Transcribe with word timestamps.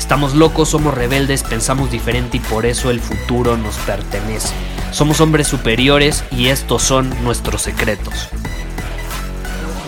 Estamos 0.00 0.34
locos, 0.34 0.70
somos 0.70 0.94
rebeldes, 0.94 1.44
pensamos 1.44 1.92
diferente 1.92 2.38
y 2.38 2.40
por 2.40 2.64
eso 2.64 2.90
el 2.90 3.00
futuro 3.00 3.58
nos 3.58 3.76
pertenece. 3.80 4.54
Somos 4.92 5.20
hombres 5.20 5.46
superiores 5.46 6.24
y 6.32 6.46
estos 6.46 6.82
son 6.82 7.10
nuestros 7.22 7.60
secretos. 7.60 8.30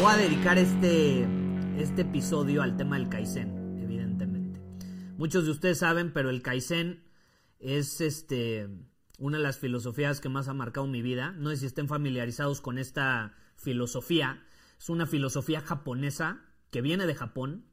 Voy 0.00 0.12
a 0.12 0.16
dedicar 0.18 0.58
este, 0.58 1.26
este 1.78 2.02
episodio 2.02 2.62
al 2.62 2.76
tema 2.76 2.98
del 2.98 3.08
Kaizen, 3.08 3.78
evidentemente. 3.82 4.60
Muchos 5.16 5.46
de 5.46 5.50
ustedes 5.50 5.78
saben, 5.78 6.12
pero 6.12 6.28
el 6.28 6.42
Kaizen 6.42 7.02
es 7.58 8.02
este, 8.02 8.68
una 9.18 9.38
de 9.38 9.42
las 9.42 9.58
filosofías 9.58 10.20
que 10.20 10.28
más 10.28 10.46
ha 10.46 10.54
marcado 10.54 10.86
mi 10.86 11.00
vida. 11.00 11.32
No 11.32 11.48
sé 11.50 11.56
si 11.56 11.66
estén 11.66 11.88
familiarizados 11.88 12.60
con 12.60 12.78
esta 12.78 13.34
filosofía. 13.56 14.44
Es 14.78 14.90
una 14.90 15.06
filosofía 15.06 15.62
japonesa 15.62 16.42
que 16.70 16.82
viene 16.82 17.06
de 17.06 17.14
Japón. 17.14 17.71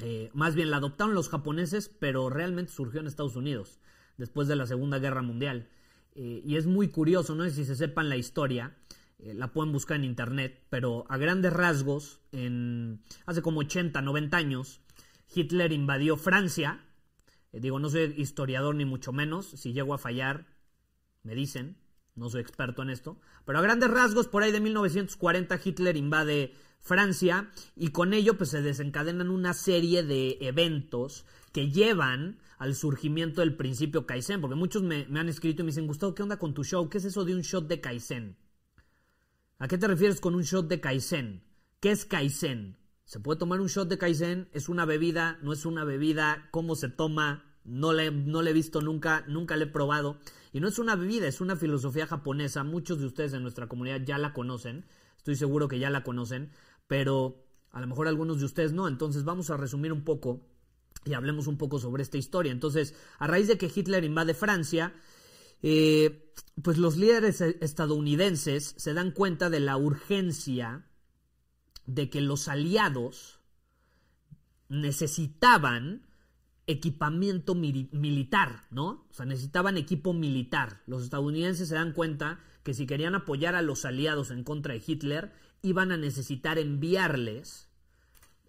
Eh, 0.00 0.30
más 0.34 0.54
bien 0.54 0.70
la 0.70 0.78
adoptaron 0.78 1.14
los 1.14 1.28
japoneses, 1.28 1.88
pero 1.88 2.30
realmente 2.30 2.72
surgió 2.72 3.00
en 3.00 3.06
Estados 3.06 3.36
Unidos 3.36 3.78
después 4.16 4.48
de 4.48 4.56
la 4.56 4.66
Segunda 4.66 4.98
Guerra 4.98 5.22
Mundial. 5.22 5.68
Eh, 6.14 6.42
y 6.44 6.56
es 6.56 6.66
muy 6.66 6.88
curioso, 6.88 7.34
no 7.34 7.44
sé 7.44 7.50
si 7.50 7.64
se 7.64 7.76
sepan 7.76 8.08
la 8.08 8.16
historia, 8.16 8.76
eh, 9.18 9.34
la 9.34 9.52
pueden 9.52 9.72
buscar 9.72 9.96
en 9.96 10.04
internet, 10.04 10.64
pero 10.70 11.04
a 11.08 11.16
grandes 11.16 11.52
rasgos, 11.52 12.20
en, 12.32 13.02
hace 13.26 13.42
como 13.42 13.60
80, 13.60 14.00
90 14.00 14.36
años, 14.36 14.80
Hitler 15.34 15.72
invadió 15.72 16.16
Francia. 16.16 16.84
Digo, 17.52 17.78
no 17.78 17.88
soy 17.88 18.14
historiador 18.16 18.74
ni 18.74 18.84
mucho 18.84 19.12
menos, 19.12 19.46
si 19.46 19.72
llego 19.72 19.94
a 19.94 19.98
fallar, 19.98 20.46
me 21.22 21.34
dicen, 21.34 21.76
no 22.16 22.28
soy 22.28 22.40
experto 22.40 22.82
en 22.82 22.90
esto, 22.90 23.20
pero 23.44 23.58
a 23.58 23.62
grandes 23.62 23.90
rasgos, 23.90 24.28
por 24.28 24.42
ahí 24.42 24.52
de 24.52 24.60
1940 24.60 25.60
Hitler 25.64 25.96
invade 25.96 26.54
Francia 26.84 27.50
y 27.74 27.88
con 27.88 28.12
ello 28.12 28.36
pues 28.36 28.50
se 28.50 28.60
desencadenan 28.60 29.30
una 29.30 29.54
serie 29.54 30.02
de 30.02 30.36
eventos 30.42 31.24
que 31.50 31.70
llevan 31.70 32.38
al 32.58 32.74
surgimiento 32.74 33.40
del 33.40 33.56
principio 33.56 34.06
Kaizen, 34.06 34.42
porque 34.42 34.54
muchos 34.54 34.82
me, 34.82 35.06
han 35.14 35.28
escrito 35.30 35.62
y 35.62 35.64
me 35.64 35.70
dicen, 35.70 35.86
Gustavo, 35.86 36.14
¿qué 36.14 36.22
onda 36.22 36.38
con 36.38 36.52
tu 36.52 36.62
show? 36.62 36.88
¿Qué 36.90 36.98
es 36.98 37.06
eso 37.06 37.24
de 37.24 37.34
un 37.34 37.40
shot 37.40 37.66
de 37.68 37.80
Kaizen? 37.80 38.36
¿A 39.58 39.66
qué 39.66 39.78
te 39.78 39.88
refieres 39.88 40.20
con 40.20 40.34
un 40.34 40.42
shot 40.42 40.68
de 40.68 40.80
Kaizen? 40.80 41.42
¿Qué 41.80 41.90
es 41.90 42.04
Kaizen? 42.04 42.76
¿Se 43.06 43.18
puede 43.18 43.38
tomar 43.38 43.62
un 43.62 43.68
shot 43.68 43.88
de 43.88 43.96
Kaizen? 43.96 44.50
¿Es 44.52 44.68
una 44.68 44.84
bebida? 44.84 45.38
¿No 45.40 45.54
es 45.54 45.64
una 45.64 45.84
bebida? 45.84 46.48
¿Cómo 46.50 46.74
se 46.74 46.90
toma? 46.90 47.56
No 47.64 47.94
le, 47.94 48.10
no 48.10 48.42
le 48.42 48.50
he 48.50 48.54
visto 48.54 48.82
nunca, 48.82 49.24
nunca 49.26 49.56
le 49.56 49.64
he 49.64 49.68
probado. 49.68 50.18
Y 50.52 50.60
no 50.60 50.68
es 50.68 50.78
una 50.78 50.96
bebida, 50.96 51.26
es 51.28 51.40
una 51.40 51.56
filosofía 51.56 52.06
japonesa. 52.06 52.62
Muchos 52.62 52.98
de 53.00 53.06
ustedes 53.06 53.32
en 53.32 53.42
nuestra 53.42 53.68
comunidad 53.68 54.02
ya 54.04 54.18
la 54.18 54.34
conocen. 54.34 54.84
Estoy 55.24 55.36
seguro 55.36 55.68
que 55.68 55.78
ya 55.78 55.88
la 55.88 56.04
conocen. 56.04 56.50
Pero 56.86 57.44
a 57.70 57.80
lo 57.80 57.86
mejor 57.86 58.08
algunos 58.08 58.38
de 58.38 58.46
ustedes 58.46 58.72
no. 58.72 58.88
Entonces 58.88 59.24
vamos 59.24 59.50
a 59.50 59.56
resumir 59.56 59.92
un 59.92 60.04
poco 60.04 60.46
y 61.04 61.14
hablemos 61.14 61.46
un 61.46 61.58
poco 61.58 61.78
sobre 61.78 62.02
esta 62.02 62.18
historia. 62.18 62.52
Entonces, 62.52 62.94
a 63.18 63.26
raíz 63.26 63.48
de 63.48 63.58
que 63.58 63.70
Hitler 63.74 64.04
invade 64.04 64.34
Francia, 64.34 64.94
eh, 65.62 66.32
pues 66.62 66.78
los 66.78 66.96
líderes 66.96 67.40
estadounidenses 67.40 68.74
se 68.76 68.94
dan 68.94 69.10
cuenta 69.10 69.50
de 69.50 69.60
la 69.60 69.76
urgencia 69.76 70.86
de 71.86 72.08
que 72.08 72.20
los 72.20 72.48
aliados 72.48 73.40
necesitaban 74.68 76.06
equipamiento 76.66 77.54
militar, 77.54 78.66
¿no? 78.70 79.06
O 79.10 79.14
sea, 79.14 79.26
necesitaban 79.26 79.76
equipo 79.76 80.14
militar. 80.14 80.82
Los 80.86 81.02
estadounidenses 81.02 81.68
se 81.68 81.74
dan 81.74 81.92
cuenta 81.92 82.40
que 82.62 82.72
si 82.72 82.86
querían 82.86 83.14
apoyar 83.14 83.54
a 83.54 83.62
los 83.62 83.84
aliados 83.84 84.30
en 84.30 84.44
contra 84.44 84.72
de 84.72 84.82
Hitler, 84.86 85.32
iban 85.64 85.92
a 85.92 85.96
necesitar 85.96 86.58
enviarles 86.58 87.70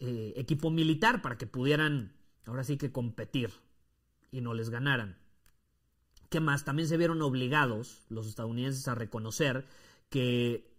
eh, 0.02 0.34
equipo 0.36 0.70
militar 0.70 1.22
para 1.22 1.38
que 1.38 1.48
pudieran 1.48 2.12
ahora 2.46 2.66
sí 2.66 2.78
que 2.78 2.92
competir 2.92 3.52
y 4.32 4.42
no 4.42 4.54
les 4.54 4.70
ganaran. 4.70 5.18
¿Qué 6.30 6.42
más? 6.42 6.66
También 6.66 6.90
se 6.90 6.98
vieron 6.98 7.22
obligados 7.22 8.04
los 8.10 8.28
estadounidenses 8.28 8.90
a 8.90 8.96
reconocer 8.96 9.66
que 10.10 10.76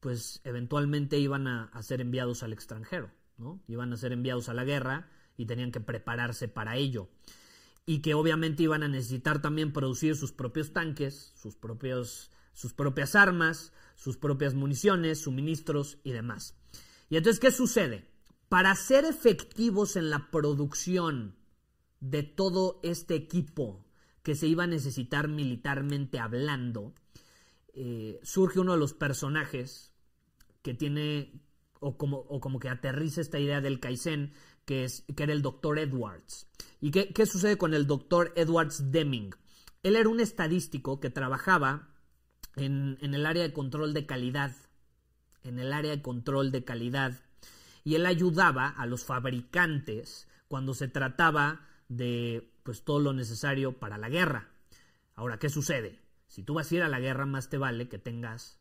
pues 0.00 0.40
eventualmente 0.42 1.18
iban 1.18 1.46
a, 1.46 1.70
ser 1.82 2.00
enviados 2.00 2.42
al 2.42 2.52
extranjero, 2.52 3.12
¿no? 3.38 3.62
Iban 3.68 3.92
a 3.92 3.96
ser 3.96 4.12
enviados 4.12 4.48
a 4.48 4.54
la 4.54 4.64
guerra 4.64 5.08
y 5.36 5.46
tenían 5.46 5.70
que 5.70 5.80
prepararse 5.80 6.48
para 6.48 6.76
ello. 6.76 7.08
Y 7.86 8.00
que 8.00 8.14
obviamente 8.14 8.64
iban 8.64 8.82
a 8.82 8.88
necesitar 8.88 9.40
también 9.40 9.72
producir 9.72 10.16
sus 10.16 10.32
propios 10.32 10.72
tanques, 10.72 11.32
sus, 11.36 11.54
propios, 11.54 12.32
sus 12.54 12.74
propias 12.74 13.14
armas, 13.14 13.72
sus 14.04 14.18
propias 14.18 14.52
municiones, 14.52 15.22
suministros 15.22 15.96
y 16.04 16.12
demás. 16.12 16.54
Y 17.08 17.16
entonces, 17.16 17.40
¿qué 17.40 17.50
sucede? 17.50 18.10
Para 18.50 18.74
ser 18.74 19.06
efectivos 19.06 19.96
en 19.96 20.10
la 20.10 20.30
producción 20.30 21.36
de 22.00 22.22
todo 22.22 22.80
este 22.82 23.14
equipo 23.14 23.86
que 24.22 24.34
se 24.34 24.46
iba 24.46 24.64
a 24.64 24.66
necesitar 24.66 25.28
militarmente 25.28 26.18
hablando, 26.18 26.92
eh, 27.72 28.20
surge 28.22 28.60
uno 28.60 28.72
de 28.72 28.78
los 28.78 28.92
personajes 28.92 29.94
que 30.60 30.74
tiene, 30.74 31.40
o 31.80 31.96
como, 31.96 32.18
o 32.18 32.40
como 32.40 32.58
que 32.58 32.68
aterriza 32.68 33.22
esta 33.22 33.38
idea 33.38 33.62
del 33.62 33.80
Kaizen, 33.80 34.34
que, 34.66 34.84
es, 34.84 35.06
que 35.16 35.22
era 35.22 35.32
el 35.32 35.40
doctor 35.40 35.78
Edwards. 35.78 36.46
¿Y 36.78 36.90
qué, 36.90 37.08
qué 37.14 37.24
sucede 37.24 37.56
con 37.56 37.72
el 37.72 37.86
doctor 37.86 38.34
Edwards 38.36 38.92
Deming? 38.92 39.34
Él 39.82 39.96
era 39.96 40.10
un 40.10 40.20
estadístico 40.20 41.00
que 41.00 41.08
trabajaba 41.08 41.93
en, 42.56 42.98
el 43.00 43.26
área 43.26 43.42
de 43.42 43.52
control 43.52 43.94
de 43.94 44.06
calidad, 44.06 44.52
en 45.42 45.58
el 45.58 45.72
área 45.72 45.90
de 45.90 46.02
control 46.02 46.50
de 46.50 46.64
calidad 46.64 47.20
y 47.84 47.96
él 47.96 48.06
ayudaba 48.06 48.68
a 48.68 48.86
los 48.86 49.04
fabricantes 49.04 50.28
cuando 50.48 50.74
se 50.74 50.88
trataba 50.88 51.66
de 51.88 52.50
pues 52.62 52.82
todo 52.84 52.98
lo 52.98 53.12
necesario 53.12 53.78
para 53.78 53.98
la 53.98 54.08
guerra. 54.08 54.48
Ahora, 55.14 55.38
¿qué 55.38 55.50
sucede? 55.50 56.00
Si 56.28 56.42
tú 56.42 56.54
vas 56.54 56.70
a 56.70 56.74
ir 56.74 56.82
a 56.82 56.88
la 56.88 57.00
guerra, 57.00 57.26
más 57.26 57.50
te 57.50 57.58
vale 57.58 57.88
que 57.88 57.98
tengas 57.98 58.58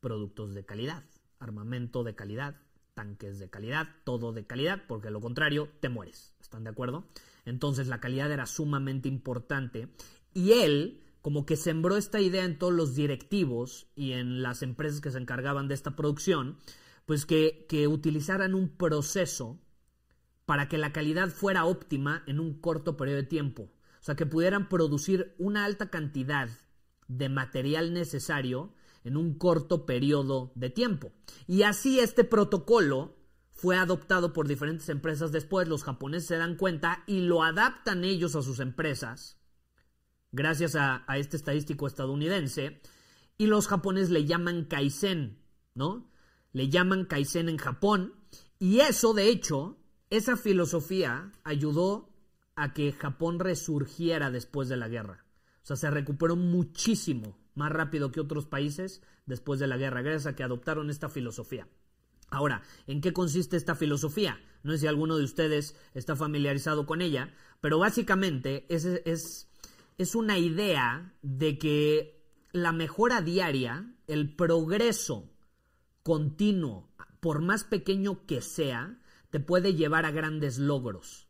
productos 0.00 0.54
de 0.54 0.64
calidad, 0.64 1.04
armamento 1.38 2.02
de 2.02 2.14
calidad, 2.14 2.56
tanques 2.94 3.38
de 3.38 3.48
calidad, 3.48 3.88
todo 4.04 4.32
de 4.32 4.46
calidad, 4.46 4.82
porque 4.86 5.10
lo 5.10 5.20
contrario 5.20 5.68
te 5.80 5.88
mueres. 5.88 6.34
¿Están 6.40 6.64
de 6.64 6.70
acuerdo? 6.70 7.06
Entonces 7.44 7.86
la 7.86 8.00
calidad 8.00 8.30
era 8.30 8.46
sumamente 8.46 9.08
importante 9.08 9.88
y 10.32 10.52
él 10.52 11.03
como 11.24 11.46
que 11.46 11.56
sembró 11.56 11.96
esta 11.96 12.20
idea 12.20 12.44
en 12.44 12.58
todos 12.58 12.74
los 12.74 12.94
directivos 12.94 13.88
y 13.96 14.12
en 14.12 14.42
las 14.42 14.60
empresas 14.60 15.00
que 15.00 15.10
se 15.10 15.16
encargaban 15.16 15.68
de 15.68 15.74
esta 15.74 15.96
producción 15.96 16.58
pues 17.06 17.24
que, 17.24 17.66
utilizaran 17.88 18.54
un 18.54 18.68
proceso 18.76 19.58
para 20.44 20.68
que 20.68 20.76
la 20.76 20.92
calidad 20.92 21.30
fuera 21.30 21.64
óptima 21.64 22.24
en 22.26 22.40
un 22.40 22.60
corto 22.60 22.98
periodo 22.98 23.22
de 23.22 23.26
tiempo. 23.26 23.62
O 23.62 24.02
sea, 24.02 24.16
que 24.16 24.26
pudieran 24.26 24.68
producir 24.68 25.34
una 25.38 25.64
alta 25.64 25.88
cantidad 25.88 26.50
de 27.08 27.30
material 27.30 27.94
necesario 27.94 28.74
en 29.02 29.16
un 29.16 29.38
corto 29.38 29.86
periodo 29.86 30.52
de 30.56 30.68
tiempo. 30.68 31.14
Y 31.46 31.62
así 31.62 32.00
este 32.00 32.24
protocolo 32.24 33.16
fue 33.50 33.78
adoptado 33.78 34.34
por 34.34 34.46
diferentes 34.46 34.90
empresas 34.90 35.32
después, 35.32 35.68
los 35.68 35.84
japoneses 35.84 36.28
se 36.28 36.36
dan 36.36 36.56
cuenta 36.56 37.02
y 37.06 37.20
lo 37.20 37.42
adaptan 37.42 38.04
ellos 38.04 38.36
a 38.36 38.42
sus 38.42 38.60
empresas, 38.60 39.40
gracias 40.34 40.76
a, 40.76 41.04
este 41.16 41.36
estadístico 41.36 41.86
estadounidense, 41.86 42.80
y 43.38 43.46
los 43.46 43.66
japoneses 43.66 44.10
le 44.10 44.26
llaman 44.26 44.64
Kaizen, 44.64 45.38
¿no? 45.74 46.10
le 46.52 46.68
llaman 46.68 47.04
Kaizen 47.04 47.48
en 47.48 47.56
Japón, 47.56 48.14
y 48.58 48.80
eso, 48.80 49.14
de 49.14 49.28
hecho, 49.28 49.78
esa 50.10 50.36
filosofía 50.36 51.32
ayudó 51.42 52.10
a 52.56 52.72
que 52.72 52.92
Japón 52.92 53.40
resurgiera 53.40 54.30
después 54.30 54.68
de 54.68 54.76
la 54.76 54.88
guerra. 54.88 55.24
O 55.62 55.66
sea, 55.66 55.76
se 55.76 55.90
recuperó 55.90 56.36
muchísimo 56.36 57.36
más 57.54 57.72
rápido 57.72 58.12
que 58.12 58.20
otros 58.20 58.46
países 58.46 59.02
después 59.26 59.58
de 59.60 59.66
la 59.66 59.76
guerra, 59.76 60.02
gracias 60.02 60.26
a 60.26 60.36
que 60.36 60.44
adoptaron 60.44 60.90
esta 60.90 61.08
filosofía. 61.08 61.68
Ahora, 62.30 62.62
¿en 62.86 63.00
qué 63.00 63.12
consiste 63.12 63.56
esta 63.56 63.74
filosofía? 63.74 64.40
No 64.62 64.72
sé 64.72 64.78
si 64.78 64.86
alguno 64.86 65.16
de 65.16 65.24
ustedes 65.24 65.76
está 65.94 66.16
familiarizado 66.16 66.86
con 66.86 67.00
ella, 67.00 67.32
pero 67.60 67.78
básicamente 67.78 68.66
es, 68.68 68.84
es, 68.84 69.48
es 69.98 70.14
una 70.14 70.38
idea 70.38 71.14
de 71.22 71.58
que 71.58 72.24
la 72.52 72.72
mejora 72.72 73.20
diaria, 73.20 73.94
el 74.06 74.34
progreso 74.34 75.30
continuo, 76.02 76.92
por 77.20 77.40
más 77.40 77.64
pequeño 77.64 78.26
que 78.26 78.42
sea, 78.42 79.00
te 79.30 79.40
puede 79.40 79.74
llevar 79.74 80.04
a 80.04 80.10
grandes 80.10 80.58
logros. 80.58 81.28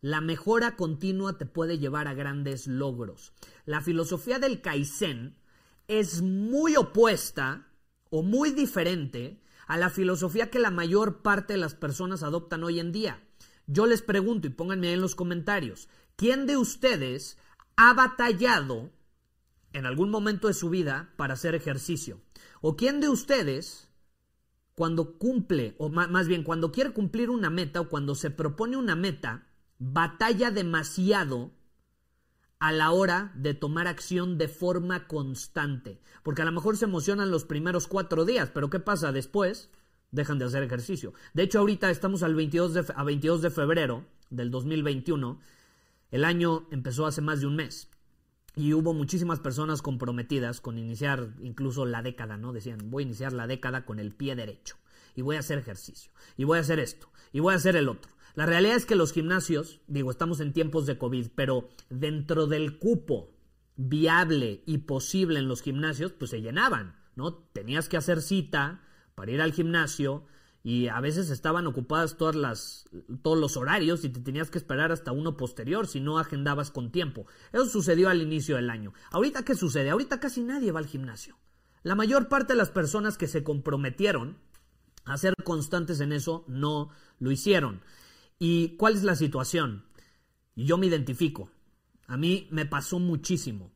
La 0.00 0.20
mejora 0.20 0.76
continua 0.76 1.38
te 1.38 1.46
puede 1.46 1.78
llevar 1.78 2.06
a 2.06 2.14
grandes 2.14 2.66
logros. 2.66 3.32
La 3.64 3.80
filosofía 3.80 4.38
del 4.38 4.60
Kaizen 4.60 5.36
es 5.88 6.22
muy 6.22 6.76
opuesta 6.76 7.66
o 8.10 8.22
muy 8.22 8.52
diferente 8.52 9.42
a 9.66 9.76
la 9.76 9.90
filosofía 9.90 10.50
que 10.50 10.60
la 10.60 10.70
mayor 10.70 11.20
parte 11.20 11.54
de 11.54 11.58
las 11.58 11.74
personas 11.74 12.22
adoptan 12.22 12.62
hoy 12.62 12.78
en 12.78 12.92
día. 12.92 13.22
Yo 13.66 13.86
les 13.86 14.00
pregunto 14.00 14.46
y 14.46 14.50
pónganme 14.50 14.92
en 14.92 15.00
los 15.00 15.14
comentarios, 15.14 15.88
¿quién 16.16 16.46
de 16.46 16.56
ustedes 16.56 17.36
ha 17.78 17.94
batallado 17.94 18.90
en 19.72 19.86
algún 19.86 20.10
momento 20.10 20.48
de 20.48 20.54
su 20.54 20.68
vida 20.68 21.14
para 21.16 21.34
hacer 21.34 21.54
ejercicio? 21.54 22.20
¿O 22.60 22.76
quién 22.76 23.00
de 23.00 23.08
ustedes 23.08 23.88
cuando 24.74 25.16
cumple, 25.18 25.74
o 25.78 25.88
más 25.88 26.28
bien 26.28 26.42
cuando 26.42 26.70
quiere 26.70 26.92
cumplir 26.92 27.30
una 27.30 27.50
meta 27.50 27.80
o 27.80 27.88
cuando 27.88 28.14
se 28.14 28.30
propone 28.30 28.76
una 28.76 28.94
meta, 28.94 29.46
batalla 29.78 30.50
demasiado 30.50 31.52
a 32.58 32.72
la 32.72 32.90
hora 32.90 33.32
de 33.36 33.54
tomar 33.54 33.86
acción 33.86 34.38
de 34.38 34.48
forma 34.48 35.06
constante. 35.06 36.00
Porque 36.22 36.42
a 36.42 36.44
lo 36.44 36.52
mejor 36.52 36.76
se 36.76 36.84
emocionan 36.84 37.30
los 37.30 37.44
primeros 37.44 37.86
cuatro 37.86 38.24
días, 38.24 38.50
pero 38.52 38.70
¿qué 38.70 38.80
pasa 38.80 39.12
después? 39.12 39.70
Dejan 40.10 40.38
de 40.38 40.46
hacer 40.46 40.62
ejercicio. 40.62 41.12
De 41.34 41.44
hecho, 41.44 41.60
ahorita 41.60 41.90
estamos 41.90 42.22
al 42.22 42.34
22 42.34 42.74
de, 42.74 42.84
a 42.94 43.04
22 43.04 43.42
de 43.42 43.50
febrero 43.50 44.04
del 44.30 44.50
2021. 44.50 45.38
El 46.10 46.24
año 46.24 46.66
empezó 46.70 47.06
hace 47.06 47.20
más 47.20 47.40
de 47.40 47.46
un 47.46 47.56
mes. 47.56 47.88
Y 48.56 48.72
hubo 48.72 48.92
muchísimas 48.92 49.40
personas 49.40 49.82
comprometidas 49.82 50.60
con 50.60 50.78
iniciar 50.78 51.34
incluso 51.40 51.86
la 51.86 52.02
década, 52.02 52.36
¿no? 52.36 52.52
Decían, 52.52 52.90
voy 52.90 53.02
a 53.02 53.06
iniciar 53.06 53.32
la 53.32 53.46
década 53.46 53.84
con 53.84 54.00
el 54.00 54.14
pie 54.14 54.34
derecho. 54.34 54.76
Y 55.14 55.22
voy 55.22 55.36
a 55.36 55.40
hacer 55.40 55.58
ejercicio. 55.58 56.10
Y 56.36 56.44
voy 56.44 56.58
a 56.58 56.62
hacer 56.62 56.80
esto. 56.80 57.10
Y 57.32 57.40
voy 57.40 57.52
a 57.52 57.56
hacer 57.56 57.76
el 57.76 57.88
otro. 57.88 58.10
La 58.34 58.46
realidad 58.46 58.76
es 58.76 58.86
que 58.86 58.96
los 58.96 59.12
gimnasios, 59.12 59.80
digo, 59.86 60.10
estamos 60.10 60.40
en 60.40 60.52
tiempos 60.52 60.86
de 60.86 60.98
COVID, 60.98 61.28
pero 61.34 61.68
dentro 61.90 62.46
del 62.46 62.78
cupo 62.78 63.34
viable 63.76 64.62
y 64.66 64.78
posible 64.78 65.38
en 65.38 65.48
los 65.48 65.62
gimnasios, 65.62 66.12
pues 66.12 66.30
se 66.30 66.40
llenaban, 66.40 66.96
¿no? 67.16 67.34
Tenías 67.34 67.88
que 67.88 67.96
hacer 67.96 68.22
cita 68.22 68.82
para 69.14 69.30
ir 69.30 69.40
al 69.40 69.52
gimnasio 69.52 70.24
y 70.68 70.88
a 70.88 71.00
veces 71.00 71.30
estaban 71.30 71.66
ocupadas 71.66 72.18
todas 72.18 72.36
las, 72.36 72.84
todos 73.22 73.38
los 73.38 73.56
horarios 73.56 74.04
y 74.04 74.10
te 74.10 74.20
tenías 74.20 74.50
que 74.50 74.58
esperar 74.58 74.92
hasta 74.92 75.12
uno 75.12 75.34
posterior 75.34 75.86
si 75.86 75.98
no 75.98 76.18
agendabas 76.18 76.70
con 76.70 76.92
tiempo. 76.92 77.24
Eso 77.54 77.64
sucedió 77.64 78.10
al 78.10 78.20
inicio 78.20 78.56
del 78.56 78.68
año. 78.68 78.92
Ahorita, 79.10 79.46
¿qué 79.46 79.54
sucede? 79.54 79.88
Ahorita 79.88 80.20
casi 80.20 80.42
nadie 80.42 80.70
va 80.70 80.80
al 80.80 80.86
gimnasio. 80.86 81.38
La 81.84 81.94
mayor 81.94 82.28
parte 82.28 82.52
de 82.52 82.58
las 82.58 82.68
personas 82.68 83.16
que 83.16 83.28
se 83.28 83.42
comprometieron 83.42 84.36
a 85.06 85.16
ser 85.16 85.32
constantes 85.42 86.00
en 86.00 86.12
eso 86.12 86.44
no 86.48 86.90
lo 87.18 87.30
hicieron. 87.30 87.80
¿Y 88.38 88.76
cuál 88.76 88.92
es 88.92 89.04
la 89.04 89.16
situación? 89.16 89.86
Yo 90.54 90.76
me 90.76 90.84
identifico. 90.84 91.50
A 92.08 92.18
mí 92.18 92.46
me 92.50 92.66
pasó 92.66 92.98
muchísimo. 92.98 93.72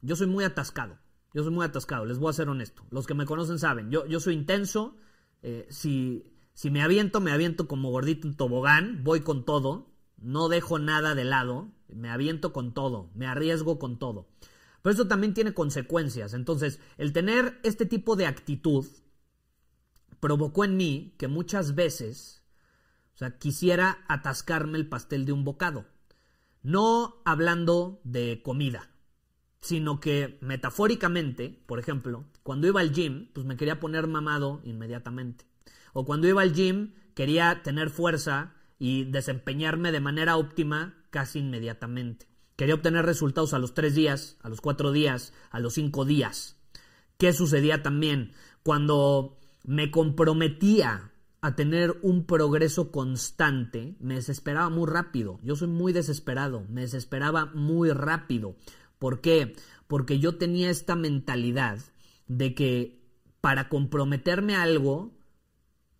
Yo 0.00 0.16
soy 0.16 0.26
muy 0.26 0.42
atascado. 0.42 0.98
Yo 1.34 1.44
soy 1.44 1.52
muy 1.52 1.64
atascado, 1.64 2.04
les 2.04 2.18
voy 2.18 2.30
a 2.30 2.32
ser 2.32 2.48
honesto. 2.48 2.84
Los 2.90 3.06
que 3.06 3.14
me 3.14 3.26
conocen 3.26 3.60
saben, 3.60 3.92
yo, 3.92 4.06
yo 4.06 4.18
soy 4.18 4.34
intenso. 4.34 4.96
Eh, 5.44 5.66
si, 5.70 6.31
si 6.54 6.70
me 6.70 6.82
aviento, 6.82 7.20
me 7.20 7.32
aviento 7.32 7.66
como 7.66 7.90
gordito 7.90 8.28
en 8.28 8.36
tobogán, 8.36 9.04
voy 9.04 9.20
con 9.20 9.44
todo. 9.44 9.92
No 10.18 10.48
dejo 10.48 10.78
nada 10.78 11.14
de 11.14 11.24
lado. 11.24 11.72
Me 11.88 12.10
aviento 12.10 12.52
con 12.52 12.74
todo. 12.74 13.10
Me 13.14 13.26
arriesgo 13.26 13.78
con 13.78 13.98
todo. 13.98 14.28
Pero 14.82 14.94
eso 14.94 15.08
también 15.08 15.34
tiene 15.34 15.54
consecuencias. 15.54 16.34
Entonces, 16.34 16.80
el 16.98 17.12
tener 17.12 17.58
este 17.62 17.86
tipo 17.86 18.16
de 18.16 18.26
actitud 18.26 18.86
provocó 20.20 20.64
en 20.64 20.76
mí 20.76 21.14
que 21.18 21.28
muchas 21.28 21.74
veces 21.74 22.42
o 23.14 23.18
sea, 23.18 23.38
quisiera 23.38 24.04
atascarme 24.08 24.78
el 24.78 24.88
pastel 24.88 25.24
de 25.24 25.32
un 25.32 25.44
bocado. 25.44 25.86
No 26.62 27.20
hablando 27.24 28.00
de 28.04 28.40
comida, 28.42 28.90
sino 29.60 30.00
que 30.00 30.38
metafóricamente, 30.40 31.62
por 31.66 31.78
ejemplo, 31.78 32.24
cuando 32.42 32.66
iba 32.68 32.80
al 32.80 32.92
gym, 32.92 33.28
pues 33.32 33.46
me 33.46 33.56
quería 33.56 33.80
poner 33.80 34.06
mamado 34.06 34.60
inmediatamente. 34.64 35.51
O 35.92 36.04
cuando 36.04 36.28
iba 36.28 36.42
al 36.42 36.52
gym, 36.52 36.94
quería 37.14 37.62
tener 37.62 37.90
fuerza 37.90 38.54
y 38.78 39.04
desempeñarme 39.04 39.92
de 39.92 40.00
manera 40.00 40.36
óptima 40.36 41.04
casi 41.10 41.38
inmediatamente. 41.38 42.26
Quería 42.56 42.74
obtener 42.74 43.04
resultados 43.04 43.54
a 43.54 43.58
los 43.58 43.74
tres 43.74 43.94
días, 43.94 44.36
a 44.42 44.48
los 44.48 44.60
cuatro 44.60 44.92
días, 44.92 45.32
a 45.50 45.60
los 45.60 45.74
cinco 45.74 46.04
días. 46.04 46.58
¿Qué 47.18 47.32
sucedía 47.32 47.82
también? 47.82 48.32
Cuando 48.62 49.38
me 49.64 49.90
comprometía 49.90 51.12
a 51.40 51.56
tener 51.56 51.98
un 52.02 52.24
progreso 52.24 52.92
constante, 52.92 53.96
me 54.00 54.14
desesperaba 54.14 54.70
muy 54.70 54.88
rápido. 54.88 55.40
Yo 55.42 55.56
soy 55.56 55.68
muy 55.68 55.92
desesperado, 55.92 56.64
me 56.68 56.82
desesperaba 56.82 57.46
muy 57.46 57.90
rápido. 57.90 58.56
¿Por 58.98 59.20
qué? 59.20 59.56
Porque 59.88 60.20
yo 60.20 60.36
tenía 60.36 60.70
esta 60.70 60.94
mentalidad 60.94 61.78
de 62.28 62.54
que 62.54 63.02
para 63.40 63.68
comprometerme 63.68 64.54
a 64.54 64.62
algo 64.62 65.12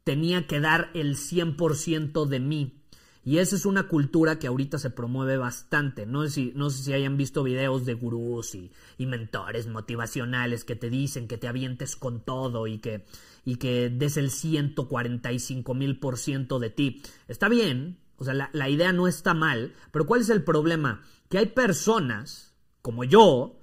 tenía 0.04 0.46
que 0.46 0.60
dar 0.60 0.90
el 0.94 1.16
100% 1.16 2.26
de 2.26 2.40
mí. 2.40 2.78
Y 3.24 3.38
esa 3.38 3.54
es 3.54 3.66
una 3.66 3.86
cultura 3.86 4.40
que 4.40 4.48
ahorita 4.48 4.78
se 4.78 4.90
promueve 4.90 5.36
bastante. 5.36 6.06
No 6.06 6.24
sé 6.24 6.30
si, 6.30 6.52
no 6.56 6.70
sé 6.70 6.82
si 6.82 6.92
hayan 6.92 7.16
visto 7.16 7.44
videos 7.44 7.86
de 7.86 7.94
gurús 7.94 8.56
y, 8.56 8.72
y 8.98 9.06
mentores 9.06 9.68
motivacionales 9.68 10.64
que 10.64 10.74
te 10.74 10.90
dicen 10.90 11.28
que 11.28 11.38
te 11.38 11.46
avientes 11.46 11.94
con 11.94 12.24
todo 12.24 12.66
y 12.66 12.78
que, 12.78 13.04
y 13.44 13.56
que 13.56 13.90
des 13.90 14.16
el 14.16 14.32
145 14.32 15.74
mil 15.74 16.00
por 16.00 16.18
ciento 16.18 16.58
de 16.58 16.70
ti. 16.70 17.00
Está 17.28 17.48
bien, 17.48 18.00
o 18.16 18.24
sea, 18.24 18.34
la, 18.34 18.50
la 18.52 18.68
idea 18.68 18.92
no 18.92 19.06
está 19.06 19.34
mal, 19.34 19.72
pero 19.92 20.04
¿cuál 20.04 20.22
es 20.22 20.28
el 20.28 20.42
problema? 20.42 21.02
Que 21.28 21.38
hay 21.38 21.46
personas, 21.46 22.56
como 22.82 23.04
yo, 23.04 23.60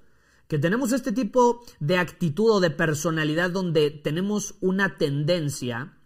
que 0.48 0.58
tenemos 0.58 0.92
este 0.92 1.12
tipo 1.12 1.62
de 1.80 1.98
actitud 1.98 2.50
o 2.50 2.60
de 2.60 2.70
personalidad 2.70 3.50
donde 3.50 3.90
tenemos 3.90 4.54
una 4.60 4.96
tendencia 4.96 5.99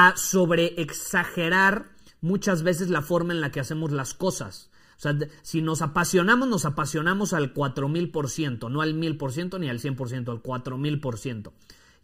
a 0.00 0.16
sobreexagerar 0.16 1.90
muchas 2.20 2.62
veces 2.62 2.88
la 2.88 3.02
forma 3.02 3.32
en 3.32 3.40
la 3.40 3.50
que 3.50 3.58
hacemos 3.58 3.90
las 3.90 4.14
cosas. 4.14 4.70
O 4.96 5.00
sea, 5.00 5.18
si 5.42 5.60
nos 5.60 5.82
apasionamos, 5.82 6.48
nos 6.48 6.64
apasionamos 6.64 7.32
al 7.32 7.52
4000%, 7.52 8.70
no 8.70 8.80
al 8.80 8.94
1000% 8.94 9.58
ni 9.58 9.68
al 9.68 9.80
100%, 9.80 10.28
al 10.28 10.40
4000%. 10.40 11.52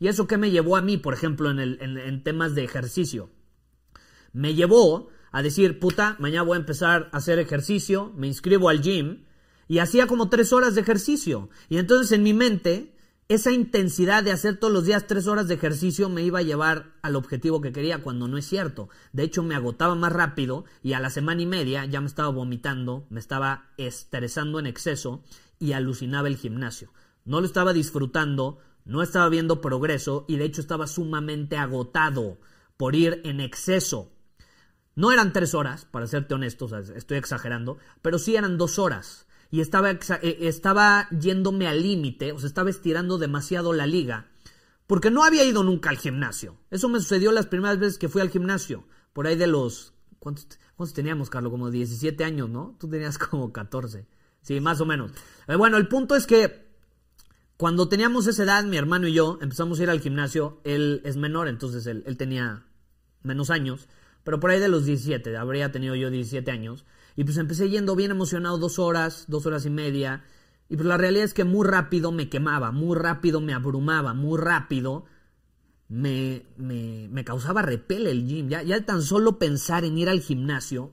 ¿Y 0.01 0.09
eso 0.09 0.27
qué 0.27 0.39
me 0.39 0.51
llevó 0.51 0.77
a 0.77 0.83
mí, 0.83 0.97
por 0.97 1.15
ejemplo, 1.15 1.53
en, 1.53 1.61
el, 1.61 1.79
en, 1.81 2.25
temas 2.25 2.57
de 2.57 2.65
ejercicio? 2.65 3.31
Me 4.33 4.55
llevó 4.55 5.09
a 5.31 5.43
decir, 5.43 5.79
puta, 5.79 6.17
mañana 6.19 6.43
voy 6.43 6.57
a 6.57 6.61
empezar 6.61 7.11
a 7.13 7.19
hacer 7.19 7.39
ejercicio, 7.39 8.13
me 8.17 8.27
inscribo 8.27 8.71
al 8.71 8.83
gym 8.83 9.23
y 9.69 9.79
hacía 9.79 10.09
como 10.09 10.29
tres 10.31 10.53
horas 10.53 10.75
de 10.75 10.81
ejercicio. 10.81 11.49
Y 11.69 11.79
entonces 11.79 12.11
en 12.11 12.25
mi 12.25 12.35
mente, 12.35 12.94
esa 13.29 13.53
intensidad 13.53 14.23
de 14.23 14.33
hacer 14.33 14.59
todos 14.59 14.73
los 14.73 14.85
días 14.85 15.07
tres 15.07 15.27
horas 15.27 15.49
de 15.49 15.55
ejercicio 15.55 16.11
me 16.11 16.23
iba 16.23 16.41
a 16.41 16.43
llevar 16.43 16.93
al 17.01 17.17
objetivo 17.17 17.63
que 17.63 17.73
quería, 17.73 18.03
cuando 18.03 18.29
no 18.29 18.37
es 18.37 18.47
cierto. 18.47 18.91
De 19.13 19.23
hecho, 19.23 19.43
me 19.43 19.55
agotaba 19.55 19.95
más 19.95 20.13
rápido 20.13 20.67
y 20.83 20.93
a 20.93 21.01
la 21.01 21.09
semana 21.09 21.41
y 21.41 21.47
media 21.47 21.87
ya 21.87 22.01
me 22.01 22.07
estaba 22.07 22.29
vomitando, 22.29 23.07
me 23.09 23.21
estaba 23.21 23.71
estresando 23.79 24.59
en 24.59 24.67
exceso 24.67 25.23
y 25.59 25.73
alucinaba 25.73 26.29
el 26.29 26.37
gimnasio. 26.37 26.93
No 27.25 27.41
lo 27.41 27.47
estaba 27.47 27.73
disfrutando, 27.73 28.59
no 28.85 29.03
estaba 29.03 29.31
viendo 29.31 29.63
progreso 29.63 30.27
y 30.29 30.37
de 30.37 30.45
hecho 30.45 30.61
estaba 30.61 30.87
sumamente 30.87 31.57
agotado 31.57 32.39
por 32.77 32.95
ir 32.95 33.23
en 33.25 33.41
exceso. 33.41 34.13
No 34.97 35.13
eran 35.13 35.33
tres 35.33 35.55
horas, 35.55 35.87
para 35.87 36.07
serte 36.07 36.35
honesto, 36.35 36.69
estoy 36.79 37.17
exagerando, 37.17 37.79
pero 38.03 38.19
sí 38.19 38.37
eran 38.37 38.59
dos 38.59 38.79
horas. 38.79 39.27
Y 39.55 39.61
estaba, 39.61 39.93
eh, 39.93 39.99
estaba 40.41 41.09
yéndome 41.11 41.69
al 41.69 41.81
límite, 41.81 42.33
o 42.33 42.41
sea, 42.41 42.49
estaba 42.49 42.71
estirando 42.71 43.19
demasiado 43.19 43.73
la 43.73 43.87
liga, 43.87 44.27
porque 44.89 45.13
no 45.13 45.23
había 45.23 45.45
ido 45.45 45.63
nunca 45.63 45.91
al 45.91 45.97
gimnasio. 45.97 46.57
Eso 46.73 46.89
me 46.89 46.99
sucedió 46.99 47.31
las 47.31 47.47
primeras 47.47 47.79
veces 47.79 47.97
que 47.97 48.09
fui 48.09 48.21
al 48.21 48.31
gimnasio, 48.31 48.85
por 49.13 49.29
ahí 49.29 49.37
de 49.37 49.47
los... 49.47 49.95
¿Cuántos, 50.19 50.49
teníamos, 50.93 51.31
Carlos? 51.31 51.53
Como 51.53 51.71
17 51.71 52.25
años, 52.25 52.51
¿no? 52.51 52.77
Tú 52.81 52.89
tenías 52.89 53.17
como 53.31 53.53
14. 53.53 54.09
Sí, 54.43 54.59
más 54.59 54.81
o 54.81 54.87
menos. 54.87 55.13
Eh, 55.47 55.55
bueno, 55.55 55.77
el 55.77 55.87
punto 55.87 56.17
es 56.17 56.27
que 56.27 56.67
cuando 57.57 57.89
teníamos 57.89 58.27
esa 58.27 58.43
edad, 58.43 58.65
mi 58.65 58.77
hermano 58.77 59.07
y 59.07 59.13
yo 59.13 59.39
empezamos 59.41 59.79
a 59.79 59.85
ir 59.85 59.91
al 59.91 60.01
gimnasio. 60.01 60.61
Él 60.65 61.01
es 61.05 61.17
menor, 61.17 61.47
entonces 61.47 61.87
él, 61.87 62.03
tenía 62.17 62.67
menos 63.23 63.51
años. 63.51 63.87
Pero 64.25 64.41
por 64.41 64.51
ahí 64.51 64.59
de 64.59 64.67
los 64.67 64.85
17, 64.85 65.37
habría 65.37 65.71
tenido 65.71 65.95
yo 65.95 66.11
17 66.11 66.51
años. 66.51 66.85
Y 67.17 67.25
pues 67.25 67.37
empecé 67.37 67.69
yendo 67.69 67.95
bien 67.97 68.11
emocionado 68.11 68.59
dos 68.59 68.79
horas, 68.79 69.25
dos 69.29 69.47
horas 69.47 69.67
y 69.67 69.71
media. 69.71 70.25
Y 70.69 70.77
pues 70.77 70.87
la 70.87 70.97
realidad 70.97 71.25
es 71.25 71.35
que 71.35 71.45
muy 71.45 71.67
rápido 71.67 72.11
me 72.13 72.29
quemaba, 72.29 72.73
muy 72.73 72.97
rápido 72.97 73.41
me 73.41 73.55
abrumaba, 73.55 74.15
muy 74.15 74.39
rápido 74.39 75.05
me, 75.89 76.47
me, 76.57 77.25
causaba 77.25 77.63
repele 77.63 78.11
el 78.11 78.27
gym. 78.27 78.49
Ya, 78.49 78.63
ya 78.63 78.85
tan 78.85 79.03
solo 79.03 79.39
pensar 79.39 79.85
en 79.85 79.99
ir 79.99 80.09
al 80.09 80.21
gimnasio, 80.21 80.93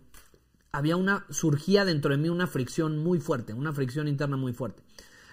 había 0.71 0.95
una, 0.95 1.25
surgía 1.29 1.85
dentro 1.85 2.11
de 2.11 2.17
mí 2.17 2.29
una 2.29 2.47
fricción 2.47 2.97
muy 2.99 3.19
fuerte, 3.19 3.53
una 3.53 3.73
fricción 3.73 4.07
interna 4.07 4.37
muy 4.37 4.53
fuerte. 4.53 4.83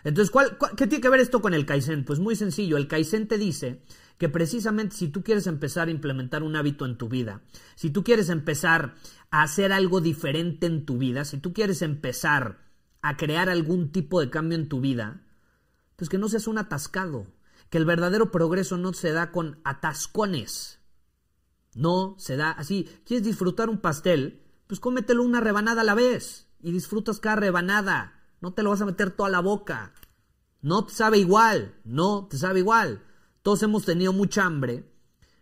Entonces, 0.05 0.31
¿cuál, 0.31 0.57
qué 0.77 0.87
tiene 0.87 1.03
que 1.03 1.09
ver 1.09 1.21
esto 1.21 1.41
con 1.41 1.55
el 1.55 1.67
Kaizen? 1.67 2.05
Pues 2.05 2.19
muy 2.19 2.37
sencillo, 2.37 2.77
el 2.77 2.89
Kaizen 2.89 3.29
te 3.29 3.39
dice 3.39 3.83
que 4.19 4.29
precisamente 4.29 4.97
si 4.97 5.09
tú 5.09 5.23
quieres 5.23 5.47
empezar 5.47 5.89
a 5.89 5.93
implementar 5.93 6.43
un 6.43 6.57
hábito 6.57 6.85
en 6.87 6.99
tu 6.99 7.09
vida, 7.09 7.43
si 7.77 7.91
tú 7.91 8.05
quieres 8.05 8.29
empezar 8.29 8.95
a 9.31 9.43
hacer 9.43 9.73
algo 9.73 10.01
diferente 10.01 10.67
en 10.67 10.85
tu 10.85 10.99
vida, 10.99 11.25
si 11.25 11.39
tú 11.39 11.53
quieres 11.53 11.83
empezar 11.83 12.59
a 13.03 13.17
crear 13.17 13.49
algún 13.49 13.93
tipo 13.93 14.21
de 14.21 14.31
cambio 14.31 14.59
en 14.59 14.69
tu 14.69 14.81
vida, 14.81 15.23
pues 15.97 16.09
que 16.09 16.19
no 16.19 16.29
seas 16.29 16.47
un 16.47 16.59
atascado, 16.59 17.27
que 17.71 17.79
el 17.79 17.85
verdadero 17.85 18.31
progreso 18.31 18.77
no 18.77 18.93
se 18.93 19.13
da 19.13 19.31
con 19.31 19.61
atascones, 19.65 20.81
no 21.75 22.17
se 22.19 22.37
da 22.37 22.51
así. 22.51 22.89
¿Quieres 23.05 23.25
disfrutar 23.25 23.69
un 23.69 23.79
pastel? 23.79 24.43
Pues 24.67 24.81
cómetelo 24.81 25.23
una 25.23 25.41
rebanada 25.41 25.83
a 25.83 25.85
la 25.85 25.95
vez 25.95 26.49
y 26.61 26.73
disfrutas 26.73 27.21
cada 27.21 27.37
rebanada. 27.37 28.18
No 28.41 28.53
te 28.53 28.63
lo 28.63 28.71
vas 28.71 28.81
a 28.81 28.87
meter 28.87 29.11
toda 29.11 29.29
la 29.29 29.41
boca. 29.41 29.93
No 30.61 30.85
te 30.85 30.95
sabe 30.95 31.19
igual, 31.19 31.75
no 31.85 32.27
te 32.29 32.39
sabe 32.39 32.61
igual. 32.61 33.03
Todos 33.43 33.63
hemos 33.63 33.85
tenido 33.85 34.13
mucha 34.13 34.45
hambre 34.45 34.85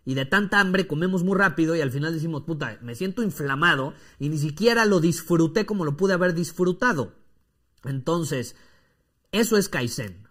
y 0.04 0.14
de 0.14 0.24
tanta 0.24 0.60
hambre 0.60 0.86
comemos 0.86 1.24
muy 1.24 1.36
rápido 1.36 1.74
y 1.74 1.80
al 1.80 1.90
final 1.90 2.14
decimos, 2.14 2.42
puta, 2.44 2.78
me 2.80 2.94
siento 2.94 3.22
inflamado 3.22 3.92
y 4.18 4.28
ni 4.28 4.38
siquiera 4.38 4.84
lo 4.84 5.00
disfruté 5.00 5.66
como 5.66 5.84
lo 5.84 5.96
pude 5.96 6.14
haber 6.14 6.34
disfrutado. 6.34 7.14
Entonces, 7.84 8.56
eso 9.32 9.56
es 9.56 9.68
Kaizen. 9.68 10.28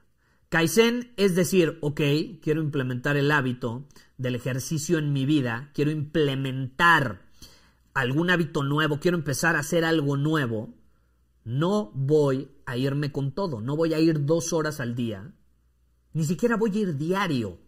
Kaizen 0.49 1.13
es 1.17 1.35
decir, 1.35 1.77
ok, 1.81 1.99
quiero 2.41 2.61
implementar 2.61 3.17
el 3.17 3.31
hábito 3.31 3.85
del 4.17 4.35
ejercicio 4.35 4.97
en 4.97 5.11
mi 5.11 5.25
vida, 5.25 5.71
quiero 5.73 5.91
implementar 5.91 7.25
algún 7.93 8.29
hábito 8.29 8.63
nuevo, 8.63 8.99
quiero 8.99 9.17
empezar 9.17 9.55
a 9.55 9.59
hacer 9.59 9.83
algo 9.83 10.15
nuevo, 10.15 10.73
no 11.43 11.91
voy 11.93 12.49
a 12.65 12.77
irme 12.77 13.11
con 13.11 13.33
todo, 13.33 13.61
no 13.61 13.75
voy 13.75 13.93
a 13.93 13.99
ir 13.99 14.25
dos 14.25 14.53
horas 14.53 14.79
al 14.79 14.95
día, 14.95 15.33
ni 16.13 16.23
siquiera 16.23 16.55
voy 16.55 16.71
a 16.75 16.79
ir 16.79 16.97
diario. 16.97 17.59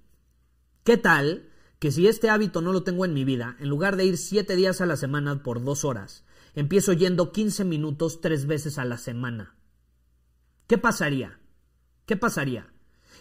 ¿Qué 0.83 0.97
tal 0.97 1.49
que 1.79 1.91
si 1.91 2.07
este 2.07 2.29
hábito 2.29 2.61
no 2.61 2.71
lo 2.71 2.83
tengo 2.83 3.05
en 3.05 3.13
mi 3.13 3.23
vida, 3.23 3.55
en 3.59 3.69
lugar 3.69 3.97
de 3.97 4.05
ir 4.05 4.17
siete 4.17 4.55
días 4.55 4.81
a 4.81 4.85
la 4.85 4.95
semana 4.95 5.43
por 5.43 5.63
dos 5.63 5.85
horas, 5.85 6.25
empiezo 6.55 6.93
yendo 6.93 7.31
15 7.31 7.65
minutos 7.65 8.21
tres 8.21 8.45
veces 8.47 8.77
a 8.77 8.85
la 8.85 8.97
semana? 8.97 9.55
¿Qué 10.67 10.77
pasaría? 10.77 11.39
¿Qué 12.05 12.17
pasaría? 12.17 12.73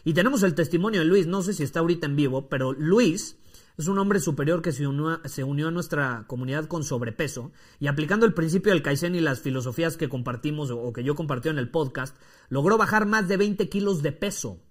Y 0.04 0.14
tenemos 0.14 0.42
el 0.42 0.54
testimonio 0.54 1.00
de 1.00 1.06
Luis, 1.06 1.26
no 1.26 1.42
sé 1.42 1.52
si 1.52 1.62
está 1.64 1.80
ahorita 1.80 2.06
en 2.06 2.16
vivo, 2.16 2.48
pero 2.48 2.72
Luis 2.72 3.38
es 3.76 3.88
un 3.88 3.98
hombre 3.98 4.20
superior 4.20 4.62
que 4.62 4.72
se 4.72 4.86
unió, 4.86 5.68
a 5.68 5.70
nuestra 5.70 6.24
comunidad 6.26 6.66
con 6.66 6.84
sobrepeso 6.84 7.52
y 7.78 7.88
aplicando 7.88 8.24
el 8.26 8.34
principio 8.34 8.72
del 8.72 8.82
Kaizen 8.82 9.14
y 9.14 9.20
las 9.20 9.40
filosofías 9.40 9.96
que 9.96 10.08
compartimos 10.08 10.70
o 10.70 10.92
que 10.92 11.04
yo 11.04 11.14
compartí 11.14 11.48
en 11.48 11.58
el 11.58 11.70
podcast, 11.70 12.16
logró 12.48 12.78
bajar 12.78 13.06
más 13.06 13.28
de 13.28 13.36
20 13.36 13.68
kilos 13.68 14.02
de 14.02 14.12
peso. 14.12 14.62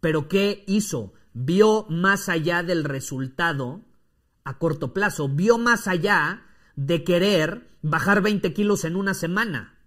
Pero 0.00 0.28
¿qué 0.28 0.64
hizo? 0.66 1.12
Vio 1.32 1.86
más 1.88 2.28
allá 2.28 2.62
del 2.62 2.84
resultado 2.84 3.82
a 4.44 4.58
corto 4.58 4.92
plazo, 4.92 5.28
vio 5.28 5.58
más 5.58 5.86
allá 5.86 6.46
de 6.74 7.04
querer 7.04 7.70
bajar 7.82 8.22
20 8.22 8.52
kilos 8.52 8.84
en 8.84 8.96
una 8.96 9.14
semana 9.14 9.78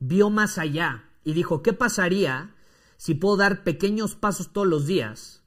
vio 0.00 0.30
más 0.30 0.58
allá 0.58 1.04
y 1.24 1.32
dijo, 1.32 1.62
¿qué 1.62 1.72
pasaría 1.72 2.54
si 2.98 3.14
puedo 3.14 3.38
dar 3.38 3.64
pequeños 3.64 4.14
pasos 4.16 4.52
todos 4.52 4.66
los 4.66 4.86
días 4.86 5.42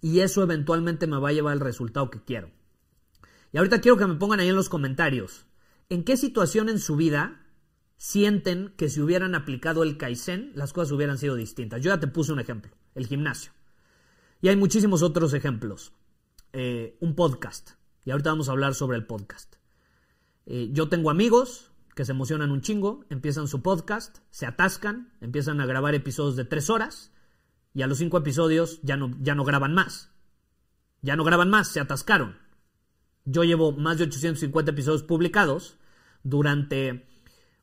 y 0.00 0.20
eso 0.20 0.44
eventualmente 0.44 1.08
me 1.08 1.18
va 1.18 1.30
a 1.30 1.32
llevar 1.32 1.54
al 1.54 1.60
resultado 1.60 2.10
que 2.10 2.22
quiero? 2.22 2.50
Y 3.52 3.58
ahorita 3.58 3.80
quiero 3.80 3.96
que 3.96 4.06
me 4.06 4.14
pongan 4.14 4.38
ahí 4.38 4.48
en 4.48 4.54
los 4.54 4.68
comentarios, 4.68 5.46
¿en 5.88 6.04
qué 6.04 6.16
situación 6.16 6.68
en 6.68 6.78
su 6.78 6.94
vida 6.94 7.42
sienten 7.96 8.74
que 8.76 8.90
si 8.90 9.00
hubieran 9.00 9.34
aplicado 9.34 9.82
el 9.82 9.96
Kaizen 9.96 10.52
las 10.54 10.72
cosas 10.72 10.92
hubieran 10.92 11.18
sido 11.18 11.34
distintas? 11.34 11.82
Yo 11.82 11.90
ya 11.90 11.98
te 11.98 12.06
puse 12.06 12.32
un 12.32 12.40
ejemplo, 12.40 12.70
el 12.94 13.06
gimnasio. 13.06 13.52
Y 14.42 14.48
hay 14.48 14.56
muchísimos 14.56 15.02
otros 15.02 15.32
ejemplos. 15.34 15.92
Eh, 16.52 16.96
un 17.00 17.14
podcast. 17.14 17.70
Y 18.04 18.10
ahorita 18.10 18.30
vamos 18.30 18.48
a 18.48 18.52
hablar 18.52 18.74
sobre 18.74 18.98
el 18.98 19.06
podcast. 19.06 19.56
Eh, 20.44 20.68
yo 20.72 20.88
tengo 20.88 21.10
amigos 21.10 21.72
que 21.96 22.04
se 22.04 22.12
emocionan 22.12 22.50
un 22.50 22.60
chingo, 22.60 23.06
empiezan 23.08 23.48
su 23.48 23.62
podcast, 23.62 24.18
se 24.28 24.44
atascan, 24.44 25.14
empiezan 25.22 25.62
a 25.62 25.66
grabar 25.66 25.94
episodios 25.94 26.36
de 26.36 26.44
tres 26.44 26.68
horas 26.68 27.10
y 27.72 27.80
a 27.80 27.86
los 27.86 27.96
cinco 27.96 28.18
episodios 28.18 28.80
ya 28.82 28.98
no, 28.98 29.16
ya 29.22 29.34
no 29.34 29.44
graban 29.44 29.72
más. 29.72 30.12
Ya 31.00 31.16
no 31.16 31.24
graban 31.24 31.48
más, 31.48 31.68
se 31.68 31.80
atascaron. 31.80 32.36
Yo 33.24 33.44
llevo 33.44 33.72
más 33.72 33.96
de 33.96 34.04
850 34.04 34.72
episodios 34.72 35.04
publicados. 35.04 35.78
Durante 36.22 37.08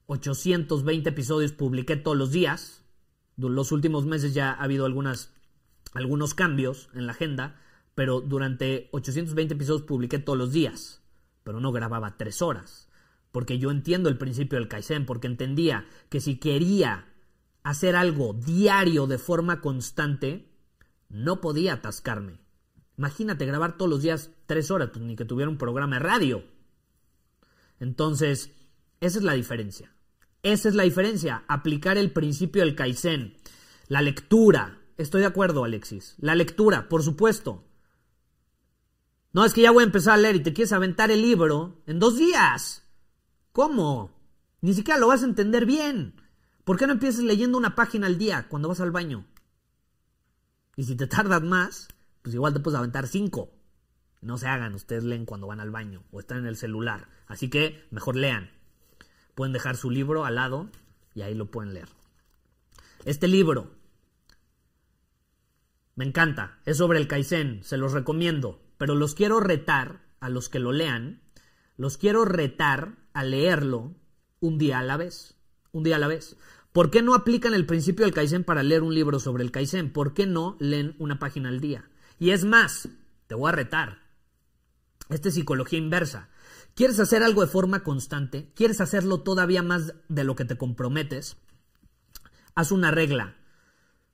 820 0.08 1.10
episodios 1.10 1.52
publiqué 1.52 1.96
todos 1.96 2.18
los 2.18 2.32
días. 2.32 2.84
Los 3.38 3.72
últimos 3.72 4.08
meses 4.08 4.34
ya 4.34 4.50
ha 4.50 4.64
habido 4.64 4.88
algunos 4.88 6.34
cambios 6.34 6.90
en 6.96 7.06
la 7.06 7.12
agenda, 7.12 7.62
pero 7.94 8.20
durante 8.20 8.90
820 8.94 9.54
episodios 9.54 9.84
publiqué 9.84 10.18
todos 10.18 10.40
los 10.40 10.52
días, 10.52 11.04
pero 11.44 11.60
no 11.60 11.72
grababa 11.72 12.18
tres 12.18 12.42
horas 12.42 12.90
porque 13.34 13.58
yo 13.58 13.72
entiendo 13.72 14.10
el 14.10 14.18
principio 14.20 14.60
del 14.60 14.68
Kaizen, 14.70 15.08
porque 15.08 15.26
entendía 15.26 15.88
que 16.10 16.22
si 16.22 16.38
quería 16.38 17.08
hacer 17.64 17.96
algo 17.96 18.34
diario 18.34 19.08
de 19.08 19.18
forma 19.18 19.60
constante, 19.60 20.54
no 21.10 21.42
podía 21.42 21.74
atascarme. 21.74 22.40
Imagínate 22.96 23.48
grabar 23.48 23.76
todos 23.76 23.90
los 23.90 24.04
días 24.04 24.30
tres 24.46 24.70
horas, 24.70 24.92
pues 24.94 25.04
ni 25.04 25.16
que 25.16 25.26
tuviera 25.26 25.50
un 25.50 25.58
programa 25.58 25.96
de 25.96 26.04
radio. 26.04 26.44
Entonces, 27.80 28.52
esa 29.02 29.18
es 29.18 29.24
la 29.26 29.34
diferencia. 29.34 29.92
Esa 30.44 30.70
es 30.70 30.76
la 30.76 30.84
diferencia, 30.84 31.44
aplicar 31.48 31.98
el 31.98 32.12
principio 32.12 32.62
del 32.62 32.76
Kaizen. 32.76 33.36
La 33.88 34.04
lectura, 34.04 34.80
estoy 34.96 35.22
de 35.22 35.28
acuerdo, 35.28 35.64
Alexis. 35.64 36.14
La 36.20 36.36
lectura, 36.36 36.88
por 36.88 37.02
supuesto. 37.02 37.64
No 39.32 39.44
es 39.44 39.56
que 39.56 39.62
ya 39.62 39.72
voy 39.72 39.82
a 39.82 39.88
empezar 39.88 40.14
a 40.14 40.18
leer 40.18 40.36
y 40.36 40.44
te 40.44 40.54
quieres 40.54 40.72
aventar 40.72 41.10
el 41.10 41.24
libro 41.24 41.82
en 41.88 41.98
dos 41.98 42.16
días. 42.16 42.83
¿Cómo? 43.54 44.12
Ni 44.62 44.74
siquiera 44.74 45.00
lo 45.00 45.08
vas 45.08 45.22
a 45.22 45.28
entender 45.28 45.66
bien. 45.66 46.16
¿Por 46.64 46.78
qué 46.78 46.88
no 46.88 46.94
empiezas 46.94 47.24
leyendo 47.24 47.58
una 47.58 47.76
página 47.76 48.08
al 48.08 48.18
día 48.18 48.48
cuando 48.50 48.68
vas 48.68 48.80
al 48.80 48.92
baño? 48.92 49.26
Y 50.76 50.86
si 50.86 50.96
te 50.96 51.06
tardas 51.06 51.44
más, 51.44 51.88
pues 52.24 52.34
igual 52.34 52.54
te 52.54 52.60
puedes 52.60 52.78
aventar 52.78 53.08
cinco. 53.08 53.52
No 54.22 54.38
se 54.38 54.48
hagan, 54.48 54.74
ustedes 54.74 55.04
leen 55.04 55.26
cuando 55.26 55.48
van 55.48 55.60
al 55.60 55.70
baño 55.70 56.04
o 56.12 56.20
están 56.20 56.40
en 56.40 56.48
el 56.48 56.58
celular. 56.58 57.10
Así 57.28 57.50
que 57.50 57.86
mejor 57.92 58.16
lean. 58.16 58.50
Pueden 59.36 59.54
dejar 59.54 59.78
su 59.78 59.92
libro 59.92 60.26
al 60.26 60.36
lado 60.36 60.70
y 61.14 61.22
ahí 61.22 61.36
lo 61.36 61.52
pueden 61.52 61.74
leer. 61.74 61.90
Este 63.06 63.28
libro 63.28 63.72
me 65.96 66.06
encanta, 66.06 66.60
es 66.66 66.78
sobre 66.78 66.98
el 66.98 67.08
Kaizen, 67.08 67.64
se 67.64 67.78
los 67.78 67.92
recomiendo, 67.92 68.64
pero 68.80 68.96
los 68.96 69.14
quiero 69.14 69.40
retar 69.40 70.02
a 70.22 70.30
los 70.30 70.50
que 70.50 70.58
lo 70.58 70.72
lean, 70.72 71.22
los 71.78 71.98
quiero 71.98 72.26
retar 72.26 73.03
a 73.14 73.24
leerlo 73.24 73.96
un 74.40 74.58
día 74.58 74.80
a 74.80 74.84
la 74.84 74.98
vez. 74.98 75.36
Un 75.72 75.84
día 75.84 75.96
a 75.96 76.00
la 76.00 76.08
vez. 76.08 76.36
¿Por 76.72 76.90
qué 76.90 77.02
no 77.02 77.14
aplican 77.14 77.54
el 77.54 77.66
principio 77.66 78.06
del 78.06 78.14
Kaizen 78.14 78.44
para 78.44 78.64
leer 78.64 78.82
un 78.82 78.96
libro 78.96 79.20
sobre 79.20 79.44
el 79.44 79.52
Kaizen? 79.52 79.94
¿Por 79.94 80.14
qué 80.14 80.26
no 80.26 80.58
leen 80.60 80.96
una 81.00 81.20
página 81.20 81.50
al 81.50 81.60
día? 81.60 81.90
Y 82.20 82.32
es 82.32 82.46
más, 82.46 82.90
te 83.28 83.36
voy 83.36 83.50
a 83.50 83.54
retar. 83.54 84.00
Esta 85.10 85.30
es 85.30 85.36
psicología 85.36 85.78
inversa. 85.78 86.30
¿Quieres 86.76 87.00
hacer 87.00 87.22
algo 87.22 87.42
de 87.42 87.48
forma 87.48 87.84
constante? 87.84 88.52
¿Quieres 88.56 88.82
hacerlo 88.82 89.22
todavía 89.22 89.62
más 89.62 89.94
de 90.10 90.24
lo 90.24 90.36
que 90.36 90.46
te 90.46 90.58
comprometes? 90.58 91.38
Haz 92.56 92.72
una 92.72 92.90
regla. 92.90 93.36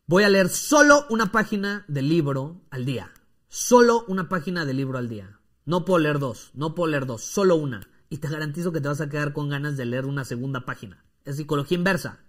Voy 0.06 0.24
a 0.24 0.29
leer 0.29 0.50
solo 0.50 1.06
una 1.10 1.32
página 1.32 1.86
del 1.88 2.10
libro 2.10 2.62
al 2.72 2.86
día. 2.86 3.12
Solo 3.48 4.03
una 4.08 4.27
página 4.27 4.65
del 4.65 4.77
libro 4.77 4.98
al 4.98 5.08
día. 5.08 5.39
No 5.65 5.86
puedo 5.86 6.00
leer 6.00 6.20
dos, 6.20 6.51
no 6.53 6.75
puedo 6.75 6.91
leer 6.91 7.06
dos, 7.06 7.24
solo 7.24 7.56
una 7.56 7.88
y 8.10 8.18
te 8.18 8.28
garantizo 8.28 8.72
que 8.72 8.82
te 8.82 8.88
vas 8.88 9.01
a 9.01 9.10
quedar 9.10 9.34
con 9.34 9.50
ganas 9.50 9.78
de 9.78 9.86
leer 9.86 10.06
una 10.06 10.25
segunda 10.25 10.66
página. 10.66 11.04
Es 11.25 11.38
psicología 11.38 11.78
inversa. 11.78 12.20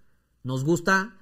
Nos 0.42 0.64
gusta 0.64 1.16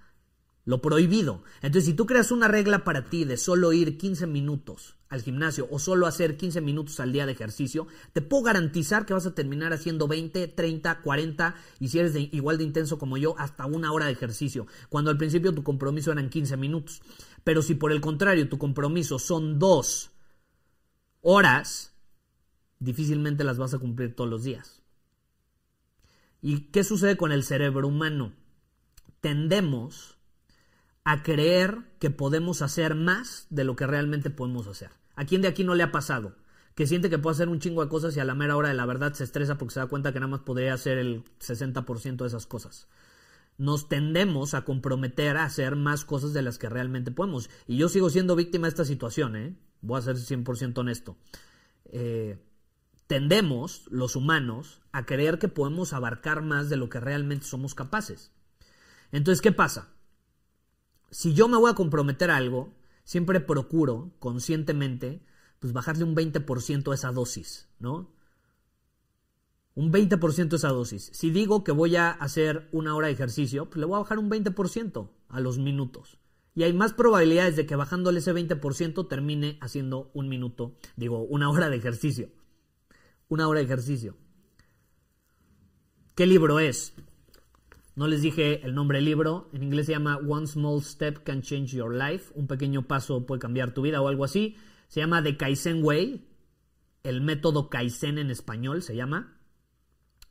lo 0.69 0.83
prohibido. 0.83 1.43
Entonces, 1.63 1.87
si 1.87 1.95
tú 1.95 2.05
creas 2.05 2.31
una 2.31 2.47
regla 2.47 2.85
para 2.85 3.07
ti 3.07 3.25
de 3.25 3.39
solo 3.39 3.73
ir 3.73 3.97
15 3.97 4.27
minutos 4.27 4.99
al 5.09 5.23
gimnasio 5.23 5.67
o 5.71 5.79
solo 5.79 6.07
hacer 6.07 6.37
15 6.37 6.61
minutos 6.61 7.01
al 7.01 7.11
día 7.11 7.25
de 7.25 7.33
ejercicio, 7.33 7.87
te 8.13 8.21
puedo 8.21 8.43
garantizar 8.43 9.07
que 9.07 9.15
vas 9.15 9.25
a 9.25 9.35
terminar 9.35 9.73
haciendo 9.73 10.07
20, 10.07 10.47
30, 10.49 11.01
40 11.01 11.55
y 11.81 11.89
si 11.89 11.99
eres 11.99 12.15
igual 12.17 12.59
de 12.59 12.65
intenso 12.65 12.99
como 12.99 13.17
yo, 13.17 13.35
hasta 13.39 13.65
una 13.65 13.93
hora 13.93 14.07
de 14.07 14.13
ejercicio, 14.13 14.67
cuando 14.91 15.11
al 15.11 15.17
principio 15.17 15.55
tu 15.55 15.63
compromiso 15.63 16.13
eran 16.13 16.29
15 16.29 16.59
minutos. 16.59 17.01
Pero 17.45 17.63
si 17.63 17.75
por 17.75 17.91
el 17.91 18.03
contrario 18.03 18.51
tu 18.51 18.59
compromiso 18.59 19.19
son 19.19 19.59
dos 19.59 20.11
horas, 21.23 21.95
difícilmente 22.81 23.45
las 23.45 23.59
vas 23.59 23.75
a 23.75 23.79
cumplir 23.79 24.15
todos 24.15 24.31
los 24.31 24.45
días. 24.45 24.83
¿Y 26.41 26.71
qué 26.71 26.85
sucede 26.85 27.17
con 27.17 27.33
el 27.33 27.43
cerebro 27.43 27.89
humano? 27.89 28.33
Tendemos 29.21 30.19
a 31.05 31.23
creer 31.23 31.79
que 31.99 32.11
podemos 32.11 32.63
hacer 32.63 32.95
más 32.95 33.47
de 33.51 33.65
lo 33.65 33.77
que 33.77 33.87
realmente 33.87 34.31
podemos 34.31 34.67
hacer. 34.67 34.91
¿A 35.17 35.25
quién 35.25 35.43
de 35.43 35.49
aquí 35.49 35.65
no 35.65 35.75
le 35.75 35.83
ha 35.83 35.91
pasado? 35.91 36.37
Que 36.75 36.87
siente 36.87 37.11
que 37.11 37.19
puede 37.19 37.35
hacer 37.35 37.49
un 37.49 37.59
chingo 37.59 37.83
de 37.83 37.89
cosas 37.89 38.17
y 38.17 38.21
a 38.21 38.25
la 38.25 38.35
mera 38.35 38.57
hora 38.57 38.69
de 38.69 38.75
la 38.75 38.87
verdad 38.87 39.13
se 39.15 39.25
estresa 39.25 39.59
porque 39.59 39.75
se 39.75 39.81
da 39.81 39.87
cuenta 39.87 40.13
que 40.13 40.21
nada 40.21 40.31
más 40.31 40.41
podría 40.41 40.75
hacer 40.75 40.99
el 40.99 41.25
60% 41.41 42.17
de 42.19 42.27
esas 42.27 42.47
cosas. 42.47 42.87
Nos 43.57 43.89
tendemos 43.89 44.55
a 44.55 44.65
comprometer 44.65 45.37
a 45.39 45.45
hacer 45.45 45.75
más 45.75 46.05
cosas 46.05 46.33
de 46.33 46.43
las 46.43 46.59
que 46.59 46.69
realmente 46.69 47.11
podemos. 47.11 47.51
Y 47.67 47.79
yo 47.79 47.89
sigo 47.89 48.11
siendo 48.11 48.37
víctima 48.37 48.69
de 48.69 48.71
esta 48.71 48.85
situación, 48.85 49.35
¿eh? 49.35 49.57
Voy 49.81 49.99
a 49.99 50.03
ser 50.03 50.17
100% 50.17 50.79
honesto. 50.79 51.17
Eh, 51.87 52.39
tendemos, 53.09 53.89
los 53.91 54.15
humanos, 54.15 54.81
a 54.93 55.07
creer 55.07 55.39
que 55.39 55.49
podemos 55.49 55.93
abarcar 55.93 56.43
más 56.43 56.69
de 56.69 56.77
lo 56.77 56.89
que 56.89 57.01
realmente 57.01 57.47
somos 57.47 57.75
capaces. 57.75 58.31
Entonces, 59.11 59.41
¿qué 59.41 59.51
pasa? 59.51 59.89
Si 61.11 61.33
yo 61.33 61.49
me 61.49 61.57
voy 61.57 61.71
a 61.71 61.75
comprometer 61.75 62.31
a 62.31 62.37
algo, 62.37 62.75
siempre 63.05 63.41
procuro 63.41 64.13
conscientemente 64.19 65.25
pues 65.59 65.73
bajarle 65.73 66.05
un 66.05 66.15
20% 66.15 66.93
a 66.93 66.95
esa 66.95 67.11
dosis, 67.11 67.69
¿no? 67.81 68.15
Un 69.75 69.91
20% 69.91 70.53
a 70.53 70.57
esa 70.57 70.69
dosis. 70.69 71.11
Si 71.15 71.31
digo 71.31 71.65
que 71.65 71.73
voy 71.73 71.97
a 71.97 72.11
hacer 72.11 72.69
una 72.73 72.95
hora 72.95 73.07
de 73.07 73.15
ejercicio, 73.15 73.71
pues 73.71 73.79
le 73.79 73.87
voy 73.87 73.97
a 73.97 74.01
bajar 74.01 74.19
un 74.19 74.31
20% 74.31 75.09
a 75.29 75.41
los 75.41 75.59
minutos. 75.59 76.19
Y 76.55 76.65
hay 76.65 76.75
más 76.75 76.93
probabilidades 76.93 77.57
de 77.57 77.65
que 77.65 77.77
bajándole 77.77 78.19
ese 78.19 78.35
20% 78.35 79.09
termine 79.09 79.57
haciendo 79.63 80.11
un 80.13 80.29
minuto, 80.29 80.77
digo, 80.97 81.23
una 81.23 81.49
hora 81.49 81.71
de 81.71 81.77
ejercicio. 81.77 82.29
Una 83.29 83.47
hora 83.47 83.61
de 83.61 83.67
ejercicio. 83.67 84.17
¿Qué 86.15 86.27
libro 86.27 86.59
es? 86.59 86.95
No 87.95 88.07
les 88.07 88.23
dije 88.23 88.65
el 88.65 88.75
nombre 88.75 88.99
del 88.99 89.05
libro. 89.05 89.51
En 89.53 89.63
inglés 89.63 89.87
se 89.87 89.93
llama 89.93 90.17
One 90.17 90.47
Small 90.47 90.83
Step 90.83 91.25
Can 91.25 91.43
Change 91.43 91.73
Your 91.73 91.95
Life. 91.95 92.33
Un 92.35 92.47
pequeño 92.47 92.87
paso 92.87 93.27
puede 93.27 93.41
cambiar 93.41 93.75
tu 93.75 93.83
vida 93.83 94.01
o 94.01 94.09
algo 94.09 94.25
así. 94.25 94.57
Se 94.87 95.01
llama 95.01 95.23
The 95.23 95.37
Kaizen 95.37 95.85
Way. 95.85 96.27
El 97.03 97.21
método 97.21 97.69
Kaizen 97.69 98.19
en 98.19 98.31
español 98.31 98.83
se 98.83 98.97
llama. 98.97 99.37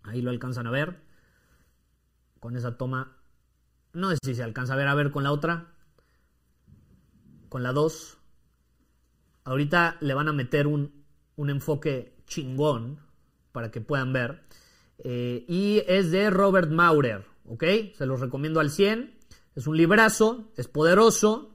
Ahí 0.02 0.22
lo 0.22 0.32
alcanzan 0.32 0.66
a 0.66 0.72
ver. 0.72 1.04
Con 2.40 2.56
esa 2.56 2.78
toma. 2.78 3.18
No 3.94 4.10
sé 4.12 4.18
si 4.24 4.34
se 4.34 4.44
alcanza 4.44 4.74
a 4.74 4.78
ver 4.78 4.88
a 4.88 4.96
ver 4.96 5.12
con 5.12 5.24
la 5.24 5.32
otra. 5.32 5.76
Con 7.50 7.64
la 7.64 7.74
2. 7.74 8.18
Ahorita 9.44 9.98
le 10.02 10.14
van 10.14 10.30
a 10.30 10.34
meter 10.34 10.68
un, 10.68 11.06
un 11.36 11.50
enfoque 11.50 12.17
chingón 12.28 13.00
para 13.52 13.72
que 13.72 13.82
puedan 13.82 14.14
ver. 14.14 14.44
Eh, 15.00 15.46
y 15.48 15.82
es 15.88 16.12
de 16.12 16.30
Robert 16.30 16.70
Maurer. 16.70 17.26
¿ok? 17.48 17.64
Se 17.98 18.06
los 18.06 18.20
recomiendo 18.20 18.60
al 18.60 18.70
100. 18.70 19.16
Es 19.56 19.68
un 19.68 19.76
librazo, 19.76 20.52
es 20.56 20.68
poderoso 20.68 21.54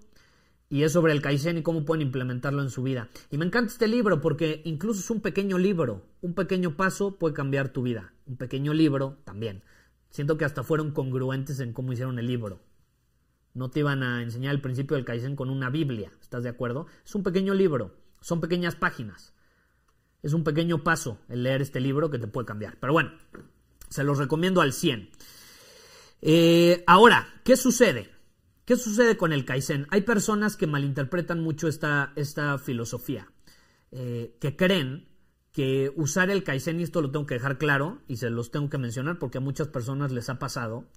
y 0.69 0.83
es 0.83 0.93
sobre 0.93 1.13
el 1.13 1.23
Kaizen 1.23 1.59
y 1.59 1.63
cómo 1.63 1.85
pueden 1.85 2.03
implementarlo 2.03 2.63
en 2.63 2.71
su 2.71 2.83
vida. 2.83 3.09
Y 3.31 3.39
me 3.39 3.45
encanta 3.45 3.73
este 3.73 3.87
libro 3.87 4.21
porque 4.21 4.63
incluso 4.65 5.01
es 5.01 5.11
un 5.11 5.21
pequeño 5.21 5.59
libro, 5.59 6.03
un 6.21 6.35
pequeño 6.35 6.77
paso 6.77 7.19
puede 7.19 7.35
cambiar 7.35 7.69
tu 7.69 7.83
vida. 7.83 8.13
Un 8.27 8.37
pequeño 8.37 8.75
libro 8.75 9.19
también. 9.25 9.63
Siento 10.11 10.37
que 10.37 10.45
hasta 10.45 10.65
fueron 10.65 10.91
congruentes 10.91 11.61
en 11.61 11.73
cómo 11.73 11.93
hicieron 11.93 12.19
el 12.19 12.27
libro. 12.27 12.61
No 13.55 13.71
te 13.71 13.81
iban 13.81 14.03
a 14.03 14.23
enseñar 14.23 14.55
el 14.55 14.61
principio 14.61 14.97
del 14.97 15.05
Kaizen 15.05 15.37
con 15.37 15.51
una 15.51 15.69
Biblia, 15.69 16.11
¿estás 16.21 16.43
de 16.43 16.49
acuerdo? 16.49 16.87
Es 17.05 17.15
un 17.15 17.23
pequeño 17.23 17.53
libro, 17.55 17.95
son 18.21 18.41
pequeñas 18.41 18.75
páginas. 18.75 19.35
Es 20.23 20.33
un 20.33 20.45
pequeño 20.45 20.85
paso 20.85 21.19
el 21.29 21.43
leer 21.43 21.63
este 21.63 21.81
libro 21.81 22.11
que 22.11 22.19
te 22.19 22.29
puede 22.29 22.47
cambiar. 22.47 22.79
Pero 22.79 22.93
bueno, 22.93 23.13
se 23.89 24.05
los 24.05 24.19
recomiendo 24.19 24.61
al 24.61 24.73
100. 24.73 25.11
Eh, 26.23 26.85
ahora, 26.87 27.29
¿qué 27.45 27.57
sucede? 27.57 28.11
¿Qué 28.65 28.77
sucede 28.77 29.17
con 29.17 29.33
el 29.33 29.45
Kaizen? 29.45 29.87
Hay 29.91 30.03
personas 30.03 30.57
que 30.57 30.69
malinterpretan 30.69 31.41
mucho 31.41 31.67
esta, 31.67 32.13
esta 32.15 32.59
filosofía, 32.59 33.29
eh, 33.91 34.37
que 34.41 34.57
creen 34.57 35.09
que 35.51 35.93
usar 35.97 36.31
el 36.31 36.45
Kaizen, 36.45 36.81
y 36.81 36.85
esto 36.85 37.03
lo 37.03 37.11
tengo 37.11 37.27
que 37.27 37.35
dejar 37.35 37.59
claro, 37.59 38.01
y 38.07 38.17
se 38.17 38.31
los 38.31 38.53
tengo 38.53 38.71
que 38.71 38.79
mencionar 38.79 39.19
porque 39.19 39.39
a 39.39 39.41
muchas 39.43 39.69
personas 39.69 40.13
les 40.13 40.31
ha 40.31 40.39
pasado, 40.39 40.89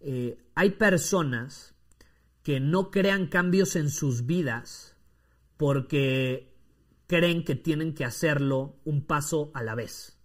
eh, 0.00 0.38
hay 0.54 0.70
personas 0.70 1.74
que 2.42 2.60
no 2.60 2.90
crean 2.90 3.26
cambios 3.26 3.76
en 3.76 3.90
sus 3.90 4.26
vidas 4.26 4.96
porque 5.56 6.49
creen 7.10 7.44
que 7.44 7.56
tienen 7.56 7.92
que 7.92 8.04
hacerlo 8.04 8.76
un 8.84 9.04
paso 9.04 9.50
a 9.52 9.64
la 9.64 9.74
vez. 9.74 10.16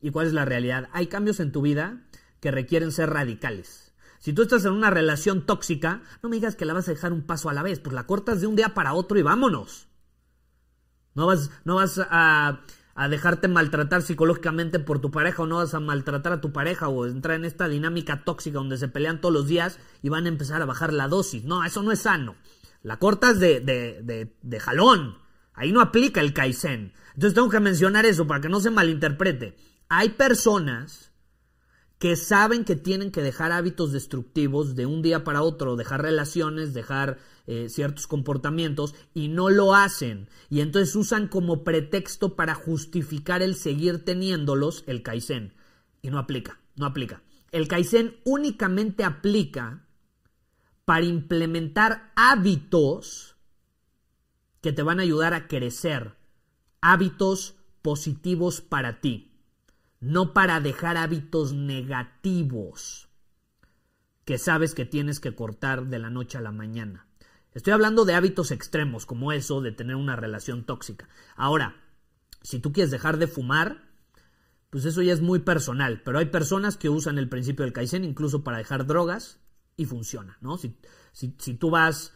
¿Y 0.00 0.10
cuál 0.10 0.26
es 0.26 0.32
la 0.32 0.44
realidad? 0.44 0.88
Hay 0.92 1.06
cambios 1.06 1.38
en 1.38 1.52
tu 1.52 1.62
vida 1.62 2.02
que 2.40 2.50
requieren 2.50 2.90
ser 2.90 3.10
radicales. 3.10 3.94
Si 4.18 4.32
tú 4.32 4.42
estás 4.42 4.64
en 4.64 4.72
una 4.72 4.90
relación 4.90 5.46
tóxica, 5.46 6.02
no 6.24 6.28
me 6.28 6.36
digas 6.36 6.56
que 6.56 6.64
la 6.64 6.74
vas 6.74 6.88
a 6.88 6.90
dejar 6.90 7.12
un 7.12 7.22
paso 7.22 7.50
a 7.50 7.54
la 7.54 7.62
vez, 7.62 7.78
pues 7.78 7.94
la 7.94 8.04
cortas 8.04 8.40
de 8.40 8.48
un 8.48 8.56
día 8.56 8.74
para 8.74 8.94
otro 8.94 9.16
y 9.16 9.22
vámonos. 9.22 9.86
No 11.14 11.28
vas, 11.28 11.52
no 11.64 11.76
vas 11.76 12.00
a, 12.00 12.62
a 12.96 13.08
dejarte 13.08 13.46
maltratar 13.46 14.02
psicológicamente 14.02 14.80
por 14.80 15.00
tu 15.00 15.12
pareja 15.12 15.44
o 15.44 15.46
no 15.46 15.58
vas 15.58 15.72
a 15.74 15.78
maltratar 15.78 16.32
a 16.32 16.40
tu 16.40 16.52
pareja 16.52 16.88
o 16.88 17.06
entrar 17.06 17.36
en 17.36 17.44
esta 17.44 17.68
dinámica 17.68 18.24
tóxica 18.24 18.58
donde 18.58 18.76
se 18.76 18.88
pelean 18.88 19.20
todos 19.20 19.32
los 19.32 19.46
días 19.46 19.78
y 20.02 20.08
van 20.08 20.26
a 20.26 20.30
empezar 20.30 20.60
a 20.62 20.66
bajar 20.66 20.92
la 20.92 21.06
dosis. 21.06 21.44
No, 21.44 21.64
eso 21.64 21.84
no 21.84 21.92
es 21.92 22.00
sano. 22.00 22.34
La 22.82 22.98
cortas 22.98 23.38
de, 23.38 23.60
de, 23.60 24.02
de, 24.02 24.36
de 24.42 24.60
jalón. 24.60 25.25
Ahí 25.56 25.72
no 25.72 25.80
aplica 25.80 26.20
el 26.20 26.32
Kaizen. 26.32 26.92
Entonces 27.14 27.34
tengo 27.34 27.48
que 27.48 27.60
mencionar 27.60 28.06
eso 28.06 28.26
para 28.26 28.40
que 28.40 28.48
no 28.48 28.60
se 28.60 28.70
malinterprete. 28.70 29.56
Hay 29.88 30.10
personas 30.10 31.12
que 31.98 32.14
saben 32.14 32.64
que 32.64 32.76
tienen 32.76 33.10
que 33.10 33.22
dejar 33.22 33.52
hábitos 33.52 33.90
destructivos 33.90 34.76
de 34.76 34.84
un 34.84 35.00
día 35.00 35.24
para 35.24 35.42
otro, 35.42 35.76
dejar 35.76 36.02
relaciones, 36.02 36.74
dejar 36.74 37.18
eh, 37.46 37.68
ciertos 37.70 38.06
comportamientos 38.06 38.94
y 39.14 39.28
no 39.28 39.48
lo 39.48 39.74
hacen. 39.74 40.28
Y 40.50 40.60
entonces 40.60 40.94
usan 40.94 41.26
como 41.26 41.64
pretexto 41.64 42.36
para 42.36 42.54
justificar 42.54 43.42
el 43.42 43.54
seguir 43.54 44.04
teniéndolos 44.04 44.84
el 44.86 45.02
Kaizen. 45.02 45.54
Y 46.02 46.10
no 46.10 46.18
aplica, 46.18 46.60
no 46.76 46.84
aplica. 46.84 47.22
El 47.50 47.66
Kaizen 47.66 48.16
únicamente 48.24 49.04
aplica 49.04 49.86
para 50.84 51.06
implementar 51.06 52.12
hábitos 52.14 53.35
que 54.66 54.72
te 54.72 54.82
van 54.82 54.98
a 54.98 55.04
ayudar 55.04 55.32
a 55.32 55.46
crecer, 55.46 56.16
hábitos 56.80 57.54
positivos 57.82 58.60
para 58.60 59.00
ti 59.00 59.32
no 60.00 60.34
para 60.34 60.60
dejar 60.60 60.96
hábitos 60.96 61.52
negativos 61.52 63.08
que 64.24 64.38
sabes 64.38 64.74
que 64.74 64.84
tienes 64.84 65.20
que 65.20 65.34
cortar 65.34 65.86
de 65.86 65.98
la 65.98 66.10
noche 66.10 66.36
a 66.38 66.40
la 66.40 66.52
mañana. 66.52 67.06
Estoy 67.52 67.72
hablando 67.72 68.04
de 68.04 68.14
hábitos 68.14 68.50
extremos 68.50 69.06
como 69.06 69.32
eso 69.32 69.60
de 69.60 69.72
tener 69.72 69.96
una 69.96 70.16
relación 70.16 70.64
tóxica. 70.64 71.08
Ahora, 71.36 71.76
si 72.42 72.58
tú 72.58 72.72
quieres 72.72 72.90
dejar 72.90 73.18
de 73.18 73.28
fumar, 73.28 73.84
pues 74.70 74.84
eso 74.84 75.00
ya 75.00 75.12
es 75.12 75.20
muy 75.20 75.38
personal, 75.38 76.02
pero 76.04 76.18
hay 76.18 76.26
personas 76.26 76.76
que 76.76 76.88
usan 76.88 77.18
el 77.18 77.28
principio 77.28 77.64
del 77.64 77.72
Kaizen 77.72 78.04
incluso 78.04 78.44
para 78.44 78.58
dejar 78.58 78.86
drogas 78.86 79.38
y 79.76 79.86
funciona, 79.86 80.36
¿no? 80.40 80.58
Si, 80.58 80.76
si, 81.12 81.34
si 81.38 81.54
tú 81.54 81.70
vas, 81.70 82.12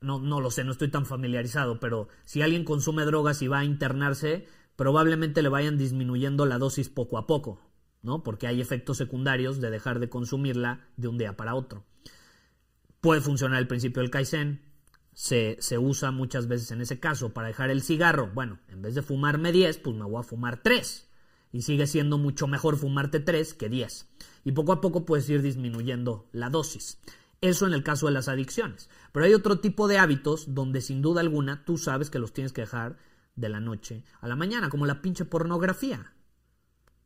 no, 0.00 0.18
no 0.18 0.40
lo 0.40 0.50
sé, 0.50 0.64
no 0.64 0.72
estoy 0.72 0.88
tan 0.88 1.06
familiarizado, 1.06 1.78
pero 1.78 2.08
si 2.24 2.42
alguien 2.42 2.64
consume 2.64 3.04
drogas 3.04 3.42
y 3.42 3.48
va 3.48 3.60
a 3.60 3.64
internarse, 3.64 4.46
probablemente 4.76 5.42
le 5.42 5.48
vayan 5.48 5.76
disminuyendo 5.76 6.46
la 6.46 6.58
dosis 6.58 6.88
poco 6.88 7.18
a 7.18 7.26
poco, 7.26 7.60
¿no? 8.02 8.22
Porque 8.22 8.46
hay 8.46 8.60
efectos 8.60 8.96
secundarios 8.96 9.60
de 9.60 9.70
dejar 9.70 10.00
de 10.00 10.08
consumirla 10.08 10.88
de 10.96 11.08
un 11.08 11.18
día 11.18 11.36
para 11.36 11.54
otro. 11.54 11.84
Puede 13.00 13.20
funcionar 13.20 13.58
el 13.58 13.68
principio 13.68 14.00
del 14.02 14.10
Kaizen, 14.10 14.62
se, 15.12 15.56
se, 15.60 15.76
usa 15.76 16.12
muchas 16.12 16.46
veces 16.48 16.70
en 16.70 16.80
ese 16.80 16.98
caso 16.98 17.34
para 17.34 17.48
dejar 17.48 17.68
el 17.70 17.82
cigarro. 17.82 18.30
Bueno, 18.32 18.58
en 18.68 18.80
vez 18.80 18.94
de 18.94 19.02
fumarme 19.02 19.52
10, 19.52 19.78
pues 19.78 19.96
me 19.96 20.04
voy 20.04 20.20
a 20.20 20.22
fumar 20.22 20.62
3. 20.62 21.08
Y 21.52 21.62
sigue 21.62 21.86
siendo 21.86 22.16
mucho 22.16 22.46
mejor 22.46 22.76
fumarte 22.76 23.20
3 23.20 23.54
que 23.54 23.68
10. 23.68 24.08
Y 24.44 24.52
poco 24.52 24.72
a 24.72 24.80
poco 24.80 25.04
puedes 25.04 25.28
ir 25.28 25.42
disminuyendo 25.42 26.28
la 26.32 26.48
dosis. 26.48 27.00
Eso 27.40 27.66
en 27.66 27.72
el 27.72 27.82
caso 27.82 28.06
de 28.06 28.12
las 28.12 28.28
adicciones. 28.28 28.90
Pero 29.12 29.24
hay 29.24 29.34
otro 29.34 29.60
tipo 29.60 29.88
de 29.88 29.98
hábitos 29.98 30.54
donde 30.54 30.80
sin 30.80 31.00
duda 31.00 31.20
alguna 31.20 31.64
tú 31.64 31.78
sabes 31.78 32.10
que 32.10 32.18
los 32.18 32.32
tienes 32.32 32.52
que 32.52 32.62
dejar 32.62 32.98
de 33.34 33.48
la 33.48 33.60
noche 33.60 34.04
a 34.20 34.28
la 34.28 34.36
mañana, 34.36 34.68
como 34.68 34.86
la 34.86 35.00
pinche 35.00 35.24
pornografía. 35.24 36.12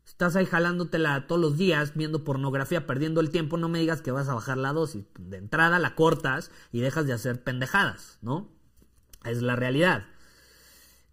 Estás 0.05 0.37
ahí 0.37 0.45
jalándotela 0.45 1.27
todos 1.27 1.41
los 1.41 1.57
días 1.57 1.93
viendo 1.95 2.25
pornografía, 2.25 2.87
perdiendo 2.87 3.21
el 3.21 3.31
tiempo, 3.31 3.57
no 3.57 3.69
me 3.69 3.79
digas 3.79 4.03
que 4.03 4.11
vas 4.11 4.29
a 4.29 4.35
bajar 4.35 4.59
la 4.59 4.73
dosis. 4.73 5.07
De 5.19 5.39
entrada 5.39 5.79
la 5.79 5.95
cortas 5.95 6.51
y 6.73 6.81
dejas 6.81 7.07
de 7.07 7.15
hacer 7.15 7.43
pendejadas, 7.43 8.19
¿no? 8.21 8.51
Es 9.25 9.41
la 9.41 9.57
realidad. 9.57 10.07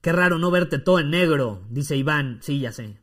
Qué 0.02 0.12
raro 0.12 0.40
no 0.40 0.52
verte 0.52 0.80
todo 0.80 1.00
en 1.00 1.12
negro, 1.12 1.64
dice 1.70 1.96
Iván. 1.96 2.40
Sí, 2.42 2.60
ya 2.60 2.72
sé. 2.72 2.98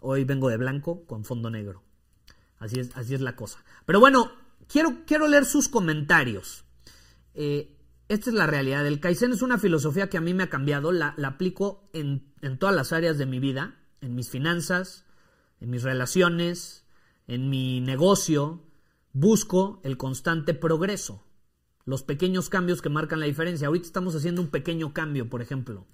Hoy 0.00 0.24
vengo 0.24 0.48
de 0.48 0.56
blanco 0.56 1.04
con 1.06 1.24
fondo 1.24 1.50
negro. 1.50 1.82
Así 2.58 2.80
es, 2.80 2.96
así 2.96 3.14
es 3.14 3.20
la 3.20 3.36
cosa. 3.36 3.62
Pero 3.84 4.00
bueno, 4.00 4.30
quiero, 4.72 5.04
quiero 5.06 5.28
leer 5.28 5.44
sus 5.44 5.68
comentarios. 5.68 6.64
Eh, 7.34 7.78
esta 8.08 8.30
es 8.30 8.34
la 8.34 8.46
realidad. 8.46 8.86
El 8.86 9.00
Kaizen 9.00 9.32
es 9.32 9.42
una 9.42 9.58
filosofía 9.58 10.08
que 10.08 10.16
a 10.16 10.22
mí 10.22 10.32
me 10.32 10.44
ha 10.44 10.50
cambiado. 10.50 10.92
La, 10.92 11.14
aplico 11.24 11.88
en, 11.92 12.32
en, 12.40 12.58
todas 12.58 12.74
las 12.74 12.92
áreas 12.92 13.18
de 13.18 13.26
mi 13.26 13.38
vida, 13.38 13.78
en 14.00 14.14
mis 14.14 14.30
finanzas, 14.30 15.04
en 15.60 15.70
mis 15.70 15.82
relaciones, 15.82 16.86
en 17.26 17.50
mi 17.50 17.80
negocio. 17.80 18.64
Busco 19.12 19.80
el 19.84 19.98
constante 19.98 20.54
progreso. 20.54 21.22
los 21.84 22.02
pequeños 22.02 22.48
cambios 22.48 22.80
que 22.80 22.88
marcan 22.88 23.20
la 23.20 23.26
diferencia. 23.26 23.66
Ahorita 23.66 23.86
estamos 23.86 24.14
haciendo 24.14 24.40
un 24.40 24.48
pequeño 24.48 24.94
cambio, 24.94 25.28
por 25.28 25.42
ejemplo, 25.42 25.86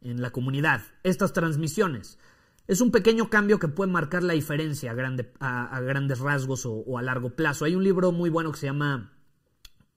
en 0.00 0.20
la 0.20 0.30
comunidad. 0.30 0.82
Estas 1.02 1.32
transmisiones. 1.32 2.18
Es 2.66 2.80
un 2.80 2.90
pequeño 2.90 3.28
cambio 3.28 3.58
que 3.58 3.68
puede 3.68 3.90
marcar 3.90 4.22
la 4.22 4.34
diferencia 4.34 4.92
a, 4.92 5.80
grandes 5.80 6.18
rasgos 6.20 6.64
o, 6.64 6.98
a 6.98 7.02
largo 7.02 7.30
plazo. 7.34 7.64
Hay 7.64 7.74
un 7.74 7.84
libro 7.84 8.12
muy 8.12 8.30
bueno 8.30 8.52
que 8.52 8.58
se 8.58 8.66
llama 8.66 9.12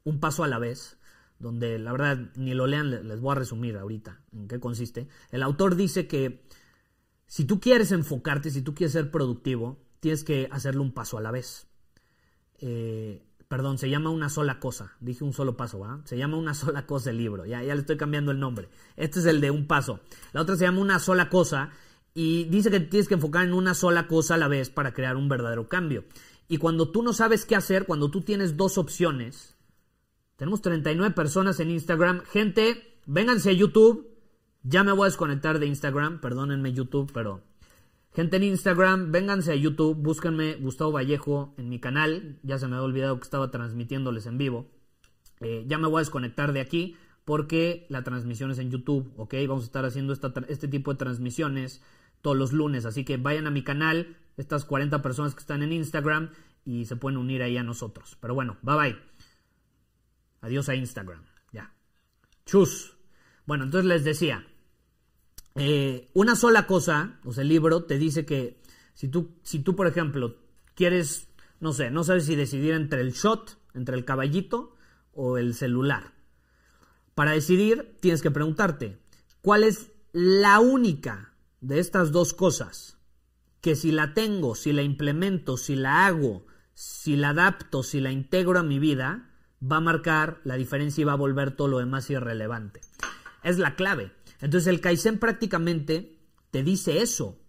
Un 0.04 0.20
paso 0.20 0.44
a 0.44 0.48
la 0.48 0.58
vez, 0.58 0.98
donde 1.38 1.78
la 1.78 1.92
verdad 1.92 2.32
ni 2.36 2.54
lo 2.54 2.66
lean, 2.66 3.08
les 3.08 3.20
voy 3.20 3.34
a 3.34 3.36
resumir 3.36 3.78
ahorita 3.78 4.22
en 4.34 4.48
qué 4.48 4.60
consiste. 4.60 5.08
El 5.32 5.44
autor 5.44 5.76
dice 5.76 6.08
que 6.08 6.48
si 7.28 7.46
tú 7.46 7.60
quieres 7.60 7.92
enfocarte, 7.92 8.50
si 8.50 8.62
tú 8.62 8.74
quieres 8.74 8.94
ser 8.94 9.12
productivo, 9.12 9.80
tienes 10.00 10.24
que 10.24 10.48
hacerlo 10.52 10.82
un 10.82 10.94
paso 10.94 11.18
a 11.18 11.22
la 11.22 11.32
vez. 11.32 11.68
Eh, 12.60 13.26
perdón, 13.48 13.78
se 13.78 13.90
llama 13.90 14.10
una 14.10 14.30
sola 14.30 14.60
cosa. 14.60 14.94
Dije 15.00 15.24
un 15.24 15.34
solo 15.34 15.56
paso, 15.56 15.80
¿va? 15.80 16.02
Se 16.06 16.18
llama 16.18 16.38
una 16.38 16.54
sola 16.56 16.88
cosa 16.88 17.12
el 17.12 17.18
libro. 17.18 17.46
Ya, 17.46 17.62
ya 17.64 17.76
le 17.76 17.82
estoy 17.82 17.98
cambiando 17.98 18.32
el 18.32 18.40
nombre. 18.40 18.70
Este 18.96 19.20
es 19.20 19.26
el 19.28 19.40
de 19.40 19.52
un 19.52 19.68
paso. 19.68 20.00
La 20.34 20.42
otra 20.42 20.56
se 20.56 20.66
llama 20.66 20.82
una 20.82 21.00
sola 21.00 21.30
cosa 21.30 21.72
y 22.18 22.46
dice 22.46 22.72
que 22.72 22.80
tienes 22.80 23.10
que 23.10 23.16
enfocar 23.16 23.46
en 23.46 23.54
una 23.54 23.74
sola 23.74 24.08
cosa 24.08 24.36
a 24.36 24.38
la 24.38 24.48
vez 24.48 24.70
para 24.70 24.94
crear 24.94 25.18
un 25.18 25.28
verdadero 25.28 25.68
cambio. 25.68 26.06
Y 26.48 26.58
cuando 26.58 26.90
tú 26.90 27.04
no 27.04 27.12
sabes 27.12 27.46
qué 27.46 27.56
hacer, 27.56 27.86
cuando 27.86 28.10
tú 28.10 28.22
tienes 28.22 28.56
dos 28.56 28.78
opciones, 28.78 29.58
tenemos 30.38 30.62
39 30.62 31.14
personas 31.14 31.60
en 31.60 31.72
Instagram. 31.72 32.22
Gente, 32.22 33.00
vénganse 33.06 33.50
a 33.50 33.54
YouTube. 33.54 34.08
Ya 34.64 34.86
me 34.86 34.94
voy 34.94 35.04
a 35.04 35.10
desconectar 35.10 35.60
de 35.60 35.68
Instagram, 35.68 36.22
perdónenme 36.22 36.72
YouTube, 36.72 37.12
pero 37.14 37.42
gente 38.14 38.38
en 38.38 38.44
Instagram, 38.44 39.12
vénganse 39.12 39.52
a 39.52 39.56
YouTube, 39.56 39.96
búsquenme 39.96 40.56
Gustavo 40.56 40.94
Vallejo 40.94 41.54
en 41.58 41.68
mi 41.68 41.80
canal. 41.80 42.40
Ya 42.44 42.58
se 42.58 42.68
me 42.68 42.76
había 42.76 42.86
olvidado 42.86 43.20
que 43.20 43.26
estaba 43.26 43.52
transmitiéndoles 43.52 44.26
en 44.26 44.38
vivo. 44.38 44.72
Eh, 45.42 45.66
ya 45.68 45.78
me 45.78 45.88
voy 45.88 45.98
a 45.98 46.00
desconectar 46.00 46.54
de 46.54 46.62
aquí 46.62 46.96
porque 47.26 47.88
la 47.90 48.04
transmisión 48.04 48.52
es 48.52 48.60
en 48.60 48.72
YouTube, 48.72 49.12
¿ok? 49.18 49.34
Vamos 49.48 49.64
a 49.64 49.66
estar 49.66 49.84
haciendo 49.84 50.14
este 50.14 50.68
tipo 50.68 50.94
de 50.94 50.98
transmisiones 50.98 51.82
todos 52.26 52.36
los 52.36 52.54
lunes. 52.54 52.88
Así 52.88 53.06
que 53.06 53.18
vayan 53.18 53.46
a 53.46 53.52
mi 53.52 53.64
canal, 53.64 54.18
estas 54.36 54.66
40 54.66 55.04
personas 55.04 55.36
que 55.36 55.42
están 55.42 55.62
en 55.62 55.72
Instagram, 55.72 56.32
y 56.66 56.86
se 56.86 56.96
pueden 56.96 57.18
unir 57.18 57.44
ahí 57.44 57.56
a 57.56 57.62
nosotros. 57.62 58.18
Pero 58.20 58.34
bueno, 58.34 58.58
bye 58.64 58.76
bye. 58.76 58.98
Adiós 60.42 60.68
a 60.70 60.74
Instagram. 60.74 61.24
Ya. 61.52 61.72
Chus. 62.44 62.98
Bueno, 63.46 63.66
entonces 63.66 63.88
les 63.88 64.04
decía, 64.04 64.44
eh, 65.54 66.10
una 66.16 66.36
sola 66.36 66.66
cosa, 66.66 67.20
o 67.26 67.32
sea, 67.32 67.44
el 67.44 67.50
libro 67.50 67.84
te 67.84 68.00
dice 68.00 68.26
que 68.26 68.60
si 68.96 69.08
tú, 69.08 69.38
si 69.44 69.60
tú, 69.60 69.76
por 69.76 69.86
ejemplo, 69.86 70.38
quieres, 70.74 71.30
no 71.60 71.74
sé, 71.74 71.92
no 71.92 72.04
sabes 72.04 72.26
si 72.26 72.36
decidir 72.36 72.74
entre 72.74 73.02
el 73.02 73.12
shot, 73.12 73.60
entre 73.76 73.96
el 73.96 74.04
caballito 74.04 74.76
o 75.14 75.38
el 75.38 75.54
celular. 75.54 76.16
Para 77.14 77.34
decidir, 77.34 77.98
tienes 78.00 78.24
que 78.24 78.32
preguntarte, 78.32 78.98
¿cuál 79.44 79.64
es 79.64 79.92
la 80.12 80.60
única 80.60 81.35
de 81.66 81.80
estas 81.80 82.12
dos 82.12 82.34
cosas, 82.34 82.98
que 83.60 83.76
si 83.76 83.92
la 83.92 84.14
tengo, 84.14 84.54
si 84.54 84.72
la 84.72 84.84
implemento, 84.84 85.58
si 85.58 85.76
la 85.76 86.06
hago, 86.06 86.46
si 86.76 87.16
la 87.16 87.30
adapto, 87.30 87.82
si 87.82 88.00
la 88.00 88.12
integro 88.12 88.60
a 88.60 88.64
mi 88.64 88.78
vida, 88.78 89.32
va 89.62 89.78
a 89.78 89.82
marcar 89.82 90.42
la 90.44 90.58
diferencia 90.58 91.02
y 91.02 91.06
va 91.06 91.14
a 91.14 91.18
volver 91.18 91.56
todo 91.56 91.68
lo 91.68 91.80
demás 91.80 92.10
irrelevante. 92.12 92.82
Es 93.44 93.58
la 93.58 93.76
clave. 93.76 94.12
Entonces 94.42 94.68
el 94.68 94.80
Kaizen 94.80 95.18
prácticamente 95.18 96.20
te 96.52 96.62
dice 96.62 97.02
eso. 97.02 97.40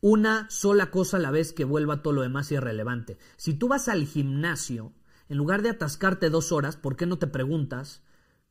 Una 0.00 0.50
sola 0.50 0.90
cosa 0.90 1.18
a 1.18 1.20
la 1.20 1.30
vez 1.30 1.52
que 1.52 1.64
vuelva 1.64 2.02
todo 2.02 2.14
lo 2.14 2.22
demás 2.22 2.50
irrelevante. 2.50 3.18
Si 3.36 3.54
tú 3.54 3.68
vas 3.68 3.88
al 3.88 4.04
gimnasio, 4.04 4.94
en 5.28 5.36
lugar 5.36 5.62
de 5.62 5.70
atascarte 5.70 6.28
dos 6.28 6.50
horas, 6.50 6.76
¿por 6.76 6.96
qué 6.96 7.06
no 7.06 7.18
te 7.18 7.28
preguntas 7.28 8.02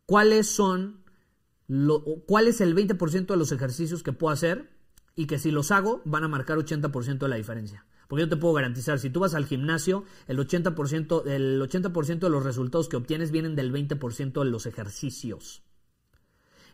cuáles 0.06 0.48
son 0.48 1.01
cuál 2.28 2.48
es 2.48 2.62
el 2.62 2.76
20% 2.76 3.26
de 3.28 3.38
los 3.38 3.52
ejercicios 3.52 4.04
que 4.04 4.14
puedo 4.14 4.34
hacer 4.34 4.70
y 5.16 5.28
que 5.28 5.40
si 5.40 5.52
los 5.52 5.72
hago 5.72 6.02
van 6.06 6.24
a 6.24 6.28
marcar 6.28 6.58
80% 6.58 7.20
de 7.20 7.28
la 7.28 7.36
diferencia. 7.36 7.86
Porque 8.08 8.24
yo 8.24 8.30
te 8.30 8.36
puedo 8.36 8.54
garantizar, 8.54 9.00
si 9.00 9.10
tú 9.10 9.22
vas 9.22 9.36
al 9.36 9.46
gimnasio, 9.46 10.04
el 10.28 10.38
80%, 10.38 11.28
el 11.28 11.62
80 11.62 11.90
de 11.90 12.30
los 12.30 12.44
resultados 12.44 12.90
que 12.90 12.98
obtienes 12.98 13.32
vienen 13.32 13.56
del 13.56 13.72
20% 13.72 14.44
de 14.44 14.50
los 14.50 14.66
ejercicios. 14.66 15.64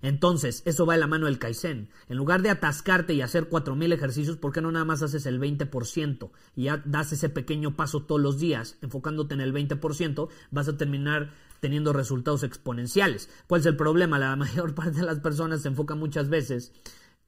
Entonces, 0.02 0.64
eso 0.66 0.86
va 0.86 0.96
de 0.96 1.00
la 1.00 1.08
mano 1.08 1.26
del 1.26 1.40
Kaizen. 1.40 1.90
En 2.08 2.18
lugar 2.18 2.42
de 2.42 2.50
atascarte 2.50 3.14
y 3.14 3.22
hacer 3.22 3.50
4000 3.50 3.92
ejercicios, 3.92 4.38
¿por 4.38 4.52
qué 4.52 4.62
no 4.62 4.72
nada 4.72 4.86
más 4.86 5.02
haces 5.02 5.26
el 5.26 5.40
20% 5.40 6.32
y 6.56 6.64
ya 6.64 6.82
das 6.86 7.12
ese 7.12 7.30
pequeño 7.30 7.76
paso 7.76 8.04
todos 8.04 8.22
los 8.22 8.40
días, 8.40 8.78
enfocándote 8.82 9.34
en 9.34 9.42
el 9.42 9.54
20%, 9.54 10.30
vas 10.52 10.68
a 10.68 10.78
terminar 10.78 11.34
teniendo 11.60 11.94
resultados 11.94 12.44
exponenciales. 12.44 13.30
¿Cuál 13.48 13.62
es 13.62 13.68
el 13.68 13.76
problema? 13.76 14.20
La 14.20 14.36
mayor 14.38 14.76
parte 14.76 15.00
de 15.00 15.06
las 15.06 15.20
personas 15.20 15.62
se 15.62 15.70
enfocan 15.70 16.00
muchas 16.00 16.30
veces 16.30 16.72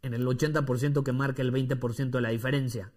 en 0.02 0.14
el 0.14 0.26
80% 0.26 1.04
que 1.04 1.12
marca 1.12 1.42
el 1.42 1.52
20% 1.52 2.10
de 2.10 2.22
la 2.22 2.30
diferencia. 2.30 2.92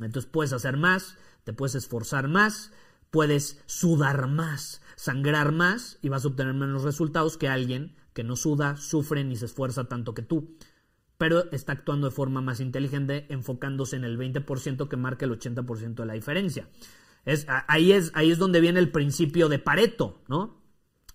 Entonces 0.00 0.28
puedes 0.30 0.52
hacer 0.52 0.76
más, 0.76 1.16
te 1.44 1.52
puedes 1.52 1.76
esforzar 1.76 2.28
más, 2.28 2.72
puedes 3.10 3.62
sudar 3.66 4.26
más, 4.26 4.82
sangrar 4.96 5.52
más 5.52 5.98
y 6.02 6.08
vas 6.08 6.24
a 6.24 6.28
obtener 6.28 6.54
menos 6.54 6.82
resultados 6.82 7.36
que 7.36 7.48
alguien 7.48 7.94
que 8.12 8.24
no 8.24 8.36
suda, 8.36 8.76
sufre 8.76 9.24
ni 9.24 9.36
se 9.36 9.44
esfuerza 9.46 9.84
tanto 9.84 10.14
que 10.14 10.22
tú. 10.22 10.56
Pero 11.18 11.50
está 11.52 11.72
actuando 11.72 12.08
de 12.08 12.14
forma 12.14 12.40
más 12.40 12.60
inteligente, 12.60 13.26
enfocándose 13.28 13.96
en 13.96 14.04
el 14.04 14.18
20% 14.18 14.88
que 14.88 14.96
marca 14.96 15.26
el 15.26 15.38
80% 15.38 15.94
de 15.94 16.06
la 16.06 16.14
diferencia. 16.14 16.68
Es, 17.24 17.46
ahí, 17.48 17.92
es, 17.92 18.12
ahí 18.14 18.30
es 18.30 18.38
donde 18.38 18.60
viene 18.60 18.80
el 18.80 18.90
principio 18.90 19.48
de 19.48 19.58
Pareto, 19.58 20.22
¿no? 20.28 20.62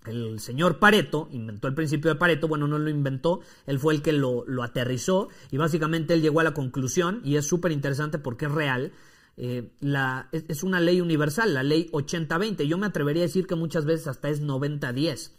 El 0.06 0.40
señor 0.40 0.80
Pareto 0.80 1.28
inventó 1.32 1.68
el 1.68 1.76
principio 1.76 2.10
de 2.10 2.16
Pareto, 2.16 2.48
bueno, 2.48 2.68
no 2.68 2.80
lo 2.80 2.90
inventó, 2.90 3.42
él 3.66 3.80
fue 3.80 3.94
el 3.94 4.02
que 4.02 4.14
lo, 4.14 4.46
aterrizó 4.64 5.30
y 5.52 5.58
básicamente 5.58 6.14
él 6.14 6.22
llegó 6.22 6.40
a 6.40 6.44
la 6.44 6.54
conclusión, 6.54 7.22
y 7.24 7.36
es 7.36 7.46
súper 7.46 7.72
interesante 7.72 8.18
porque 8.18 8.46
es 8.46 8.52
real, 8.52 8.94
eh, 9.38 9.72
la, 9.82 10.30
es, 10.32 10.64
una 10.64 10.80
ley 10.80 11.02
universal, 11.02 11.54
la 11.54 11.64
ley 11.64 11.90
80-20, 11.92 12.64
yo 12.64 12.78
me 12.78 12.88
atrevería 12.88 13.24
a 13.24 13.28
decir 13.28 13.46
que 13.46 13.56
muchas 13.56 13.86
veces 13.86 14.08
hasta 14.08 14.30
es 14.30 14.42
90-10. 14.42 15.32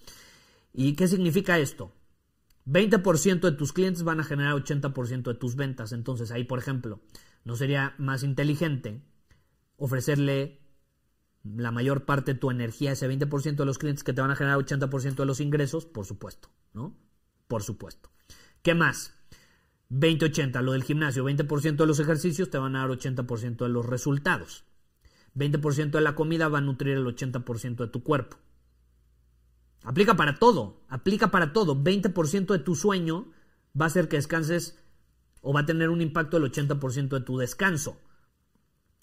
¿Y 0.72 0.94
qué 0.94 1.08
significa 1.08 1.58
esto? 1.58 1.92
20% 2.66 3.40
de 3.40 3.52
tus 3.52 3.72
clientes 3.72 4.04
van 4.04 4.20
a 4.20 4.24
generar 4.24 4.54
80% 4.54 5.22
de 5.22 5.34
tus 5.34 5.56
ventas, 5.56 5.92
entonces 5.92 6.30
ahí, 6.30 6.44
por 6.44 6.58
ejemplo, 6.58 7.00
¿no 7.44 7.56
sería 7.56 7.94
más 7.98 8.22
inteligente 8.22 9.02
ofrecerle 9.78 10.59
la 11.42 11.70
mayor 11.70 12.04
parte 12.04 12.34
de 12.34 12.40
tu 12.40 12.50
energía, 12.50 12.92
ese 12.92 13.08
20% 13.08 13.56
de 13.56 13.64
los 13.64 13.78
clientes 13.78 14.04
que 14.04 14.12
te 14.12 14.20
van 14.20 14.30
a 14.30 14.36
generar 14.36 14.58
80% 14.58 15.14
de 15.14 15.26
los 15.26 15.40
ingresos, 15.40 15.86
por 15.86 16.06
supuesto, 16.06 16.50
¿no? 16.72 16.96
Por 17.48 17.62
supuesto. 17.62 18.10
¿Qué 18.62 18.74
más? 18.74 19.14
20-80, 19.90 20.62
lo 20.62 20.72
del 20.72 20.84
gimnasio, 20.84 21.24
20% 21.24 21.76
de 21.76 21.86
los 21.86 21.98
ejercicios 21.98 22.50
te 22.50 22.58
van 22.58 22.76
a 22.76 22.80
dar 22.80 22.90
80% 22.90 23.56
de 23.56 23.68
los 23.68 23.86
resultados. 23.86 24.64
20% 25.34 25.90
de 25.90 26.00
la 26.00 26.14
comida 26.14 26.48
va 26.48 26.58
a 26.58 26.62
nutrir 26.62 26.96
el 26.96 27.06
80% 27.06 27.76
de 27.76 27.88
tu 27.88 28.02
cuerpo. 28.02 28.36
Aplica 29.82 30.16
para 30.16 30.34
todo, 30.34 30.82
aplica 30.88 31.30
para 31.30 31.52
todo. 31.52 31.74
20% 31.74 32.52
de 32.52 32.58
tu 32.58 32.74
sueño 32.74 33.32
va 33.78 33.86
a 33.86 33.88
hacer 33.88 34.08
que 34.08 34.16
descanses 34.16 34.78
o 35.40 35.52
va 35.52 35.60
a 35.60 35.66
tener 35.66 35.88
un 35.88 36.02
impacto 36.02 36.38
del 36.38 36.52
80% 36.52 37.08
de 37.08 37.20
tu 37.20 37.38
descanso. 37.38 37.98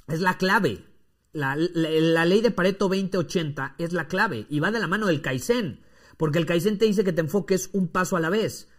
Es 0.07 0.21
la 0.21 0.37
clave. 0.37 0.85
La, 1.33 1.55
ley 1.55 2.41
de 2.41 2.51
Pareto 2.51 2.87
2080 2.87 3.75
es 3.77 3.93
la 3.93 4.07
clave 4.07 4.47
y 4.49 4.59
va 4.59 4.71
de 4.71 4.79
la 4.79 4.87
mano 4.87 5.07
del 5.07 5.21
Kaizen. 5.21 5.81
Porque 6.17 6.39
el 6.39 6.45
Kaizen 6.45 6.77
te 6.77 6.85
dice 6.85 7.03
que 7.03 7.13
te 7.13 7.21
enfoques 7.21 7.69
un 7.73 7.89
paso 7.89 8.15
a 8.17 8.19
la 8.19 8.29
vez. 8.29 8.69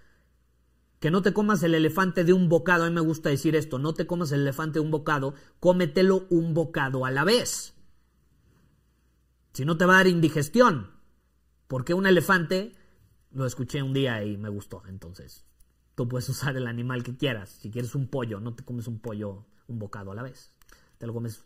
Que 0.98 1.10
no 1.10 1.22
te 1.22 1.32
comas 1.32 1.62
el 1.62 1.74
elefante 1.74 2.24
de 2.24 2.32
un 2.32 2.48
bocado. 2.48 2.84
A 2.84 2.88
mí 2.88 2.94
me 2.94 3.00
gusta 3.00 3.28
decir 3.28 3.54
esto. 3.54 3.78
No 3.78 3.94
te 3.94 4.06
comas 4.06 4.32
el 4.32 4.40
elefante 4.40 4.80
de 4.80 4.84
un 4.84 4.90
bocado. 4.90 5.34
Cómetelo 5.60 6.26
un 6.30 6.54
bocado 6.54 7.04
a 7.04 7.10
la 7.10 7.22
vez. 7.22 7.74
Si 9.52 9.64
no 9.64 9.76
te 9.76 9.84
va 9.84 9.94
a 9.94 9.96
dar 9.98 10.08
indigestión. 10.08 10.90
Porque 11.68 11.94
un 11.94 12.06
elefante, 12.06 12.74
lo 13.30 13.46
escuché 13.46 13.82
un 13.82 13.92
día 13.92 14.24
y 14.24 14.36
me 14.36 14.48
gustó. 14.48 14.82
Entonces, 14.88 15.46
tú 15.94 16.08
puedes 16.08 16.28
usar 16.28 16.56
el 16.56 16.66
animal 16.66 17.04
que 17.04 17.16
quieras. 17.16 17.50
Si 17.60 17.70
quieres 17.70 17.94
un 17.94 18.08
pollo, 18.08 18.40
no 18.40 18.54
te 18.54 18.64
comes 18.64 18.88
un 18.88 18.98
pollo 18.98 19.46
un 19.68 19.78
bocado 19.78 20.10
a 20.10 20.14
la 20.16 20.22
vez 20.22 20.52
te 20.98 21.06
lo 21.06 21.14
comes 21.14 21.44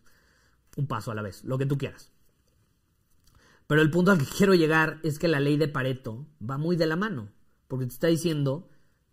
un 0.77 0.87
paso 0.87 1.11
a 1.11 1.15
la 1.15 1.23
vez, 1.23 1.45
lo 1.45 1.59
que 1.59 1.67
tú 1.67 1.79
quieras. 1.79 2.11
Pero 3.67 3.83
el 3.83 3.91
punto 3.91 4.11
al 4.11 4.19
que 4.19 4.27
quiero 4.27 4.55
llegar 4.55 5.01
es 5.03 5.19
que 5.19 5.29
la 5.29 5.41
ley 5.41 5.57
de 5.57 5.69
Pareto 5.69 6.27
va 6.49 6.59
muy 6.59 6.77
de 6.77 6.87
la 6.87 6.97
mano, 6.97 7.31
porque 7.69 7.87
te 7.87 7.93
está 7.93 8.07
diciendo 8.09 8.69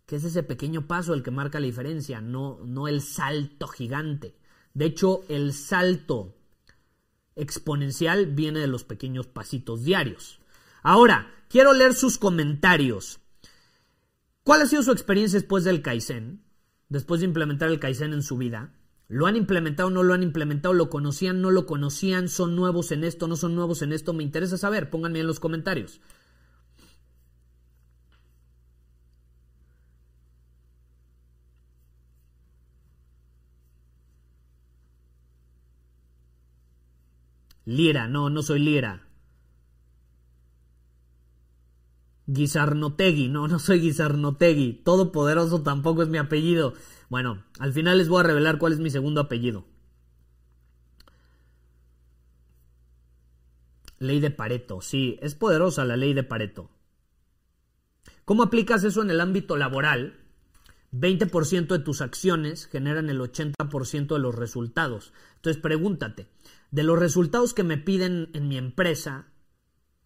que 0.06 0.16
es 0.16 0.24
ese 0.24 0.42
pequeño 0.42 0.86
paso 0.86 1.14
el 1.14 1.22
que 1.22 1.30
marca 1.30 1.60
la 1.60 1.66
diferencia, 1.66 2.20
no, 2.20 2.58
no 2.64 2.88
el 2.88 3.00
salto 3.00 3.68
gigante. 3.68 4.36
De 4.74 4.86
hecho, 4.86 5.22
el 5.28 5.52
salto 5.52 6.36
exponencial 7.36 8.26
viene 8.26 8.60
de 8.60 8.66
los 8.66 8.84
pequeños 8.84 9.26
pasitos 9.26 9.84
diarios. 9.84 10.40
Ahora, 10.82 11.32
quiero 11.48 11.72
leer 11.72 11.94
sus 11.94 12.18
comentarios. 12.18 13.20
¿Cuál 14.42 14.62
ha 14.62 14.66
sido 14.66 14.82
su 14.82 14.92
experiencia 14.92 15.38
después 15.38 15.64
del 15.64 15.82
Kaizen? 15.82 16.42
Después 16.88 17.20
de 17.20 17.26
implementar 17.26 17.68
el 17.68 17.80
Kaizen 17.80 18.12
en 18.12 18.22
su 18.22 18.36
vida. 18.36 18.72
¿Lo 19.10 19.26
han 19.26 19.34
implementado 19.34 19.90
no 19.90 20.04
lo 20.04 20.14
han 20.14 20.22
implementado? 20.22 20.72
¿Lo 20.72 20.88
conocían 20.88 21.42
no 21.42 21.50
lo 21.50 21.66
conocían? 21.66 22.28
¿Son 22.28 22.54
nuevos 22.54 22.92
en 22.92 23.02
esto 23.02 23.26
no 23.26 23.34
son 23.34 23.56
nuevos 23.56 23.82
en 23.82 23.92
esto? 23.92 24.12
Me 24.12 24.22
interesa 24.22 24.56
saber, 24.56 24.88
pónganme 24.88 25.18
en 25.18 25.26
los 25.26 25.40
comentarios. 25.40 26.00
Lira, 37.64 38.06
no, 38.06 38.30
no 38.30 38.42
soy 38.42 38.60
Lira. 38.60 39.09
Guizarnotegui, 42.32 43.28
no, 43.28 43.48
no 43.48 43.58
soy 43.58 43.80
Guizarnotegui. 43.80 44.82
Todopoderoso 44.84 45.62
tampoco 45.62 46.02
es 46.02 46.08
mi 46.08 46.18
apellido. 46.18 46.74
Bueno, 47.08 47.42
al 47.58 47.72
final 47.72 47.98
les 47.98 48.08
voy 48.08 48.20
a 48.20 48.28
revelar 48.28 48.58
cuál 48.58 48.72
es 48.72 48.78
mi 48.78 48.88
segundo 48.88 49.20
apellido. 49.20 49.64
Ley 53.98 54.20
de 54.20 54.30
Pareto, 54.30 54.80
sí, 54.80 55.18
es 55.20 55.34
poderosa 55.34 55.84
la 55.84 55.96
ley 55.96 56.14
de 56.14 56.22
Pareto. 56.22 56.70
¿Cómo 58.24 58.44
aplicas 58.44 58.84
eso 58.84 59.02
en 59.02 59.10
el 59.10 59.20
ámbito 59.20 59.56
laboral? 59.56 60.20
20% 60.92 61.66
de 61.66 61.78
tus 61.80 62.00
acciones 62.00 62.66
generan 62.66 63.10
el 63.10 63.20
80% 63.20 64.14
de 64.14 64.18
los 64.20 64.34
resultados. 64.36 65.12
Entonces 65.34 65.60
pregúntate, 65.60 66.28
de 66.70 66.84
los 66.84 66.98
resultados 66.98 67.54
que 67.54 67.64
me 67.64 67.76
piden 67.76 68.30
en 68.34 68.48
mi 68.48 68.56
empresa, 68.56 69.26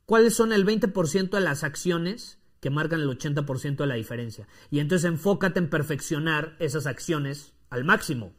¿cuáles 0.06 0.34
son 0.34 0.52
el 0.52 0.66
20% 0.66 1.30
de 1.30 1.40
las 1.40 1.64
acciones 1.64 2.38
que 2.60 2.70
marcan 2.70 3.00
el 3.00 3.08
80% 3.08 3.76
de 3.76 3.86
la 3.86 3.94
diferencia? 3.94 4.48
Y 4.70 4.80
entonces 4.80 5.06
enfócate 5.06 5.58
en 5.58 5.70
perfeccionar 5.70 6.56
esas 6.58 6.86
acciones 6.86 7.52
al 7.70 7.84
máximo. 7.84 8.32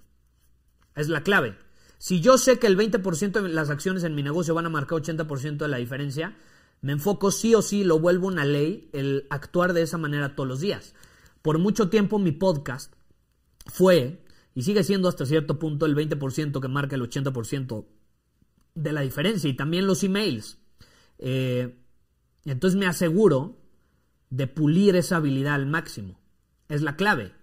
Es 0.96 1.10
la 1.10 1.24
clave. 1.24 1.58
Si 1.98 2.22
yo 2.22 2.38
sé 2.38 2.60
que 2.60 2.68
el 2.68 2.78
20% 2.78 3.42
de 3.42 3.50
las 3.50 3.70
acciones 3.70 4.04
en 4.04 4.16
mi 4.16 4.24
negocio 4.24 4.54
van 4.54 4.66
a 4.66 4.70
marcar 4.70 5.00
80% 5.00 5.58
de 5.58 5.68
la 5.68 5.78
diferencia, 5.78 6.36
me 6.82 6.92
enfoco 6.92 7.32
sí 7.32 7.56
o 7.56 7.62
sí, 7.62 7.84
lo 7.84 8.00
vuelvo 8.00 8.28
una 8.28 8.46
ley, 8.46 8.90
el 8.94 9.26
actuar 9.30 9.74
de 9.74 9.82
esa 9.82 9.98
manera 9.98 10.36
todos 10.36 10.48
los 10.48 10.60
días. 10.60 10.94
Por 11.42 11.58
mucho 11.58 11.90
tiempo 11.90 12.20
mi 12.20 12.32
podcast 12.32 12.94
fue, 13.66 14.24
y 14.54 14.64
sigue 14.64 14.84
siendo 14.84 15.08
hasta 15.10 15.26
cierto 15.26 15.58
punto, 15.58 15.86
el 15.86 15.96
20% 15.96 16.60
que 16.60 16.68
marca 16.68 16.96
el 16.96 17.02
80% 17.02 17.86
de 18.76 18.94
la 18.94 19.02
diferencia, 19.02 19.50
y 19.50 19.56
también 19.56 19.88
los 19.88 20.04
emails. 20.04 20.60
Eh, 21.20 21.82
entonces 22.46 22.80
me 22.80 22.88
aseguro 22.88 23.58
de 24.30 24.48
pulir 24.48 24.96
esa 24.96 25.18
habilidad 25.18 25.56
al 25.56 25.66
máximo. 25.66 26.20
Es 26.70 26.82
la 26.82 26.96
clave. 26.96 27.34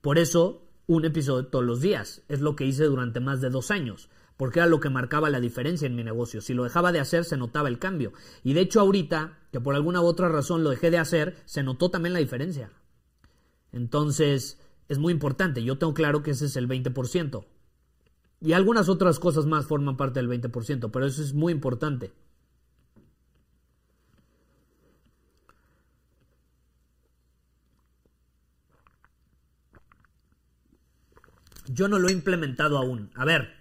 Por 0.00 0.18
eso 0.18 0.68
un 0.86 1.04
episodio 1.04 1.46
todos 1.46 1.64
los 1.64 1.80
días. 1.80 2.22
Es 2.28 2.40
lo 2.40 2.56
que 2.56 2.64
hice 2.64 2.84
durante 2.84 3.20
más 3.20 3.40
de 3.40 3.50
dos 3.50 3.70
años, 3.70 4.08
porque 4.36 4.60
era 4.60 4.68
lo 4.68 4.80
que 4.80 4.90
marcaba 4.90 5.30
la 5.30 5.40
diferencia 5.40 5.86
en 5.86 5.94
mi 5.94 6.02
negocio. 6.02 6.40
Si 6.40 6.54
lo 6.54 6.64
dejaba 6.64 6.92
de 6.92 7.00
hacer, 7.00 7.24
se 7.24 7.36
notaba 7.36 7.68
el 7.68 7.78
cambio. 7.78 8.12
Y 8.42 8.54
de 8.54 8.62
hecho 8.62 8.80
ahorita, 8.80 9.38
que 9.52 9.60
por 9.60 9.74
alguna 9.74 10.00
u 10.00 10.06
otra 10.06 10.28
razón 10.28 10.64
lo 10.64 10.70
dejé 10.70 10.90
de 10.90 10.98
hacer, 10.98 11.36
se 11.44 11.62
notó 11.62 11.90
también 11.90 12.14
la 12.14 12.20
diferencia. 12.20 12.72
Entonces, 13.70 14.58
es 14.88 14.98
muy 14.98 15.12
importante. 15.12 15.62
Yo 15.62 15.78
tengo 15.78 15.94
claro 15.94 16.22
que 16.22 16.30
ese 16.30 16.46
es 16.46 16.56
el 16.56 16.68
20%. 16.68 17.44
Y 18.40 18.52
algunas 18.52 18.88
otras 18.88 19.18
cosas 19.18 19.46
más 19.46 19.66
forman 19.66 19.96
parte 19.96 20.20
del 20.20 20.28
20%, 20.28 20.90
pero 20.90 21.06
eso 21.06 21.22
es 21.22 21.34
muy 21.34 21.52
importante. 21.52 22.12
Yo 31.68 31.88
no 31.88 31.98
lo 31.98 32.08
he 32.08 32.12
implementado 32.12 32.78
aún. 32.78 33.10
A 33.14 33.24
ver, 33.24 33.54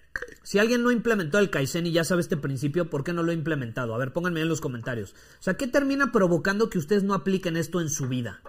si 0.44 0.60
alguien 0.60 0.84
no 0.84 0.90
ha 0.90 0.94
implementado 0.94 1.44
el 1.44 1.50
Kaizen 1.50 1.88
y 1.88 1.92
ya 1.92 2.04
sabe 2.04 2.22
este 2.22 2.38
principio, 2.38 2.90
¿por 2.90 3.04
qué 3.04 3.14
no 3.14 3.24
lo 3.24 3.32
ha 3.32 3.36
implementado? 3.36 3.94
A 3.94 3.98
ver, 3.98 4.14
pónganme 4.14 4.42
en 4.42 4.50
los 4.50 4.62
comentarios. 4.62 5.14
O 5.40 5.44
sea, 5.44 5.56
¿qué 5.56 5.68
termina 5.68 6.12
provocando 6.12 6.70
que 6.70 6.78
ustedes 6.78 7.04
no 7.04 7.14
apliquen 7.14 7.58
esto 7.58 7.82
en 7.82 7.90
su 7.90 8.08
vida? 8.08 8.42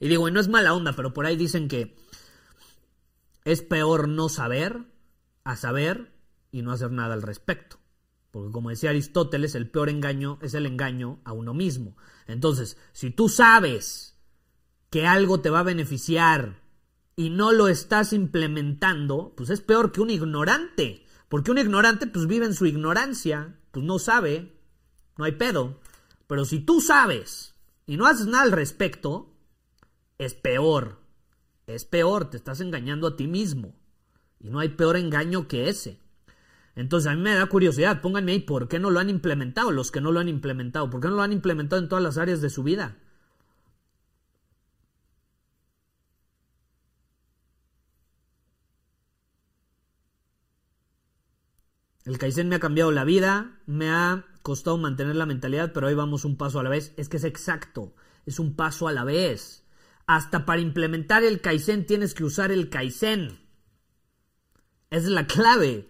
Y 0.00 0.08
digo, 0.08 0.28
y 0.28 0.32
no 0.32 0.40
es 0.40 0.48
mala 0.48 0.74
onda, 0.74 0.94
pero 0.94 1.12
por 1.12 1.26
ahí 1.26 1.36
dicen 1.36 1.68
que 1.68 1.96
es 3.44 3.62
peor 3.62 4.08
no 4.08 4.28
saber 4.28 4.84
a 5.44 5.56
saber 5.56 6.12
y 6.50 6.62
no 6.62 6.72
hacer 6.72 6.90
nada 6.90 7.14
al 7.14 7.22
respecto. 7.22 7.78
Porque 8.30 8.52
como 8.52 8.70
decía 8.70 8.90
Aristóteles, 8.90 9.54
el 9.54 9.70
peor 9.70 9.88
engaño 9.88 10.38
es 10.42 10.54
el 10.54 10.66
engaño 10.66 11.20
a 11.24 11.32
uno 11.32 11.54
mismo. 11.54 11.96
Entonces, 12.26 12.76
si 12.92 13.10
tú 13.10 13.28
sabes 13.28 14.18
que 14.90 15.06
algo 15.06 15.40
te 15.40 15.50
va 15.50 15.60
a 15.60 15.64
beneficiar 15.64 16.60
y 17.16 17.30
no 17.30 17.50
lo 17.50 17.68
estás 17.68 18.12
implementando, 18.12 19.32
pues 19.36 19.48
es 19.48 19.62
peor 19.62 19.90
que 19.90 20.02
un 20.02 20.10
ignorante. 20.10 21.04
Porque 21.28 21.50
un 21.50 21.58
ignorante 21.58 22.06
pues 22.06 22.26
vive 22.26 22.44
en 22.44 22.54
su 22.54 22.66
ignorancia, 22.66 23.58
pues 23.72 23.84
no 23.84 23.98
sabe, 23.98 24.60
no 25.16 25.24
hay 25.24 25.32
pedo. 25.32 25.80
Pero 26.26 26.44
si 26.44 26.60
tú 26.60 26.80
sabes 26.80 27.54
y 27.86 27.96
no 27.96 28.06
haces 28.06 28.26
nada 28.26 28.42
al 28.44 28.52
respecto, 28.52 29.34
es 30.18 30.34
peor. 30.34 31.00
Es 31.66 31.84
peor, 31.84 32.30
te 32.30 32.36
estás 32.36 32.60
engañando 32.60 33.08
a 33.08 33.16
ti 33.16 33.26
mismo. 33.26 33.74
Y 34.38 34.50
no 34.50 34.60
hay 34.60 34.68
peor 34.68 34.96
engaño 34.96 35.48
que 35.48 35.68
ese. 35.68 35.98
Entonces 36.76 37.10
a 37.10 37.14
mí 37.14 37.22
me 37.22 37.34
da 37.34 37.46
curiosidad, 37.46 38.02
pónganme 38.02 38.32
ahí 38.32 38.40
por 38.40 38.68
qué 38.68 38.78
no 38.78 38.90
lo 38.90 39.00
han 39.00 39.08
implementado, 39.08 39.72
los 39.72 39.90
que 39.90 40.02
no 40.02 40.12
lo 40.12 40.20
han 40.20 40.28
implementado, 40.28 40.90
por 40.90 41.00
qué 41.00 41.08
no 41.08 41.16
lo 41.16 41.22
han 41.22 41.32
implementado 41.32 41.80
en 41.80 41.88
todas 41.88 42.04
las 42.04 42.18
áreas 42.18 42.42
de 42.42 42.50
su 42.50 42.62
vida. 42.62 42.98
El 52.06 52.18
Kaizen 52.18 52.48
me 52.48 52.54
ha 52.54 52.60
cambiado 52.60 52.92
la 52.92 53.02
vida, 53.02 53.58
me 53.66 53.90
ha 53.90 54.26
costado 54.42 54.78
mantener 54.78 55.16
la 55.16 55.26
mentalidad, 55.26 55.72
pero 55.72 55.88
ahí 55.88 55.94
vamos 55.94 56.24
un 56.24 56.36
paso 56.36 56.60
a 56.60 56.62
la 56.62 56.70
vez. 56.70 56.94
Es 56.96 57.08
que 57.08 57.16
es 57.16 57.24
exacto, 57.24 57.96
es 58.26 58.38
un 58.38 58.54
paso 58.54 58.86
a 58.86 58.92
la 58.92 59.02
vez. 59.02 59.66
Hasta 60.06 60.46
para 60.46 60.60
implementar 60.60 61.24
el 61.24 61.40
Kaizen 61.40 61.84
tienes 61.84 62.14
que 62.14 62.22
usar 62.22 62.52
el 62.52 62.70
Kaizen. 62.70 63.40
Esa 64.88 65.06
es 65.06 65.10
la 65.10 65.26
clave. 65.26 65.88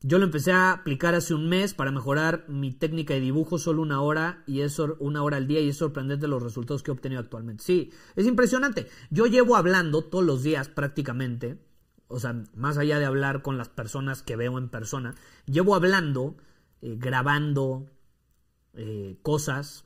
Yo 0.00 0.18
lo 0.18 0.24
empecé 0.24 0.50
a 0.50 0.72
aplicar 0.72 1.14
hace 1.14 1.34
un 1.34 1.48
mes 1.48 1.72
para 1.72 1.92
mejorar 1.92 2.44
mi 2.48 2.72
técnica 2.72 3.14
de 3.14 3.20
dibujo 3.20 3.58
solo 3.58 3.80
una 3.80 4.02
hora 4.02 4.42
y 4.44 4.62
es 4.62 4.80
una 4.80 5.22
hora 5.22 5.36
al 5.36 5.46
día 5.46 5.60
y 5.60 5.68
es 5.68 5.76
sorprendente 5.76 6.26
los 6.26 6.42
resultados 6.42 6.82
que 6.82 6.90
he 6.90 6.94
obtenido 6.94 7.20
actualmente. 7.20 7.62
Sí, 7.62 7.92
es 8.16 8.26
impresionante. 8.26 8.88
Yo 9.10 9.26
llevo 9.26 9.54
hablando 9.54 10.02
todos 10.02 10.24
los 10.24 10.42
días 10.42 10.68
prácticamente 10.68 11.62
o 12.08 12.20
sea, 12.20 12.44
más 12.54 12.78
allá 12.78 12.98
de 12.98 13.06
hablar 13.06 13.42
con 13.42 13.58
las 13.58 13.68
personas 13.68 14.22
que 14.22 14.36
veo 14.36 14.58
en 14.58 14.68
persona, 14.68 15.14
llevo 15.46 15.74
hablando, 15.74 16.36
eh, 16.82 16.96
grabando 16.98 17.86
eh, 18.74 19.18
cosas 19.22 19.84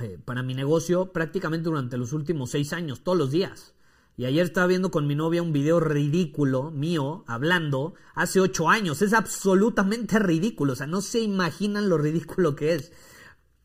eh, 0.00 0.18
para 0.24 0.42
mi 0.42 0.54
negocio 0.54 1.12
prácticamente 1.12 1.68
durante 1.68 1.96
los 1.96 2.12
últimos 2.12 2.50
seis 2.50 2.72
años, 2.72 3.02
todos 3.02 3.18
los 3.18 3.30
días. 3.30 3.74
Y 4.16 4.24
ayer 4.24 4.46
estaba 4.46 4.66
viendo 4.66 4.90
con 4.90 5.06
mi 5.06 5.14
novia 5.14 5.42
un 5.42 5.52
video 5.52 5.78
ridículo 5.78 6.72
mío, 6.72 7.24
hablando, 7.28 7.94
hace 8.14 8.40
ocho 8.40 8.68
años. 8.68 9.00
Es 9.00 9.12
absolutamente 9.12 10.18
ridículo. 10.18 10.72
O 10.72 10.76
sea, 10.76 10.88
no 10.88 11.02
se 11.02 11.20
imaginan 11.20 11.88
lo 11.88 11.98
ridículo 11.98 12.56
que 12.56 12.74
es. 12.74 12.92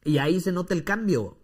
Y 0.03 0.19
ahí 0.19 0.39
se 0.39 0.51
nota 0.51 0.75
el 0.75 0.83
cambio. 0.83 1.39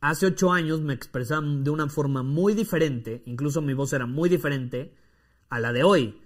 Hace 0.00 0.24
ocho 0.24 0.52
años 0.52 0.80
me 0.80 0.94
expresaba 0.94 1.46
de 1.46 1.68
una 1.68 1.88
forma 1.90 2.22
muy 2.22 2.54
diferente, 2.54 3.22
incluso 3.26 3.60
mi 3.60 3.74
voz 3.74 3.92
era 3.92 4.06
muy 4.06 4.30
diferente, 4.30 4.94
a 5.50 5.60
la 5.60 5.72
de 5.72 5.82
hoy, 5.82 6.20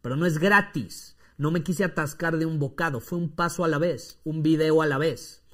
pero 0.00 0.16
no 0.16 0.24
es 0.24 0.38
gratis. 0.38 1.16
No 1.36 1.50
me 1.50 1.62
quise 1.62 1.84
atascar 1.84 2.36
de 2.38 2.46
un 2.46 2.58
bocado, 2.58 3.00
fue 3.00 3.18
un 3.18 3.30
paso 3.30 3.64
a 3.64 3.68
la 3.68 3.78
vez, 3.78 4.20
un 4.24 4.42
video 4.42 4.82
a 4.82 4.86
la 4.86 4.98
vez. 4.98 5.44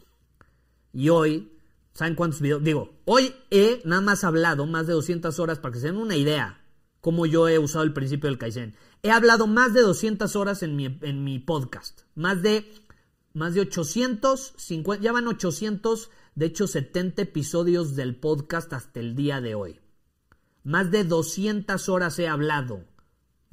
Y 0.92 1.08
hoy, 1.08 1.52
¿saben 1.92 2.14
cuántos 2.14 2.40
videos? 2.40 2.62
Digo, 2.62 3.00
hoy 3.04 3.34
he 3.50 3.82
nada 3.84 4.00
más 4.00 4.24
hablado 4.24 4.64
más 4.66 4.86
de 4.86 4.94
200 4.94 5.38
horas 5.38 5.58
para 5.58 5.72
que 5.72 5.80
se 5.80 5.88
den 5.88 5.96
una 5.96 6.16
idea 6.16 6.64
cómo 7.04 7.26
yo 7.26 7.48
he 7.48 7.58
usado 7.58 7.84
el 7.84 7.92
principio 7.92 8.30
del 8.30 8.38
Kaizen. 8.38 8.76
He 9.02 9.10
hablado 9.10 9.46
más 9.46 9.74
de 9.74 9.82
200 9.82 10.36
horas 10.36 10.62
en 10.62 10.74
mi, 10.74 10.86
en 11.02 11.22
mi 11.22 11.38
podcast, 11.38 12.00
más 12.14 12.40
de, 12.40 12.64
más 13.34 13.52
de 13.52 13.60
850, 13.60 15.02
ya 15.02 15.12
van 15.12 15.28
800, 15.28 16.08
de 16.34 16.46
hecho 16.46 16.66
70 16.66 17.20
episodios 17.20 17.94
del 17.94 18.16
podcast 18.16 18.72
hasta 18.72 19.00
el 19.00 19.14
día 19.14 19.42
de 19.42 19.54
hoy. 19.54 19.80
Más 20.62 20.90
de 20.90 21.04
200 21.04 21.90
horas 21.90 22.18
he 22.18 22.26
hablado 22.26 22.86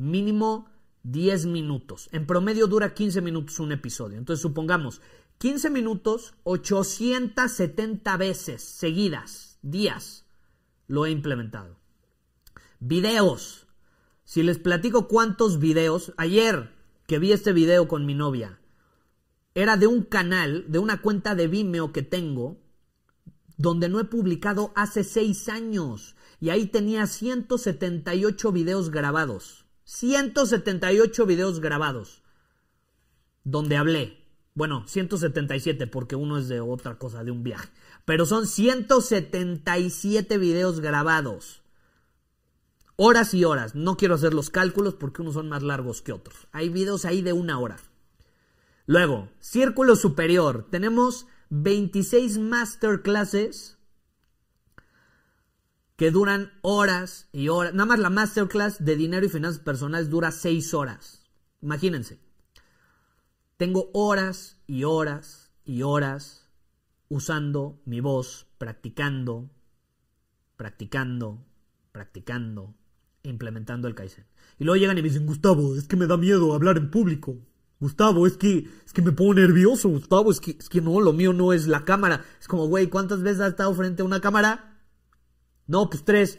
mínimo 0.01 0.67
10 1.03 1.45
minutos. 1.45 2.09
En 2.11 2.25
promedio 2.25 2.67
dura 2.67 2.93
15 2.93 3.21
minutos 3.21 3.59
un 3.59 3.71
episodio. 3.71 4.17
Entonces 4.17 4.41
supongamos 4.41 5.01
15 5.37 5.69
minutos, 5.69 6.33
870 6.43 8.17
veces 8.17 8.61
seguidas, 8.61 9.57
días, 9.61 10.25
lo 10.87 11.05
he 11.05 11.11
implementado. 11.11 11.77
Videos. 12.79 13.67
Si 14.23 14.43
les 14.43 14.59
platico 14.59 15.07
cuántos 15.07 15.59
videos, 15.59 16.13
ayer 16.17 16.71
que 17.07 17.19
vi 17.19 17.31
este 17.31 17.53
video 17.53 17.87
con 17.87 18.05
mi 18.05 18.13
novia, 18.13 18.59
era 19.53 19.75
de 19.77 19.87
un 19.87 20.03
canal, 20.03 20.65
de 20.67 20.79
una 20.79 21.01
cuenta 21.01 21.35
de 21.35 21.47
Vimeo 21.47 21.91
que 21.91 22.03
tengo, 22.03 22.57
donde 23.57 23.89
no 23.89 23.99
he 23.99 24.05
publicado 24.05 24.71
hace 24.75 25.03
6 25.03 25.49
años. 25.49 26.15
Y 26.39 26.49
ahí 26.49 26.67
tenía 26.67 27.05
178 27.07 28.51
videos 28.51 28.89
grabados. 28.89 29.60
178 29.91 31.25
videos 31.25 31.59
grabados 31.59 32.23
donde 33.43 33.75
hablé. 33.75 34.25
Bueno, 34.53 34.87
177 34.87 35.85
porque 35.85 36.15
uno 36.15 36.37
es 36.37 36.47
de 36.47 36.61
otra 36.61 36.97
cosa, 36.97 37.25
de 37.25 37.31
un 37.31 37.43
viaje. 37.43 37.69
Pero 38.05 38.25
son 38.25 38.47
177 38.47 40.37
videos 40.37 40.79
grabados. 40.79 41.61
Horas 42.95 43.33
y 43.33 43.43
horas. 43.43 43.75
No 43.75 43.97
quiero 43.97 44.15
hacer 44.15 44.33
los 44.33 44.49
cálculos 44.49 44.95
porque 44.95 45.23
unos 45.23 45.33
son 45.33 45.49
más 45.49 45.61
largos 45.61 46.01
que 46.01 46.13
otros. 46.13 46.47
Hay 46.53 46.69
videos 46.69 47.03
ahí 47.03 47.21
de 47.21 47.33
una 47.33 47.59
hora. 47.59 47.75
Luego, 48.85 49.29
círculo 49.39 49.97
superior. 49.97 50.67
Tenemos 50.71 51.27
26 51.49 52.37
masterclasses 52.37 53.77
que 56.01 56.09
duran 56.09 56.51
horas 56.63 57.29
y 57.31 57.49
horas. 57.49 57.75
Nada 57.75 57.85
más 57.85 57.99
la 57.99 58.09
masterclass 58.09 58.83
de 58.83 58.95
dinero 58.95 59.23
y 59.23 59.29
finanzas 59.29 59.61
personales 59.61 60.09
dura 60.09 60.31
6 60.31 60.73
horas. 60.73 61.29
Imagínense. 61.61 62.19
Tengo 63.57 63.91
horas 63.93 64.57
y 64.65 64.83
horas 64.83 65.51
y 65.63 65.83
horas 65.83 66.49
usando 67.07 67.83
mi 67.85 67.99
voz, 67.99 68.47
practicando, 68.57 69.51
practicando, 70.57 71.45
practicando, 71.91 72.73
implementando 73.21 73.87
el 73.87 73.93
Kaizen. 73.93 74.25
Y 74.57 74.63
luego 74.63 74.77
llegan 74.77 74.97
y 74.97 75.03
me 75.03 75.09
dicen, 75.09 75.27
Gustavo, 75.27 75.75
es 75.75 75.87
que 75.87 75.97
me 75.97 76.07
da 76.07 76.17
miedo 76.17 76.55
hablar 76.55 76.77
en 76.77 76.89
público. 76.89 77.37
Gustavo, 77.79 78.25
es 78.25 78.37
que, 78.37 78.67
es 78.83 78.91
que 78.91 79.03
me 79.03 79.11
pongo 79.11 79.35
nervioso, 79.35 79.87
Gustavo, 79.87 80.31
es 80.31 80.39
que, 80.39 80.57
es 80.59 80.67
que 80.67 80.81
no, 80.81 80.99
lo 80.99 81.13
mío 81.13 81.31
no 81.31 81.53
es 81.53 81.67
la 81.67 81.85
cámara. 81.85 82.25
Es 82.39 82.47
como, 82.47 82.65
güey, 82.65 82.87
¿cuántas 82.87 83.21
veces 83.21 83.41
has 83.41 83.49
estado 83.49 83.71
frente 83.75 84.01
a 84.01 84.05
una 84.05 84.19
cámara? 84.19 84.70
No, 85.71 85.89
pues 85.89 86.03
tres. 86.03 86.37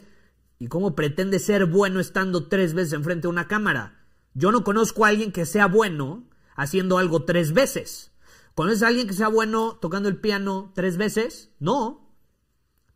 ¿Y 0.59 0.67
cómo 0.67 0.93
pretende 0.93 1.39
ser 1.39 1.65
bueno 1.65 1.99
estando 1.99 2.49
tres 2.49 2.75
veces 2.75 2.93
enfrente 2.93 3.23
de 3.23 3.29
una 3.29 3.47
cámara? 3.47 4.05
Yo 4.35 4.51
no 4.51 4.63
conozco 4.63 5.05
a 5.05 5.07
alguien 5.07 5.31
que 5.31 5.47
sea 5.47 5.65
bueno 5.65 6.29
haciendo 6.55 6.99
algo 6.99 7.25
tres 7.25 7.51
veces. 7.51 8.11
¿Conoces 8.53 8.83
a 8.83 8.89
alguien 8.89 9.07
que 9.07 9.15
sea 9.15 9.29
bueno 9.29 9.79
tocando 9.81 10.07
el 10.07 10.17
piano 10.17 10.71
tres 10.75 10.97
veces? 10.97 11.49
No. 11.57 12.15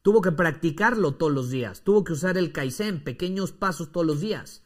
Tuvo 0.03 0.21
que 0.21 0.31
practicarlo 0.31 1.15
todos 1.15 1.33
los 1.33 1.49
días. 1.49 1.81
Tuvo 1.81 2.03
que 2.03 2.13
usar 2.13 2.37
el 2.37 2.51
Kaizen, 2.51 3.03
pequeños 3.03 3.51
pasos 3.51 3.91
todos 3.91 4.05
los 4.05 4.21
días. 4.21 4.61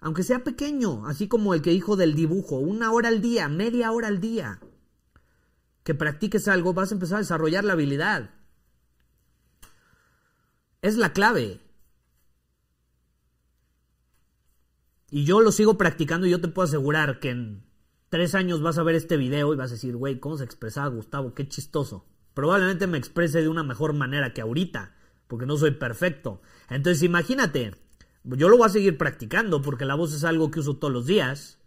Aunque 0.00 0.24
sea 0.24 0.42
pequeño, 0.42 1.06
así 1.06 1.28
como 1.28 1.54
el 1.54 1.62
que 1.62 1.70
dijo 1.70 1.94
del 1.94 2.16
dibujo, 2.16 2.56
una 2.56 2.90
hora 2.90 3.08
al 3.08 3.20
día, 3.20 3.46
media 3.48 3.92
hora 3.92 4.08
al 4.08 4.20
día. 4.20 4.58
Que 5.84 5.94
practiques 5.94 6.48
algo, 6.48 6.74
vas 6.74 6.90
a 6.90 6.94
empezar 6.94 7.18
a 7.18 7.20
desarrollar 7.20 7.62
la 7.62 7.74
habilidad. 7.74 8.41
Es 10.82 10.96
la 10.96 11.12
clave. 11.12 11.60
Y 15.10 15.24
yo 15.24 15.40
lo 15.40 15.52
sigo 15.52 15.78
practicando 15.78 16.26
y 16.26 16.30
yo 16.30 16.40
te 16.40 16.48
puedo 16.48 16.66
asegurar 16.66 17.20
que 17.20 17.30
en 17.30 17.64
tres 18.08 18.34
años 18.34 18.62
vas 18.62 18.78
a 18.78 18.82
ver 18.82 18.96
este 18.96 19.16
video 19.16 19.54
y 19.54 19.56
vas 19.56 19.70
a 19.70 19.74
decir, 19.74 19.94
güey, 19.94 20.18
¿cómo 20.18 20.36
se 20.38 20.44
expresaba 20.44 20.88
Gustavo? 20.88 21.34
Qué 21.34 21.46
chistoso. 21.46 22.04
Probablemente 22.34 22.88
me 22.88 22.98
exprese 22.98 23.42
de 23.42 23.48
una 23.48 23.62
mejor 23.62 23.92
manera 23.92 24.34
que 24.34 24.40
ahorita, 24.40 24.96
porque 25.28 25.46
no 25.46 25.56
soy 25.56 25.70
perfecto. 25.72 26.42
Entonces 26.68 27.04
imagínate, 27.04 27.76
yo 28.24 28.48
lo 28.48 28.56
voy 28.56 28.66
a 28.66 28.70
seguir 28.70 28.98
practicando 28.98 29.62
porque 29.62 29.84
la 29.84 29.94
voz 29.94 30.12
es 30.12 30.24
algo 30.24 30.50
que 30.50 30.60
uso 30.60 30.78
todos 30.78 30.92
los 30.92 31.06
días. 31.06 31.60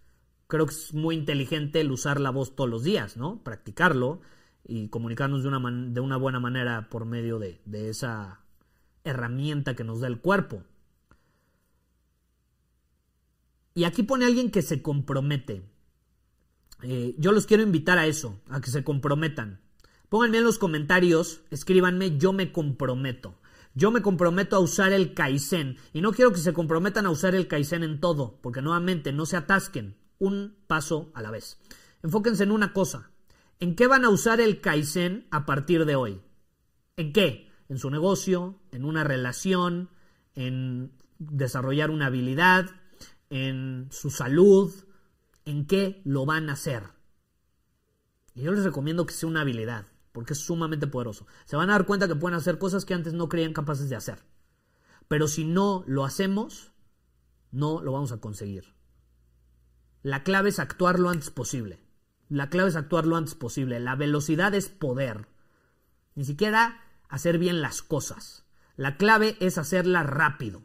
Creo 0.48 0.66
que 0.66 0.74
es 0.74 0.94
muy 0.94 1.16
inteligente 1.16 1.80
el 1.80 1.92
usar 1.92 2.20
la 2.20 2.32
voz 2.32 2.56
todos 2.56 2.70
los 2.70 2.84
días, 2.84 3.16
¿no? 3.16 3.42
Practicarlo 3.44 4.20
y 4.66 4.90
comunicarnos 4.90 5.44
de 5.44 5.50
una, 5.50 5.92
de 5.94 6.02
una 6.02 6.18
buena 6.18 6.42
manera 6.42 6.90
por 6.90 7.06
medio 7.06 7.40
de, 7.40 7.62
de 7.66 7.90
esa 7.90 8.45
herramienta 9.06 9.76
que 9.76 9.84
nos 9.84 10.02
da 10.02 10.08
el 10.08 10.20
cuerpo. 10.20 10.64
Y 13.74 13.84
aquí 13.84 14.04
pone 14.04 14.26
alguien 14.26 14.52
que 14.52 14.62
se 14.62 14.82
compromete. 14.82 15.70
Eh, 16.82 17.16
yo 17.18 17.32
los 17.32 17.46
quiero 17.46 17.64
invitar 17.64 17.98
a 17.98 18.08
eso, 18.08 18.42
a 18.50 18.62
que 18.62 18.70
se 18.70 18.84
comprometan. 18.84 19.62
Pónganme 20.10 20.38
en 20.38 20.44
los 20.44 20.60
comentarios, 20.60 21.42
escríbanme, 21.52 22.18
yo 22.18 22.32
me 22.32 22.52
comprometo. 22.52 23.40
Yo 23.74 23.92
me 23.92 24.02
comprometo 24.02 24.56
a 24.56 24.60
usar 24.60 24.94
el 24.94 25.14
Kaizen. 25.14 25.78
Y 25.92 26.00
no 26.02 26.14
quiero 26.14 26.32
que 26.32 26.38
se 26.38 26.54
comprometan 26.54 27.06
a 27.06 27.10
usar 27.10 27.36
el 27.36 27.48
Kaizen 27.48 27.84
en 27.84 28.00
todo, 28.00 28.40
porque 28.42 28.62
nuevamente 28.62 29.12
no 29.12 29.26
se 29.26 29.36
atasquen. 29.36 29.98
Un 30.18 30.56
paso 30.68 31.12
a 31.14 31.22
la 31.22 31.32
vez. 31.32 31.60
Enfóquense 32.02 32.44
en 32.44 32.52
una 32.52 32.72
cosa. 32.72 33.12
¿En 33.60 33.76
qué 33.76 33.88
van 33.88 34.06
a 34.06 34.10
usar 34.10 34.40
el 34.40 34.62
Kaizen 34.62 35.28
a 35.32 35.46
partir 35.46 35.86
de 35.86 35.96
hoy? 35.96 36.22
¿En 36.96 37.12
qué? 37.12 37.45
En 37.70 37.78
su 37.78 37.90
negocio, 37.90 38.60
en 38.72 38.86
una 38.86 39.04
relación, 39.04 39.90
en 40.36 40.92
desarrollar 41.20 41.90
una 41.90 42.08
habilidad, 42.08 42.70
en 43.30 43.88
su 43.92 44.10
salud, 44.10 44.74
en 45.46 45.66
qué 45.66 46.02
lo 46.06 46.26
van 46.26 46.50
a 46.50 46.54
hacer. 46.54 46.84
Y 48.34 48.44
yo 48.44 48.52
les 48.52 48.64
recomiendo 48.64 49.06
que 49.06 49.14
sea 49.14 49.30
una 49.30 49.42
habilidad, 49.42 49.88
porque 50.12 50.34
es 50.34 50.40
sumamente 50.40 50.88
poderoso. 50.88 51.26
Se 51.46 51.56
van 51.56 51.70
a 51.70 51.74
dar 51.74 51.86
cuenta 51.86 52.08
que 52.08 52.16
pueden 52.16 52.38
hacer 52.38 52.60
cosas 52.60 52.86
que 52.86 52.94
antes 52.94 53.14
no 53.14 53.30
creían 53.30 53.54
capaces 53.54 53.90
de 53.90 53.96
hacer. 53.96 54.24
Pero 55.08 55.28
si 55.28 55.46
no 55.46 55.84
lo 55.88 56.04
hacemos, 56.04 56.74
no 57.52 57.82
lo 57.82 57.94
vamos 57.94 58.12
a 58.12 58.20
conseguir. 58.20 58.76
La 60.04 60.24
clave 60.24 60.50
es 60.50 60.60
actuar 60.60 61.00
lo 61.00 61.10
antes 61.10 61.32
posible. 61.32 61.80
La 62.28 62.50
clave 62.50 62.70
es 62.70 62.76
actuar 62.76 63.06
lo 63.06 63.16
antes 63.16 63.36
posible. 63.36 63.80
La 63.80 63.96
velocidad 63.96 64.54
es 64.54 64.70
poder. 64.70 65.28
Ni 66.16 66.26
siquiera 66.26 66.85
hacer 67.16 67.38
bien 67.38 67.62
las 67.62 67.82
cosas. 67.82 68.46
La 68.76 68.98
clave 68.98 69.38
es 69.40 69.58
hacerla 69.58 70.04
rápido. 70.04 70.64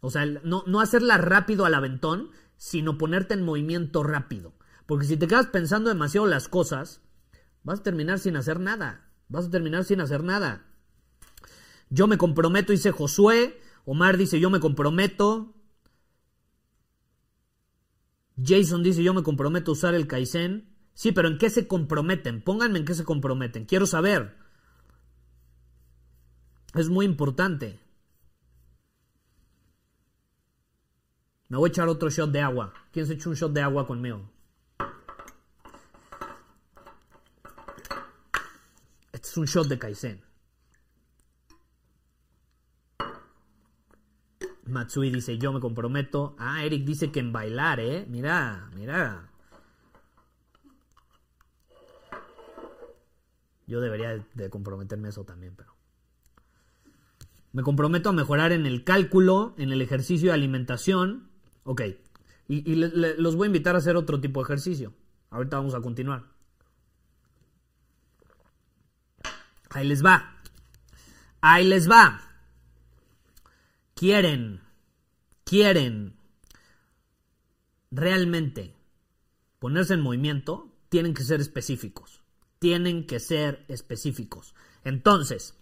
O 0.00 0.10
sea, 0.10 0.24
no, 0.26 0.64
no 0.66 0.80
hacerla 0.80 1.18
rápido 1.18 1.64
al 1.64 1.74
aventón, 1.74 2.30
sino 2.56 2.98
ponerte 2.98 3.34
en 3.34 3.44
movimiento 3.44 4.02
rápido. 4.02 4.54
Porque 4.86 5.06
si 5.06 5.16
te 5.16 5.26
quedas 5.26 5.46
pensando 5.46 5.88
demasiado 5.88 6.26
las 6.26 6.48
cosas, 6.48 7.02
vas 7.62 7.80
a 7.80 7.82
terminar 7.82 8.18
sin 8.18 8.36
hacer 8.36 8.60
nada. 8.60 9.12
Vas 9.28 9.46
a 9.46 9.50
terminar 9.50 9.84
sin 9.84 10.00
hacer 10.00 10.22
nada. 10.22 10.66
Yo 11.90 12.06
me 12.06 12.18
comprometo, 12.18 12.72
dice 12.72 12.92
Josué. 12.92 13.60
Omar 13.84 14.16
dice, 14.16 14.38
yo 14.38 14.50
me 14.50 14.60
comprometo. 14.60 15.54
Jason 18.42 18.82
dice, 18.82 19.02
yo 19.02 19.14
me 19.14 19.22
comprometo 19.22 19.72
a 19.72 19.74
usar 19.74 19.94
el 19.94 20.06
Kaizen. 20.06 20.76
Sí, 20.94 21.12
pero 21.12 21.28
¿en 21.28 21.38
qué 21.38 21.50
se 21.50 21.66
comprometen? 21.66 22.42
Pónganme 22.42 22.78
en 22.78 22.84
qué 22.84 22.94
se 22.94 23.04
comprometen. 23.04 23.64
Quiero 23.64 23.86
saber. 23.86 24.41
Es 26.74 26.88
muy 26.88 27.04
importante. 27.04 27.78
Me 31.48 31.58
voy 31.58 31.68
a 31.68 31.70
echar 31.70 31.88
otro 31.88 32.08
shot 32.08 32.30
de 32.30 32.40
agua. 32.40 32.72
¿Quién 32.92 33.06
se 33.06 33.12
echa 33.12 33.28
un 33.28 33.34
shot 33.34 33.52
de 33.52 33.60
agua 33.60 33.86
conmigo? 33.86 34.30
Este 39.12 39.28
es 39.28 39.36
un 39.36 39.44
shot 39.44 39.68
de 39.68 39.78
Kaizen. 39.78 40.24
Matsui 44.64 45.10
dice, 45.10 45.36
yo 45.36 45.52
me 45.52 45.60
comprometo. 45.60 46.34
Ah, 46.38 46.64
Eric 46.64 46.84
dice 46.86 47.12
que 47.12 47.20
en 47.20 47.32
bailar, 47.32 47.80
¿eh? 47.80 48.06
Mira, 48.08 48.70
mira. 48.74 49.28
Yo 53.66 53.80
debería 53.80 54.24
de 54.34 54.48
comprometerme 54.48 55.10
eso 55.10 55.24
también, 55.24 55.54
pero... 55.54 55.81
Me 57.52 57.62
comprometo 57.62 58.08
a 58.08 58.12
mejorar 58.12 58.52
en 58.52 58.66
el 58.66 58.84
cálculo, 58.84 59.54
en 59.58 59.72
el 59.72 59.82
ejercicio 59.82 60.30
de 60.30 60.34
alimentación. 60.34 61.30
Ok. 61.64 61.82
Y, 62.48 62.74
los 62.74 63.36
voy 63.36 63.46
a 63.46 63.48
invitar 63.48 63.74
a 63.74 63.78
hacer 63.78 63.96
otro 63.96 64.20
tipo 64.20 64.40
de 64.40 64.44
ejercicio. 64.44 64.94
Ahorita 65.30 65.56
vamos 65.56 65.74
a 65.74 65.80
continuar. 65.80 66.24
Ahí 69.70 69.86
les 69.86 70.04
va. 70.04 70.36
Ahí 71.40 71.66
les 71.66 71.90
va. 71.90 72.20
Quieren, 73.94 74.60
quieren 75.44 76.16
realmente 77.90 78.74
ponerse 79.58 79.94
en 79.94 80.00
movimiento, 80.00 80.74
tienen 80.88 81.14
que 81.14 81.22
ser 81.22 81.40
específicos. 81.40 82.22
Tienen 82.58 83.06
que 83.06 83.20
ser 83.20 83.64
específicos. 83.68 84.54
Entonces, 84.84 85.56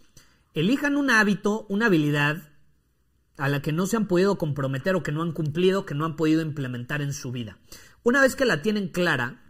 elijan 0.54 0.96
un 0.96 1.10
hábito, 1.10 1.66
una 1.68 1.86
habilidad 1.86 2.50
a 3.36 3.48
la 3.48 3.62
que 3.62 3.72
no 3.72 3.86
se 3.86 3.96
han 3.96 4.06
podido 4.06 4.36
comprometer 4.36 4.94
o 4.94 5.02
que 5.02 5.12
no 5.12 5.22
han 5.22 5.32
cumplido, 5.32 5.86
que 5.86 5.94
no 5.94 6.04
han 6.04 6.16
podido 6.16 6.42
implementar 6.42 7.00
en 7.00 7.12
su 7.12 7.32
vida. 7.32 7.58
Una 8.02 8.20
vez 8.20 8.36
que 8.36 8.44
la 8.44 8.62
tienen 8.62 8.88
clara, 8.88 9.42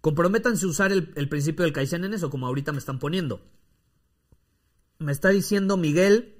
comprométanse 0.00 0.66
a 0.66 0.68
usar 0.68 0.92
el, 0.92 1.28
principio 1.28 1.64
del 1.64 1.72
Kaizen 1.72 2.04
en 2.04 2.14
eso, 2.14 2.30
como 2.30 2.46
ahorita 2.46 2.72
me 2.72 2.78
están 2.78 2.98
poniendo. 2.98 3.42
Me 4.98 5.10
está 5.10 5.30
diciendo 5.30 5.76
Miguel, 5.76 6.36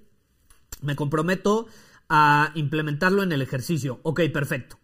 me 0.82 0.94
comprometo 0.94 1.66
a 2.08 2.52
implementarlo 2.54 3.22
en 3.22 3.32
el 3.32 3.42
ejercicio. 3.42 4.00
Ok, 4.04 4.20
perfecto. 4.32 4.78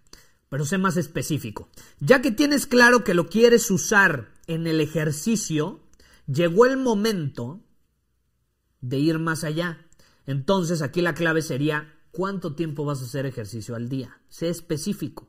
Pero 0.49 0.65
sé 0.65 0.79
más 0.79 0.97
específico. 0.97 1.69
Ya 2.01 2.23
que 2.23 2.33
tienes 2.33 2.67
claro 2.67 3.05
que 3.05 3.15
lo 3.15 3.29
quieres 3.29 3.71
usar 3.71 4.33
en 4.47 4.67
el 4.67 4.81
ejercicio, 4.81 5.81
llegó 6.27 6.67
el 6.67 6.77
momento 6.77 7.61
de 8.81 8.99
ir 8.99 9.19
más 9.19 9.45
allá. 9.45 9.87
Entonces 10.27 10.83
aquí 10.83 11.01
la 11.01 11.15
clave 11.15 11.43
sería 11.43 11.95
cuánto 12.11 12.55
tiempo 12.55 12.85
vas 12.85 13.01
a 13.01 13.05
hacer 13.05 13.27
ejercicio 13.27 13.77
al 13.77 13.89
día. 13.89 14.21
Sé 14.29 14.49
específico. 14.49 15.29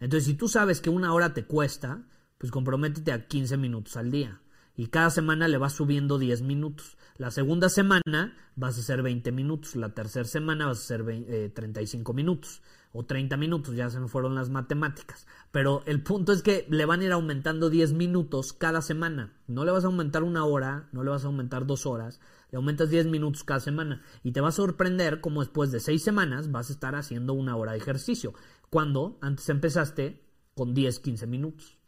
Entonces, 0.00 0.24
si 0.26 0.34
tú 0.34 0.48
sabes 0.48 0.80
que 0.80 0.90
una 0.90 1.14
hora 1.14 1.32
te 1.32 1.44
cuesta, 1.44 2.02
pues 2.38 2.50
comprométete 2.50 3.12
a 3.12 3.28
15 3.28 3.56
minutos 3.56 3.96
al 3.96 4.10
día. 4.10 4.40
Y 4.74 4.86
cada 4.86 5.10
semana 5.10 5.46
le 5.48 5.58
vas 5.58 5.74
subiendo 5.74 6.18
10 6.18 6.42
minutos. 6.42 6.96
La 7.18 7.30
segunda 7.30 7.68
semana 7.68 8.34
vas 8.56 8.76
a 8.76 8.80
hacer 8.80 9.02
20 9.02 9.30
minutos. 9.30 9.76
La 9.76 9.94
tercera 9.94 10.24
semana 10.24 10.66
vas 10.66 10.78
a 10.78 10.82
hacer 10.82 11.52
35 11.54 12.10
eh, 12.10 12.14
minutos. 12.14 12.62
O 12.94 13.04
30 13.04 13.36
minutos, 13.36 13.76
ya 13.76 13.88
se 13.90 14.00
me 14.00 14.08
fueron 14.08 14.34
las 14.34 14.50
matemáticas. 14.50 15.26
Pero 15.50 15.82
el 15.86 16.02
punto 16.02 16.32
es 16.32 16.42
que 16.42 16.66
le 16.68 16.84
van 16.84 17.00
a 17.00 17.04
ir 17.04 17.12
aumentando 17.12 17.70
10 17.70 17.92
minutos 17.92 18.52
cada 18.52 18.82
semana. 18.82 19.32
No 19.46 19.64
le 19.64 19.70
vas 19.70 19.84
a 19.84 19.86
aumentar 19.86 20.24
una 20.24 20.44
hora, 20.44 20.88
no 20.92 21.04
le 21.04 21.10
vas 21.10 21.24
a 21.24 21.28
aumentar 21.28 21.64
dos 21.64 21.86
horas, 21.86 22.20
le 22.52 22.56
aumentas 22.56 22.90
10 22.90 23.06
minutos 23.06 23.44
cada 23.44 23.60
semana. 23.60 24.02
Y 24.22 24.32
te 24.32 24.42
va 24.42 24.48
a 24.48 24.52
sorprender 24.52 25.22
cómo 25.22 25.40
después 25.40 25.72
de 25.72 25.80
6 25.80 26.02
semanas 26.02 26.52
vas 26.52 26.68
a 26.68 26.74
estar 26.74 26.94
haciendo 26.94 27.32
una 27.32 27.56
hora 27.56 27.72
de 27.72 27.78
ejercicio. 27.78 28.34
Cuando 28.68 29.18
antes 29.22 29.48
empezaste 29.48 30.22
con 30.54 30.74
10, 30.74 31.00
15 31.00 31.26
minutos. 31.26 31.78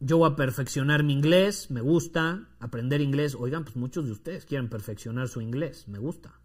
Yo 0.00 0.18
voy 0.18 0.32
a 0.32 0.36
perfeccionar 0.36 1.04
mi 1.04 1.12
inglés, 1.14 1.70
me 1.70 1.80
gusta 1.80 2.48
aprender 2.58 3.00
inglés. 3.00 3.36
Oigan, 3.38 3.62
pues 3.62 3.76
muchos 3.76 4.06
de 4.06 4.12
ustedes 4.12 4.44
quieren 4.44 4.68
perfeccionar 4.68 5.28
su 5.28 5.40
inglés, 5.40 5.86
me 5.86 5.98
gusta. 5.98 6.40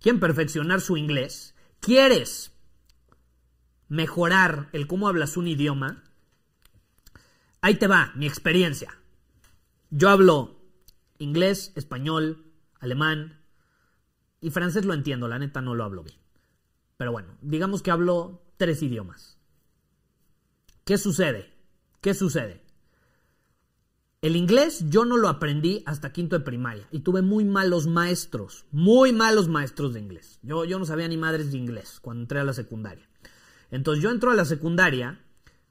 ¿Quieren 0.00 0.18
perfeccionar 0.18 0.80
su 0.80 0.96
inglés? 0.96 1.54
¿Quieres 1.78 2.52
mejorar 3.88 4.70
el 4.72 4.86
cómo 4.86 5.08
hablas 5.08 5.36
un 5.36 5.46
idioma? 5.46 6.02
Ahí 7.62 7.76
te 7.76 7.86
va 7.86 8.12
mi 8.16 8.26
experiencia. 8.26 8.98
Yo 9.90 10.10
hablo 10.10 10.60
inglés, 11.18 11.72
español, 11.76 12.44
alemán 12.80 13.40
y 14.40 14.50
francés 14.50 14.84
lo 14.84 14.94
entiendo, 14.94 15.28
la 15.28 15.38
neta 15.38 15.62
no 15.62 15.74
lo 15.76 15.84
hablo 15.84 16.02
bien. 16.02 16.18
Pero 16.96 17.12
bueno, 17.12 17.38
digamos 17.40 17.80
que 17.80 17.92
hablo 17.92 18.42
tres 18.56 18.82
idiomas. 18.82 19.38
¿Qué 20.84 20.98
sucede? 20.98 21.54
¿Qué 22.00 22.14
sucede? 22.14 22.64
El 24.22 24.34
inglés 24.34 24.84
yo 24.88 25.04
no 25.04 25.16
lo 25.16 25.28
aprendí 25.28 25.84
hasta 25.86 26.12
quinto 26.12 26.36
de 26.36 26.44
primaria 26.44 26.88
y 26.90 27.00
tuve 27.00 27.22
muy 27.22 27.44
malos 27.44 27.86
maestros, 27.86 28.66
muy 28.72 29.12
malos 29.12 29.48
maestros 29.48 29.94
de 29.94 30.00
inglés. 30.00 30.40
Yo, 30.42 30.64
yo 30.64 30.80
no 30.80 30.84
sabía 30.84 31.06
ni 31.06 31.16
madres 31.16 31.52
de 31.52 31.58
inglés 31.58 32.00
cuando 32.00 32.22
entré 32.22 32.40
a 32.40 32.44
la 32.44 32.52
secundaria. 32.52 33.08
Entonces 33.70 34.02
yo 34.02 34.10
entro 34.10 34.32
a 34.32 34.34
la 34.34 34.44
secundaria 34.44 35.20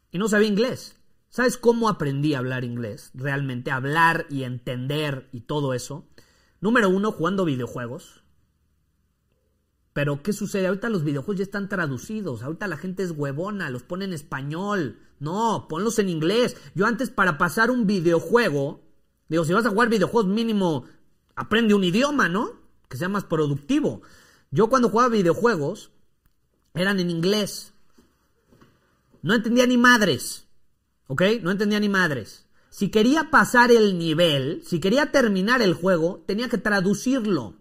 y 0.09 0.17
no 0.17 0.29
sabía 0.29 0.47
inglés. 0.47 1.00
¿Sabes 1.31 1.55
cómo 1.55 1.87
aprendí 1.87 2.33
a 2.33 2.39
hablar 2.39 2.65
inglés? 2.65 3.09
Realmente, 3.13 3.71
hablar 3.71 4.25
y 4.29 4.43
entender 4.43 5.29
y 5.31 5.41
todo 5.41 5.73
eso. 5.73 6.05
Número 6.59 6.89
uno, 6.89 7.13
jugando 7.13 7.45
videojuegos. 7.45 8.25
Pero, 9.93 10.23
¿qué 10.23 10.33
sucede? 10.33 10.67
Ahorita 10.67 10.89
los 10.89 11.05
videojuegos 11.05 11.37
ya 11.37 11.43
están 11.43 11.69
traducidos. 11.69 12.43
Ahorita 12.43 12.67
la 12.67 12.75
gente 12.75 13.03
es 13.03 13.11
huevona, 13.11 13.69
los 13.69 13.83
pone 13.83 14.03
en 14.03 14.11
español. 14.11 14.99
No, 15.19 15.67
ponlos 15.69 15.99
en 15.99 16.09
inglés. 16.09 16.57
Yo 16.75 16.85
antes, 16.85 17.09
para 17.09 17.37
pasar 17.37 17.71
un 17.71 17.87
videojuego, 17.87 18.81
digo, 19.29 19.45
si 19.45 19.53
vas 19.53 19.65
a 19.65 19.69
jugar 19.69 19.87
videojuegos, 19.87 20.29
mínimo 20.29 20.83
aprende 21.37 21.73
un 21.73 21.85
idioma, 21.85 22.27
¿no? 22.27 22.59
Que 22.89 22.97
sea 22.97 23.07
más 23.07 23.23
productivo. 23.23 24.01
Yo 24.51 24.67
cuando 24.67 24.89
jugaba 24.89 25.07
videojuegos, 25.07 25.91
eran 26.73 26.99
en 26.99 27.09
inglés. 27.09 27.73
No 29.21 29.33
entendía 29.33 29.65
ni 29.65 29.77
madres. 29.77 30.50
¿Ok? 31.11 31.23
No 31.41 31.51
entendía 31.51 31.77
ni 31.81 31.89
madres. 31.89 32.47
Si 32.69 32.87
quería 32.87 33.29
pasar 33.31 33.69
el 33.69 33.99
nivel, 33.99 34.61
si 34.65 34.79
quería 34.79 35.11
terminar 35.11 35.61
el 35.61 35.73
juego, 35.73 36.23
tenía 36.25 36.47
que 36.47 36.57
traducirlo. 36.57 37.57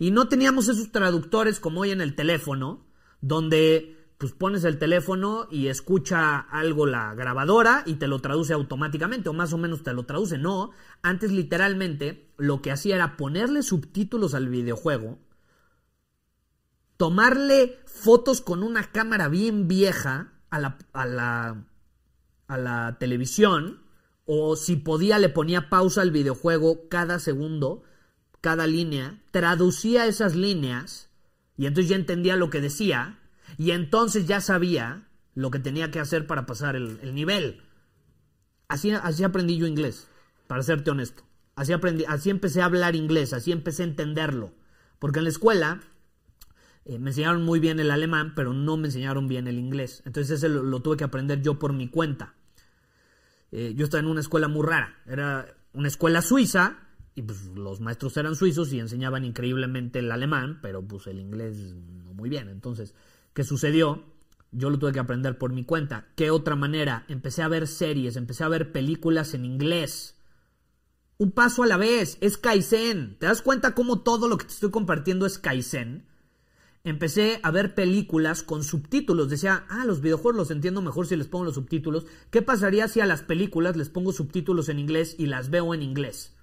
Y 0.00 0.10
no 0.10 0.26
teníamos 0.26 0.68
esos 0.68 0.90
traductores 0.90 1.60
como 1.60 1.82
hoy 1.82 1.92
en 1.92 2.00
el 2.00 2.16
teléfono, 2.16 2.84
donde 3.20 4.10
pues 4.18 4.32
pones 4.32 4.64
el 4.64 4.80
teléfono 4.80 5.46
y 5.48 5.68
escucha 5.68 6.40
algo 6.40 6.86
la 6.86 7.14
grabadora 7.14 7.84
y 7.86 7.94
te 7.94 8.08
lo 8.08 8.18
traduce 8.18 8.52
automáticamente, 8.52 9.28
o 9.28 9.32
más 9.32 9.52
o 9.52 9.58
menos 9.58 9.84
te 9.84 9.92
lo 9.92 10.04
traduce. 10.04 10.36
No, 10.36 10.72
antes 11.02 11.30
literalmente 11.30 12.32
lo 12.36 12.62
que 12.62 12.72
hacía 12.72 12.96
era 12.96 13.16
ponerle 13.16 13.62
subtítulos 13.62 14.34
al 14.34 14.48
videojuego, 14.48 15.20
tomarle 16.96 17.78
fotos 17.84 18.40
con 18.40 18.64
una 18.64 18.90
cámara 18.90 19.28
bien 19.28 19.68
vieja 19.68 20.32
a 20.50 20.58
la, 20.58 20.78
a 20.92 21.06
la, 21.06 21.64
a 22.48 22.58
la 22.58 22.98
televisión, 22.98 23.82
o 24.24 24.56
si 24.56 24.76
podía 24.76 25.18
le 25.18 25.28
ponía 25.28 25.68
pausa 25.68 26.02
al 26.02 26.10
videojuego 26.10 26.88
cada 26.88 27.18
segundo 27.18 27.84
cada 28.46 28.68
línea, 28.68 29.20
traducía 29.32 30.06
esas 30.06 30.36
líneas 30.36 31.10
y 31.56 31.66
entonces 31.66 31.90
ya 31.90 31.96
entendía 31.96 32.36
lo 32.36 32.48
que 32.48 32.60
decía 32.60 33.18
y 33.58 33.72
entonces 33.72 34.28
ya 34.28 34.40
sabía 34.40 35.08
lo 35.34 35.50
que 35.50 35.58
tenía 35.58 35.90
que 35.90 35.98
hacer 35.98 36.28
para 36.28 36.46
pasar 36.46 36.76
el, 36.76 37.12
nivel. 37.12 37.62
Así, 38.68 38.92
así 38.92 39.24
aprendí 39.24 39.56
yo 39.56 39.66
inglés, 39.66 40.06
para 40.46 40.62
serte 40.62 40.92
honesto. 40.92 41.24
Así, 41.56 41.72
aprendí, 41.72 42.04
así 42.06 42.30
empecé 42.30 42.62
a 42.62 42.66
hablar 42.66 42.94
inglés, 42.94 43.32
así 43.32 43.50
empecé 43.50 43.82
a 43.82 43.86
entenderlo. 43.86 44.52
Porque 45.00 45.18
en 45.18 45.24
la 45.24 45.30
escuela 45.30 45.80
eh, 46.84 47.00
me 47.00 47.10
enseñaron 47.10 47.42
muy 47.42 47.58
bien 47.58 47.80
el 47.80 47.90
alemán, 47.90 48.34
pero 48.36 48.52
no 48.52 48.76
me 48.76 48.86
enseñaron 48.86 49.26
bien 49.26 49.48
el 49.48 49.58
inglés. 49.58 50.04
Entonces 50.06 50.38
ese 50.38 50.48
lo, 50.48 50.80
tuve 50.82 50.96
que 50.96 51.02
aprender 51.02 51.42
yo 51.42 51.58
por 51.58 51.72
mi 51.72 51.88
cuenta. 51.88 52.35
Eh, 53.52 53.74
yo 53.76 53.84
estaba 53.84 54.00
en 54.00 54.08
una 54.08 54.20
escuela 54.20 54.48
muy 54.48 54.66
rara. 54.66 55.02
Era 55.06 55.46
una 55.72 55.88
escuela 55.88 56.22
suiza 56.22 56.78
y 57.14 57.22
pues 57.22 57.46
los 57.54 57.80
maestros 57.80 58.16
eran 58.16 58.36
suizos 58.36 58.72
y 58.72 58.80
enseñaban 58.80 59.24
increíblemente 59.24 60.00
el 60.00 60.12
alemán, 60.12 60.58
pero 60.60 60.86
pues 60.86 61.06
el 61.06 61.18
inglés 61.18 61.74
no 61.74 62.12
muy 62.12 62.28
bien. 62.28 62.48
Entonces, 62.48 62.94
¿qué 63.32 63.44
sucedió? 63.44 64.04
Yo 64.52 64.70
lo 64.70 64.78
tuve 64.78 64.92
que 64.92 65.00
aprender 65.00 65.38
por 65.38 65.52
mi 65.52 65.64
cuenta. 65.64 66.08
¿Qué 66.16 66.30
otra 66.30 66.56
manera? 66.56 67.04
Empecé 67.08 67.42
a 67.42 67.48
ver 67.48 67.66
series, 67.66 68.16
empecé 68.16 68.44
a 68.44 68.48
ver 68.48 68.72
películas 68.72 69.34
en 69.34 69.44
inglés. 69.44 70.16
Un 71.18 71.30
paso 71.32 71.62
a 71.62 71.66
la 71.66 71.76
vez, 71.78 72.18
es 72.20 72.36
Kaizen. 72.36 73.16
¿Te 73.18 73.26
das 73.26 73.42
cuenta 73.42 73.74
cómo 73.74 74.02
todo 74.02 74.28
lo 74.28 74.36
que 74.36 74.44
te 74.44 74.52
estoy 74.52 74.70
compartiendo 74.70 75.24
es 75.24 75.38
Kaizen? 75.38 76.06
Empecé 76.86 77.40
a 77.42 77.50
ver 77.50 77.74
películas 77.74 78.42
con 78.42 78.64
subtítulos. 78.64 79.28
Decía, 79.28 79.66
ah, 79.68 79.84
los 79.84 80.00
videojuegos 80.00 80.36
los 80.36 80.50
entiendo 80.50 80.80
mejor 80.80 81.06
si 81.06 81.16
les 81.16 81.28
pongo 81.28 81.44
los 81.44 81.56
subtítulos. 81.56 82.06
¿Qué 82.30 82.40
pasaría 82.40 82.88
si 82.88 83.00
a 83.00 83.06
las 83.06 83.22
películas 83.22 83.76
les 83.76 83.90
pongo 83.90 84.12
subtítulos 84.12 84.70
en 84.70 84.78
inglés 84.78 85.14
y 85.18 85.26
las 85.26 85.50
veo 85.50 85.74
en 85.74 85.82
inglés? 85.82 86.36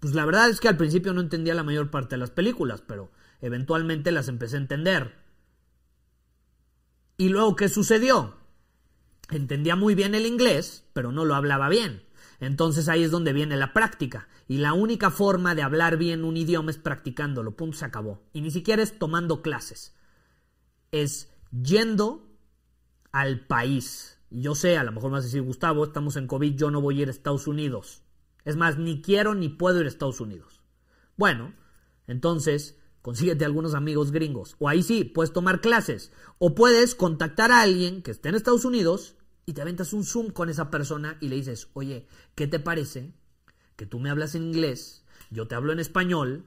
pues 0.00 0.14
la 0.14 0.24
verdad 0.24 0.48
es 0.48 0.60
que 0.60 0.68
al 0.68 0.76
principio 0.76 1.12
no 1.12 1.20
entendía 1.20 1.54
la 1.54 1.64
mayor 1.64 1.90
parte 1.90 2.14
de 2.14 2.20
las 2.20 2.30
películas, 2.30 2.80
pero 2.86 3.10
eventualmente 3.40 4.12
las 4.12 4.28
empecé 4.28 4.56
a 4.56 4.60
entender. 4.60 5.14
¿Y 7.16 7.28
luego 7.28 7.56
qué 7.56 7.68
sucedió? 7.68 8.36
Entendía 9.30 9.74
muy 9.74 9.96
bien 9.96 10.14
el 10.14 10.26
inglés, 10.26 10.84
pero 10.92 11.10
no 11.10 11.24
lo 11.24 11.34
hablaba 11.34 11.68
bien. 11.68 12.05
Entonces 12.40 12.88
ahí 12.88 13.02
es 13.02 13.10
donde 13.10 13.32
viene 13.32 13.56
la 13.56 13.72
práctica. 13.72 14.28
Y 14.48 14.58
la 14.58 14.72
única 14.72 15.10
forma 15.10 15.54
de 15.54 15.62
hablar 15.62 15.96
bien 15.96 16.24
un 16.24 16.36
idioma 16.36 16.70
es 16.70 16.78
practicándolo. 16.78 17.56
Punto, 17.56 17.78
se 17.78 17.84
acabó. 17.84 18.22
Y 18.32 18.40
ni 18.40 18.50
siquiera 18.50 18.82
es 18.82 18.98
tomando 18.98 19.42
clases. 19.42 19.94
Es 20.92 21.32
yendo 21.50 22.26
al 23.12 23.46
país. 23.46 24.18
yo 24.30 24.54
sé, 24.54 24.76
a 24.76 24.84
lo 24.84 24.92
mejor 24.92 25.10
me 25.10 25.16
vas 25.16 25.24
a 25.24 25.28
decir, 25.28 25.42
Gustavo, 25.42 25.84
estamos 25.84 26.16
en 26.16 26.26
COVID, 26.26 26.54
yo 26.56 26.70
no 26.70 26.80
voy 26.80 26.98
a 26.98 27.02
ir 27.02 27.08
a 27.08 27.12
Estados 27.12 27.46
Unidos. 27.46 28.02
Es 28.44 28.56
más, 28.56 28.76
ni 28.76 29.00
quiero 29.00 29.34
ni 29.34 29.48
puedo 29.48 29.80
ir 29.80 29.86
a 29.86 29.88
Estados 29.88 30.20
Unidos. 30.20 30.60
Bueno, 31.16 31.54
entonces 32.06 32.78
consíguete 33.02 33.44
algunos 33.44 33.74
amigos 33.74 34.12
gringos. 34.12 34.56
O 34.58 34.68
ahí 34.68 34.82
sí, 34.82 35.04
puedes 35.04 35.32
tomar 35.32 35.60
clases. 35.60 36.12
O 36.38 36.54
puedes 36.54 36.94
contactar 36.94 37.52
a 37.52 37.62
alguien 37.62 38.02
que 38.02 38.10
esté 38.10 38.28
en 38.28 38.34
Estados 38.34 38.64
Unidos 38.64 39.15
y 39.46 39.52
te 39.52 39.62
aventas 39.62 39.92
un 39.92 40.04
Zoom 40.04 40.30
con 40.30 40.48
esa 40.48 40.70
persona 40.70 41.16
y 41.20 41.28
le 41.28 41.36
dices, 41.36 41.68
oye, 41.72 42.08
¿qué 42.34 42.48
te 42.48 42.58
parece 42.58 43.14
que 43.76 43.86
tú 43.86 44.00
me 44.00 44.10
hablas 44.10 44.34
en 44.34 44.42
inglés, 44.42 45.04
yo 45.30 45.46
te 45.46 45.54
hablo 45.54 45.72
en 45.72 45.78
español 45.78 46.46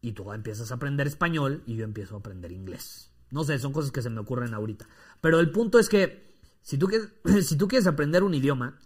y 0.00 0.12
tú 0.12 0.32
empiezas 0.32 0.70
a 0.70 0.76
aprender 0.76 1.08
español 1.08 1.64
y 1.66 1.76
yo 1.76 1.84
empiezo 1.84 2.14
a 2.14 2.20
aprender 2.20 2.52
inglés? 2.52 3.10
No 3.30 3.42
sé, 3.42 3.58
son 3.58 3.72
cosas 3.72 3.90
que 3.90 4.02
se 4.02 4.10
me 4.10 4.20
ocurren 4.20 4.54
ahorita. 4.54 4.88
Pero 5.20 5.40
el 5.40 5.50
punto 5.50 5.80
es 5.80 5.88
que 5.88 6.36
si 6.62 6.78
tú 6.78 6.86
quieres, 6.86 7.08
si 7.44 7.56
tú 7.56 7.66
quieres 7.66 7.88
aprender 7.88 8.22
un 8.22 8.34
idioma, 8.34 8.78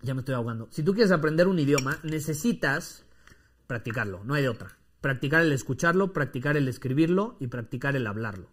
ya 0.00 0.14
me 0.14 0.20
estoy 0.20 0.36
ahogando. 0.36 0.68
Si 0.70 0.84
tú 0.84 0.94
quieres 0.94 1.10
aprender 1.10 1.48
un 1.48 1.58
idioma, 1.58 1.98
necesitas 2.04 3.04
practicarlo, 3.66 4.22
no 4.22 4.34
hay 4.34 4.42
de 4.42 4.50
otra. 4.50 4.78
Practicar 5.00 5.42
el 5.42 5.52
escucharlo, 5.52 6.12
practicar 6.12 6.56
el 6.56 6.68
escribirlo 6.68 7.36
y 7.40 7.48
practicar 7.48 7.96
el 7.96 8.06
hablarlo. 8.06 8.50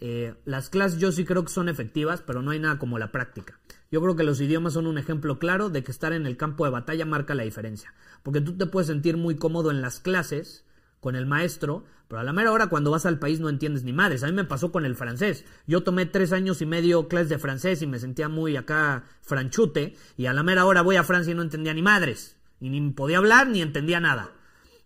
Eh, 0.00 0.34
las 0.44 0.70
clases 0.70 0.98
yo 0.98 1.10
sí 1.10 1.24
creo 1.24 1.44
que 1.44 1.52
son 1.52 1.68
efectivas, 1.68 2.22
pero 2.22 2.40
no 2.40 2.52
hay 2.52 2.60
nada 2.60 2.78
como 2.78 2.98
la 2.98 3.10
práctica. 3.10 3.58
Yo 3.90 4.00
creo 4.00 4.16
que 4.16 4.22
los 4.22 4.40
idiomas 4.40 4.74
son 4.74 4.86
un 4.86 4.98
ejemplo 4.98 5.38
claro 5.38 5.70
de 5.70 5.82
que 5.82 5.90
estar 5.90 6.12
en 6.12 6.26
el 6.26 6.36
campo 6.36 6.64
de 6.64 6.70
batalla 6.70 7.04
marca 7.04 7.34
la 7.34 7.42
diferencia. 7.42 7.94
Porque 8.22 8.40
tú 8.40 8.56
te 8.56 8.66
puedes 8.66 8.86
sentir 8.86 9.16
muy 9.16 9.36
cómodo 9.36 9.70
en 9.70 9.80
las 9.80 9.98
clases 9.98 10.64
con 11.00 11.16
el 11.16 11.26
maestro, 11.26 11.84
pero 12.06 12.20
a 12.20 12.24
la 12.24 12.32
mera 12.32 12.52
hora 12.52 12.68
cuando 12.68 12.90
vas 12.90 13.06
al 13.06 13.18
país 13.18 13.40
no 13.40 13.48
entiendes 13.48 13.84
ni 13.84 13.92
madres. 13.92 14.22
A 14.22 14.26
mí 14.26 14.32
me 14.32 14.44
pasó 14.44 14.70
con 14.70 14.84
el 14.84 14.94
francés. 14.94 15.44
Yo 15.66 15.82
tomé 15.82 16.06
tres 16.06 16.32
años 16.32 16.60
y 16.62 16.66
medio 16.66 17.08
clases 17.08 17.28
de 17.28 17.38
francés 17.38 17.82
y 17.82 17.86
me 17.86 17.98
sentía 17.98 18.28
muy 18.28 18.56
acá 18.56 19.04
franchute. 19.22 19.96
Y 20.16 20.26
a 20.26 20.32
la 20.32 20.42
mera 20.42 20.64
hora 20.64 20.82
voy 20.82 20.96
a 20.96 21.04
Francia 21.04 21.32
y 21.32 21.34
no 21.34 21.42
entendía 21.42 21.74
ni 21.74 21.82
madres. 21.82 22.36
Y 22.60 22.70
ni 22.70 22.90
podía 22.90 23.18
hablar 23.18 23.48
ni 23.48 23.62
entendía 23.62 24.00
nada. 24.00 24.32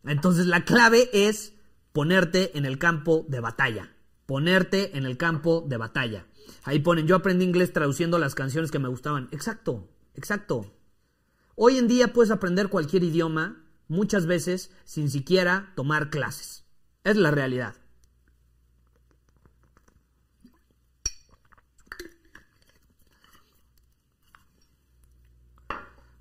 Entonces 0.05 0.47
la 0.47 0.65
clave 0.65 1.11
es 1.13 1.55
ponerte 1.93 2.57
en 2.57 2.65
el 2.65 2.79
campo 2.79 3.27
de 3.29 3.41
batalla. 3.41 3.91
Ponerte 4.33 4.97
en 4.97 5.05
el 5.05 5.18
campo 5.18 5.62
de 5.68 5.76
batalla. 5.76 6.24
Ahí 6.64 6.78
ponen, 6.78 7.07
yo 7.07 7.16
aprendí 7.16 7.45
inglés 7.45 7.74
traduciendo 7.74 8.18
las 8.18 8.35
canciones 8.35 8.70
que 8.70 8.78
me 8.78 8.89
gustaban. 8.89 9.28
Exacto, 9.30 9.91
exacto. 10.14 10.72
Hoy 11.55 11.76
en 11.76 11.87
día 11.87 12.14
puedes 12.14 12.30
aprender 12.30 12.70
cualquier 12.70 13.05
idioma 13.05 13.62
muchas 13.89 14.24
veces 14.24 14.72
sin 14.85 15.11
siquiera 15.11 15.74
tomar 15.76 16.09
clases. 16.09 16.64
Es 17.05 17.18
la 17.18 17.30
realidad. 17.30 17.74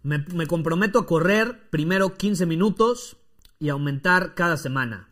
Me, 0.03 0.47
comprometo 0.47 0.99
a 0.99 1.05
correr 1.05 1.69
primero 1.69 2.15
15 2.15 2.45
minutos 2.45 3.15
y 3.57 3.69
aumentar 3.69 4.35
cada 4.35 4.57
semana. 4.57 5.10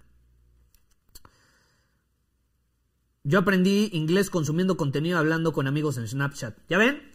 Yo 3.29 3.37
aprendí 3.37 3.91
inglés 3.93 4.31
consumiendo 4.31 4.75
contenido 4.75 5.19
hablando 5.19 5.53
con 5.53 5.67
amigos 5.67 5.99
en 5.99 6.07
Snapchat. 6.07 6.57
¿Ya 6.67 6.79
ven? 6.79 7.11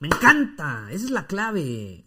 Me 0.00 0.08
encanta. 0.08 0.88
Esa 0.90 1.04
es 1.04 1.12
la 1.12 1.28
clave. 1.28 2.04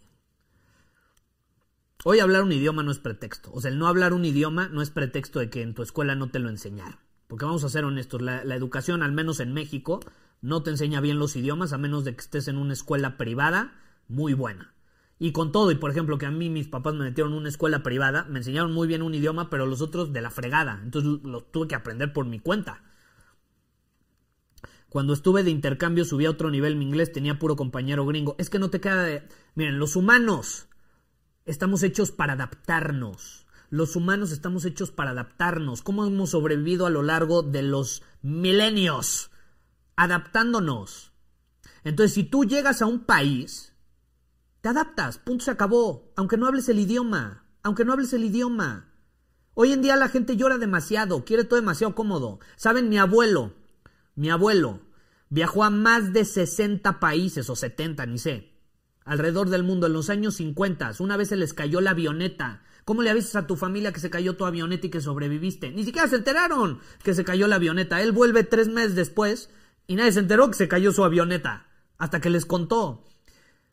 Hoy 2.04 2.20
hablar 2.20 2.44
un 2.44 2.52
idioma 2.52 2.84
no 2.84 2.92
es 2.92 3.00
pretexto. 3.00 3.50
O 3.54 3.62
sea, 3.62 3.72
el 3.72 3.80
no 3.80 3.88
hablar 3.88 4.12
un 4.12 4.26
idioma 4.26 4.68
no 4.68 4.82
es 4.82 4.90
pretexto 4.90 5.40
de 5.40 5.50
que 5.50 5.62
en 5.62 5.74
tu 5.74 5.82
escuela 5.82 6.14
no 6.14 6.30
te 6.30 6.40
lo 6.40 6.50
enseñaron. 6.50 7.00
Porque 7.30 7.46
vamos 7.46 7.64
a 7.64 7.70
ser 7.70 7.86
honestos, 7.86 8.22
la, 8.22 8.44
la 8.44 8.56
educación, 8.56 9.02
al 9.02 9.14
menos 9.14 9.40
en 9.40 9.54
México, 9.54 10.02
no 10.42 10.62
te 10.62 10.72
enseña 10.72 11.00
bien 11.00 11.18
los 11.18 11.38
idiomas 11.38 11.72
a 11.72 11.78
menos 11.78 12.04
de 12.04 12.14
que 12.14 12.22
estés 12.22 12.50
en 12.50 12.58
una 12.58 12.74
escuela 12.74 13.16
privada 13.16 13.80
muy 14.10 14.34
buena. 14.34 14.74
Y 15.20 15.32
con 15.32 15.54
todo, 15.54 15.72
y 15.72 15.76
por 15.76 15.92
ejemplo, 15.92 16.18
que 16.18 16.26
a 16.26 16.32
mí 16.32 16.50
mis 16.50 16.68
papás 16.68 16.96
me 16.96 17.06
metieron 17.06 17.32
en 17.32 17.40
una 17.40 17.48
escuela 17.48 17.82
privada, 17.82 18.26
me 18.26 18.40
enseñaron 18.40 18.74
muy 18.74 18.90
bien 18.90 19.02
un 19.02 19.16
idioma, 19.16 19.50
pero 19.50 19.66
los 19.68 19.80
otros 19.80 20.12
de 20.12 20.20
la 20.20 20.32
fregada. 20.32 20.82
Entonces 20.84 21.24
lo 21.24 21.46
tuve 21.46 21.70
que 21.70 21.76
aprender 21.76 22.12
por 22.12 22.26
mi 22.26 22.42
cuenta. 22.42 22.84
Cuando 24.92 25.14
estuve 25.14 25.44
de 25.44 25.52
intercambio 25.52 26.04
subí 26.04 26.26
a 26.26 26.32
otro 26.32 26.52
nivel 26.52 26.76
mi 26.76 26.84
inglés, 26.84 27.14
tenía 27.14 27.40
puro 27.40 27.56
compañero 27.56 28.06
gringo. 28.06 28.36
Es 28.38 28.50
que 28.50 28.60
no 28.60 28.70
te 28.70 28.82
queda 28.82 29.04
de... 29.04 29.26
Miren, 29.56 29.80
los 29.80 29.96
humanos 29.96 30.68
estamos 31.46 31.82
hechos 31.84 32.12
para 32.12 32.34
adaptarnos. 32.34 33.48
Los 33.70 33.96
humanos 33.96 34.34
estamos 34.34 34.66
hechos 34.66 34.92
para 34.92 35.12
adaptarnos. 35.12 35.82
¿Cómo 35.82 36.06
hemos 36.06 36.32
sobrevivido 36.32 36.86
a 36.86 36.90
lo 36.90 37.04
largo 37.04 37.42
de 37.42 37.64
los 37.64 38.04
milenios? 38.22 39.32
Adaptándonos. 39.96 41.14
Entonces, 41.86 42.14
si 42.14 42.26
tú 42.26 42.44
llegas 42.44 42.82
a 42.82 42.86
un 42.86 43.06
país 43.06 43.74
te 44.60 44.68
adaptas, 44.68 45.20
punto 45.20 45.46
se 45.46 45.52
acabó, 45.52 46.12
aunque 46.18 46.36
no 46.36 46.48
hables 46.48 46.68
el 46.68 46.80
idioma, 46.80 47.46
aunque 47.64 47.86
no 47.86 47.94
hables 47.94 48.12
el 48.12 48.26
idioma. 48.26 48.92
Hoy 49.54 49.72
en 49.72 49.82
día 49.82 49.96
la 49.96 50.10
gente 50.10 50.36
llora 50.36 50.58
demasiado, 50.58 51.24
quiere 51.24 51.46
todo 51.46 51.62
demasiado 51.62 51.96
cómodo. 51.96 52.42
Saben, 52.58 52.90
mi 52.90 52.98
abuelo, 52.98 53.54
mi 54.16 54.30
abuelo, 54.30 54.82
viajó 55.30 55.64
a 55.64 55.70
más 55.70 56.14
de 56.14 56.26
60 56.26 57.00
países 57.00 57.50
o 57.50 57.56
70, 57.56 58.06
ni 58.06 58.18
sé, 58.18 58.52
alrededor 59.06 59.50
del 59.50 59.64
mundo 59.64 59.88
en 59.88 59.94
los 59.94 60.10
años 60.10 60.36
50. 60.36 60.92
Una 61.00 61.18
vez 61.18 61.30
se 61.30 61.38
les 61.38 61.54
cayó 61.54 61.82
la 61.82 61.92
avioneta. 61.92 62.64
¿Cómo 62.86 63.02
le 63.02 63.10
avisas 63.10 63.36
a 63.36 63.48
tu 63.48 63.56
familia 63.56 63.94
que 63.94 64.00
se 64.00 64.10
cayó 64.10 64.36
tu 64.36 64.46
avioneta 64.46 64.88
y 64.88 64.90
que 64.90 65.02
sobreviviste? 65.02 65.72
Ni 65.72 65.84
siquiera 65.84 66.08
se 66.08 66.18
enteraron 66.18 66.80
que 67.04 67.14
se 67.14 67.24
cayó 67.24 67.48
la 67.48 67.56
avioneta. 67.58 68.02
Él 68.02 68.12
vuelve 68.12 68.44
tres 68.44 68.68
meses 68.68 68.96
después 68.96 69.50
y 69.88 69.96
nadie 69.96 70.12
se 70.12 70.20
enteró 70.20 70.50
que 70.50 70.58
se 70.58 70.68
cayó 70.68 70.92
su 70.92 71.04
avioneta. 71.04 71.68
Hasta 71.98 72.20
que 72.20 72.30
les 72.30 72.46
contó. 72.46 73.06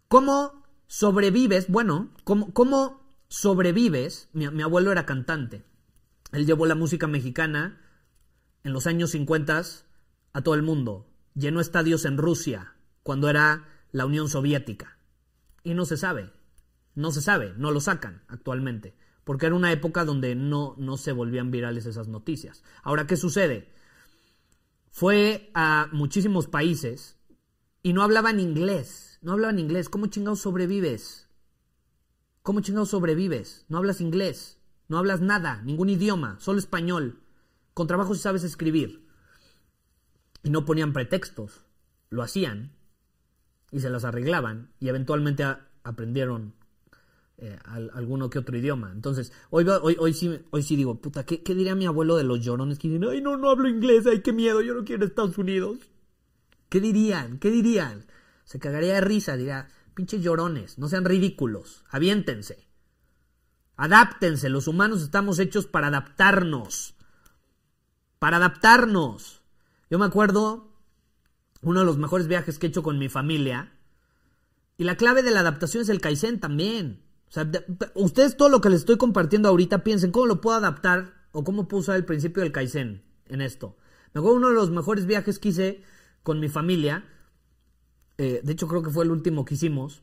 ¿Cómo 0.09 0.62
sobrevives, 0.86 1.68
bueno, 1.68 2.11
¿cómo, 2.24 3.03
sobrevives? 3.28 4.28
Mi, 4.32 4.49
mi, 4.49 4.62
abuelo 4.62 4.93
era 4.93 5.07
cantante. 5.07 5.64
Él 6.32 6.47
llevó 6.47 6.66
la 6.66 6.74
música 6.74 7.07
mexicana 7.07 7.80
en 8.64 8.72
los 8.72 8.86
años 8.86 9.11
50 9.11 9.62
a 10.39 10.43
todo 10.43 10.55
el 10.55 10.62
mundo. 10.62 11.11
Llenó 11.34 11.61
estadios 11.61 12.05
en 12.05 12.18
Rusia, 12.18 12.74
cuando 13.03 13.28
era 13.28 13.68
la 13.93 14.07
Unión 14.07 14.28
Soviética. 14.28 14.99
Y 15.62 15.74
no 15.74 15.84
se 15.84 15.97
sabe, 15.97 16.32
no 16.95 17.11
se 17.11 17.20
sabe, 17.20 17.53
no 17.57 17.70
lo 17.70 17.80
sacan 17.80 18.22
actualmente, 18.28 18.97
porque 19.24 19.47
era 19.47 19.55
una 19.55 19.72
época 19.72 20.05
donde 20.05 20.34
no, 20.34 20.74
no 20.78 20.97
se 20.97 21.12
volvían 21.12 21.51
virales 21.51 21.86
esas 21.86 22.09
noticias. 22.09 22.62
Ahora, 22.82 23.07
¿qué 23.07 23.16
sucede? 23.16 23.72
Fue 24.91 25.51
a 25.55 25.89
muchísimos 25.93 26.47
países 26.47 27.18
y 27.82 27.93
no 27.93 28.03
hablaban 28.03 28.41
inglés 28.41 29.09
no 29.20 29.32
hablaban 29.32 29.59
inglés. 29.59 29.89
¿Cómo 29.89 30.07
chingados 30.07 30.41
sobrevives? 30.41 31.28
¿Cómo 32.43 32.61
chingados 32.61 32.91
sobrevives? 32.91 33.64
No 33.68 33.78
hablas 33.78 34.01
inglés. 34.01 34.59
No 34.86 34.97
hablas 34.99 35.20
nada, 35.20 35.61
ningún 35.62 35.91
idioma, 35.91 36.39
solo 36.41 36.59
español. 36.59 37.20
Con 37.74 37.86
trabajo 37.86 38.14
si 38.14 38.20
sabes 38.20 38.45
escribir. 38.45 39.08
Y 40.49 40.51
no 40.51 40.65
ponían 40.65 40.95
pretextos. 40.95 41.67
Lo 42.09 42.23
hacían. 42.23 42.73
Y 43.71 43.81
se 43.81 43.91
las 43.91 44.07
arreglaban. 44.07 44.71
Y 44.81 44.89
eventualmente 44.89 45.45
aprendieron 45.85 46.55
eh, 47.37 47.59
alguno 47.67 48.31
que 48.31 48.39
otro 48.39 48.57
idioma. 48.57 48.91
Entonces, 48.91 49.31
hoy, 49.51 49.67
hoy, 49.69 49.99
hoy, 50.01 50.63
sí, 50.63 50.77
digo, 50.77 51.03
puta, 51.03 51.27
¿qué, 51.27 51.43
¿qué, 51.43 51.55
diría 51.55 51.75
mi 51.75 51.85
abuelo 51.85 52.17
de 52.17 52.25
los 52.25 52.41
llorones 52.41 52.79
que 52.79 52.89
dicen, 52.89 53.07
ay, 53.07 53.21
no, 53.21 53.37
no 53.37 53.51
hablo 53.51 53.69
inglés, 53.69 54.07
ay, 54.07 54.23
qué 54.23 54.33
miedo, 54.33 54.63
yo 54.63 54.73
no 54.73 54.87
quiero 54.87 55.05
Estados 55.05 55.37
Unidos? 55.37 55.81
¿Qué 56.71 56.81
dirían? 56.81 57.39
¿Qué 57.39 57.51
dirían? 57.51 58.07
Se 58.45 58.59
cagaría 58.59 58.95
de 58.95 59.03
risa, 59.03 59.37
dirá, 59.37 59.69
pinches 59.93 60.23
llorones, 60.23 60.79
no 60.79 60.89
sean 60.89 61.05
ridículos, 61.05 61.85
aviéntense. 61.91 62.67
Adáptense, 63.77 64.49
los 64.49 64.67
humanos 64.67 65.03
estamos 65.03 65.39
hechos 65.41 65.67
para 65.67 65.89
adaptarnos. 65.89 66.95
Para 68.19 68.39
adaptarnos. 68.39 69.38
Yo 69.91 69.99
me 69.99 70.05
acuerdo 70.05 70.72
uno 71.62 71.80
de 71.80 71.86
los 71.86 71.99
mejores 71.99 72.28
viajes 72.28 72.59
que 72.59 72.66
he 72.66 72.70
hecho 72.70 72.82
con 72.82 72.99
mi 72.99 73.09
familia. 73.09 73.72
Y 74.76 74.84
la 74.84 74.97
clave 74.97 75.22
de 75.22 75.30
la 75.30 75.41
adaptación 75.41 75.82
es 75.82 75.89
el 75.89 76.01
Kaizen 76.01 76.41
también. 76.41 77.03
O 77.28 77.32
sea, 77.32 77.51
ustedes 77.95 78.36
todo 78.36 78.49
lo 78.49 78.61
que 78.61 78.70
les 78.70 78.80
estoy 78.80 78.97
compartiendo 78.97 79.49
ahorita 79.49 79.84
piensen 79.84 80.12
cómo 80.12 80.26
lo 80.26 80.41
puedo 80.41 80.57
adaptar 80.57 81.14
o 81.32 81.45
cómo 81.45 81.68
puedo 81.68 81.80
usar 81.80 81.97
el 81.97 82.05
principio 82.05 82.43
del 82.43 82.53
Kaizen 82.53 83.03
en 83.26 83.41
esto. 83.41 83.76
Me 84.14 84.20
acuerdo 84.20 84.39
uno 84.39 84.49
de 84.49 84.55
los 84.55 84.70
mejores 84.70 85.07
viajes 85.07 85.39
que 85.39 85.49
hice 85.49 85.82
con 86.22 86.41
mi 86.41 86.49
familia 86.49 87.05
eh, 88.18 88.41
de 88.43 88.53
hecho 88.53 88.66
creo 88.66 88.82
que 88.82 88.91
fue 88.91 89.05
el 89.05 89.12
último 89.12 89.45
que 89.45 89.55
hicimos, 89.55 90.03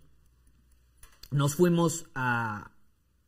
nos 1.32 1.56
fuimos 1.56 2.06
a, 2.16 2.72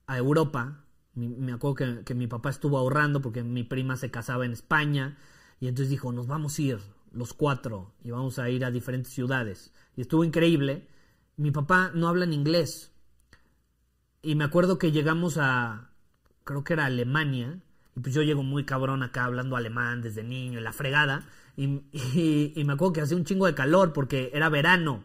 Europa. 0.07 0.85
me 1.13 1.51
acuerdo 1.51 1.75
que, 1.75 2.03
que, 2.05 2.15
mi 2.15 2.27
papá 2.27 2.49
estuvo 2.49 2.77
ahorrando 2.77 3.21
porque 3.21 3.43
mi 3.43 3.65
prima 3.65 3.97
se 3.97 4.09
casaba 4.09 4.45
en 4.45 4.53
España 4.53 5.17
y 5.59 5.67
entonces 5.67 5.89
dijo, 5.89 6.11
nos 6.11 6.27
vamos 6.27 6.57
a 6.57 6.61
ir 6.61 6.79
los 7.11 7.33
cuatro 7.33 7.93
y 8.03 8.11
vamos 8.11 8.39
a 8.39 8.49
ir 8.49 8.63
a 8.63 8.71
diferentes 8.71 9.13
ciudades. 9.13 9.73
Y 9.95 10.01
estuvo 10.01 10.23
increíble. 10.23 10.87
Mi 11.35 11.51
papá 11.51 11.91
no 11.93 12.07
habla 12.07 12.25
en 12.25 12.33
inglés. 12.33 12.91
Y 14.21 14.35
me 14.35 14.43
acuerdo 14.43 14.77
que 14.77 14.91
llegamos 14.91 15.37
a, 15.37 15.91
creo 16.43 16.63
que 16.63 16.73
era 16.73 16.85
Alemania, 16.85 17.59
y 17.95 17.99
pues 17.99 18.13
yo 18.13 18.21
llego 18.21 18.43
muy 18.43 18.63
cabrón 18.63 19.01
acá 19.01 19.25
hablando 19.25 19.55
alemán 19.55 20.01
desde 20.01 20.23
niño, 20.23 20.59
en 20.59 20.63
la 20.63 20.73
fregada. 20.73 21.25
Y, 21.55 21.67
me 21.67 22.73
acuerdo 22.73 22.93
que 22.93 23.01
hacía 23.01 23.17
un 23.17 23.25
chingo 23.25 23.47
de 23.47 23.55
calor 23.55 23.91
porque 23.93 24.29
era 24.33 24.49
verano. 24.49 25.03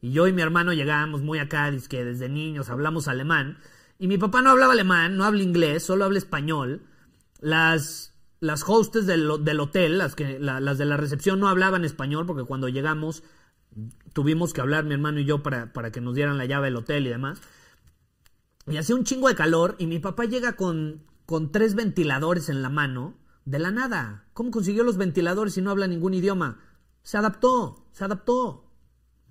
Y 0.00 0.10
yo 0.10 0.26
y 0.26 0.32
mi 0.32 0.42
hermano 0.42 0.72
llegábamos 0.72 1.22
muy 1.22 1.38
acá, 1.38 1.70
que 1.88 2.04
desde 2.04 2.28
niños 2.28 2.68
hablamos 2.68 3.06
alemán. 3.06 3.58
Y 4.00 4.08
mi 4.08 4.18
papá 4.18 4.42
no 4.42 4.50
hablaba 4.50 4.72
alemán, 4.72 5.16
no 5.16 5.24
habla 5.24 5.44
inglés, 5.44 5.84
solo 5.84 6.04
habla 6.04 6.18
español. 6.18 6.82
Las, 7.40 8.11
las 8.42 8.64
hostes 8.66 9.06
del, 9.06 9.30
hotel, 9.30 9.98
las, 9.98 10.16
que, 10.16 10.40
las 10.40 10.76
de 10.76 10.84
la 10.84 10.96
recepción, 10.96 11.38
no 11.38 11.48
hablaban 11.48 11.84
español 11.84 12.26
porque 12.26 12.42
cuando 12.42 12.68
llegamos 12.68 13.22
tuvimos 14.12 14.52
que 14.52 14.60
hablar 14.60 14.84
mi 14.84 14.94
hermano 14.94 15.20
y 15.20 15.24
yo 15.24 15.44
para, 15.44 15.72
para 15.72 15.92
que 15.92 16.00
nos 16.00 16.16
dieran 16.16 16.38
la 16.38 16.44
llave 16.44 16.66
del 16.66 16.76
hotel 16.76 17.06
y 17.06 17.10
demás. 17.10 17.40
Y 18.66 18.78
hacía 18.78 18.96
un 18.96 19.04
chingo 19.04 19.28
de 19.28 19.36
calor 19.36 19.76
y 19.78 19.86
mi 19.86 20.00
papá 20.00 20.24
llega 20.24 20.56
con, 20.56 21.04
con 21.24 21.52
tres 21.52 21.76
ventiladores 21.76 22.48
en 22.48 22.62
la 22.62 22.68
mano 22.68 23.14
de 23.44 23.60
la 23.60 23.70
nada. 23.70 24.26
¿Cómo 24.32 24.50
consiguió 24.50 24.82
los 24.82 24.96
ventiladores 24.96 25.54
si 25.54 25.62
no 25.62 25.70
habla 25.70 25.86
ningún 25.86 26.12
idioma? 26.12 26.58
Se 27.04 27.18
adaptó, 27.18 27.86
se 27.92 28.04
adaptó. 28.04 28.71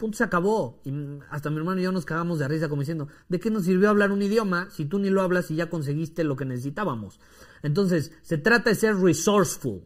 Punto, 0.01 0.17
se 0.17 0.23
acabó. 0.23 0.81
Y 0.83 0.91
hasta 1.29 1.51
mi 1.51 1.57
hermano 1.57 1.79
y 1.79 1.83
yo 1.83 1.91
nos 1.91 2.05
cagamos 2.05 2.39
de 2.39 2.47
risa 2.47 2.67
como 2.67 2.81
diciendo, 2.81 3.07
¿de 3.29 3.39
qué 3.39 3.51
nos 3.51 3.65
sirvió 3.65 3.87
hablar 3.87 4.11
un 4.11 4.23
idioma 4.23 4.67
si 4.71 4.85
tú 4.85 4.97
ni 4.97 5.11
lo 5.11 5.21
hablas 5.21 5.51
y 5.51 5.55
ya 5.55 5.69
conseguiste 5.69 6.23
lo 6.23 6.35
que 6.35 6.43
necesitábamos? 6.43 7.19
Entonces, 7.61 8.11
se 8.23 8.39
trata 8.39 8.71
de 8.71 8.75
ser 8.75 8.95
resourceful. 8.95 9.83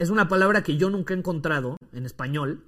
Es 0.00 0.10
una 0.10 0.26
palabra 0.26 0.64
que 0.64 0.76
yo 0.76 0.90
nunca 0.90 1.14
he 1.14 1.16
encontrado 1.16 1.76
en 1.92 2.04
español. 2.04 2.64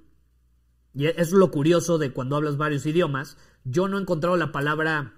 Y 0.93 1.07
es 1.07 1.33
lo 1.33 1.51
curioso 1.51 1.97
de 1.97 2.13
cuando 2.13 2.37
hablas 2.37 2.55
varios 2.55 2.85
idiomas. 2.85 3.35
Yo 3.65 3.89
no 3.89 3.97
he 3.97 4.01
encontrado 4.01 4.37
la 4.37 4.53
palabra 4.53 5.13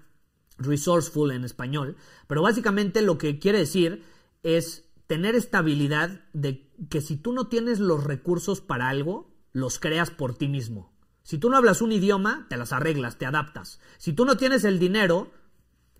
resourceful 0.58 1.30
en 1.30 1.44
español. 1.44 1.94
Pero 2.26 2.42
básicamente 2.42 3.00
lo 3.00 3.16
que 3.16 3.38
quiere 3.38 3.60
decir 3.60 4.02
es 4.42 4.90
tener 5.06 5.36
estabilidad 5.36 6.24
de 6.32 6.68
que 6.88 7.00
si 7.00 7.16
tú 7.16 7.32
no 7.32 7.46
tienes 7.46 7.78
los 7.78 8.02
recursos 8.02 8.60
para 8.60 8.88
algo, 8.88 9.30
los 9.52 9.78
creas 9.78 10.10
por 10.10 10.34
ti 10.34 10.48
mismo. 10.48 10.90
Si 11.22 11.38
tú 11.38 11.50
no 11.50 11.56
hablas 11.56 11.82
un 11.82 11.92
idioma, 11.92 12.46
te 12.48 12.56
las 12.56 12.72
arreglas, 12.72 13.18
te 13.18 13.26
adaptas. 13.26 13.80
Si 13.98 14.12
tú 14.12 14.24
no 14.24 14.36
tienes 14.36 14.64
el 14.64 14.78
dinero, 14.78 15.32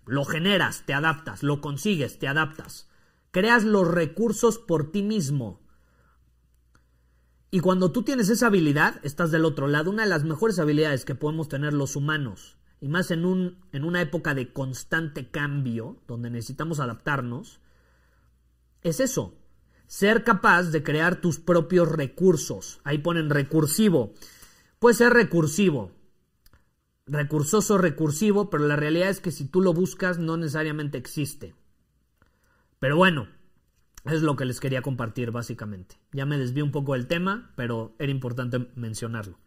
Lo 0.05 0.25
generas, 0.25 0.83
te 0.85 0.93
adaptas, 0.93 1.43
lo 1.43 1.61
consigues, 1.61 2.19
te 2.19 2.27
adaptas. 2.27 2.89
Creas 3.31 3.63
los 3.63 3.87
recursos 3.87 4.57
por 4.57 4.91
ti 4.91 5.03
mismo. 5.03 5.61
Y 7.51 7.59
cuando 7.59 7.91
tú 7.91 8.03
tienes 8.03 8.29
esa 8.29 8.47
habilidad, 8.47 8.99
estás 9.03 9.31
del 9.31 9.45
otro 9.45 9.67
lado. 9.67 9.91
Una 9.91 10.03
de 10.03 10.09
las 10.09 10.23
mejores 10.23 10.57
habilidades 10.59 11.05
que 11.05 11.15
podemos 11.15 11.49
tener 11.49 11.73
los 11.73 11.95
humanos, 11.95 12.57
y 12.79 12.87
más 12.87 13.11
en, 13.11 13.25
un, 13.25 13.59
en 13.71 13.83
una 13.83 14.01
época 14.01 14.33
de 14.33 14.51
constante 14.51 15.29
cambio, 15.29 16.01
donde 16.07 16.31
necesitamos 16.31 16.79
adaptarnos, 16.79 17.59
es 18.81 18.99
eso. 18.99 19.35
Ser 19.85 20.23
capaz 20.23 20.63
de 20.71 20.81
crear 20.81 21.21
tus 21.21 21.39
propios 21.39 21.89
recursos. 21.89 22.79
Ahí 22.83 22.97
ponen 22.97 23.29
recursivo. 23.29 24.13
Puede 24.81 24.95
ser 24.95 25.13
recursivo, 25.13 25.91
recursoso, 27.05 27.77
recursivo, 27.77 28.49
pero 28.49 28.65
la 28.65 28.75
realidad 28.75 29.09
es 29.09 29.19
que 29.19 29.29
si 29.29 29.45
tú 29.45 29.61
lo 29.61 29.73
buscas 29.73 30.17
no 30.17 30.37
necesariamente 30.37 30.97
existe. 30.97 31.53
Pero 32.79 32.97
bueno, 32.97 33.27
es 34.05 34.23
lo 34.23 34.35
que 34.35 34.45
les 34.45 34.59
quería 34.59 34.81
compartir 34.81 35.29
básicamente. 35.29 35.97
Ya 36.13 36.25
me 36.25 36.39
desvío 36.39 36.65
un 36.65 36.71
poco 36.71 36.93
del 36.93 37.05
tema, 37.05 37.51
pero 37.55 37.95
era 37.99 38.11
importante 38.11 38.71
mencionarlo. 38.73 39.37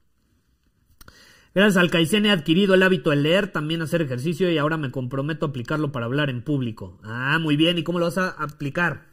Gracias 1.52 1.78
al 1.78 1.90
Kaizen 1.90 2.26
he 2.26 2.30
adquirido 2.30 2.74
el 2.74 2.84
hábito 2.84 3.10
de 3.10 3.16
leer, 3.16 3.48
también 3.48 3.82
hacer 3.82 4.02
ejercicio 4.02 4.48
y 4.52 4.58
ahora 4.58 4.76
me 4.76 4.92
comprometo 4.92 5.46
a 5.46 5.48
aplicarlo 5.48 5.90
para 5.90 6.06
hablar 6.06 6.30
en 6.30 6.44
público. 6.44 7.00
Ah, 7.02 7.40
muy 7.40 7.56
bien. 7.56 7.76
¿Y 7.76 7.82
cómo 7.82 7.98
lo 7.98 8.04
vas 8.04 8.18
a 8.18 8.28
aplicar? 8.28 9.08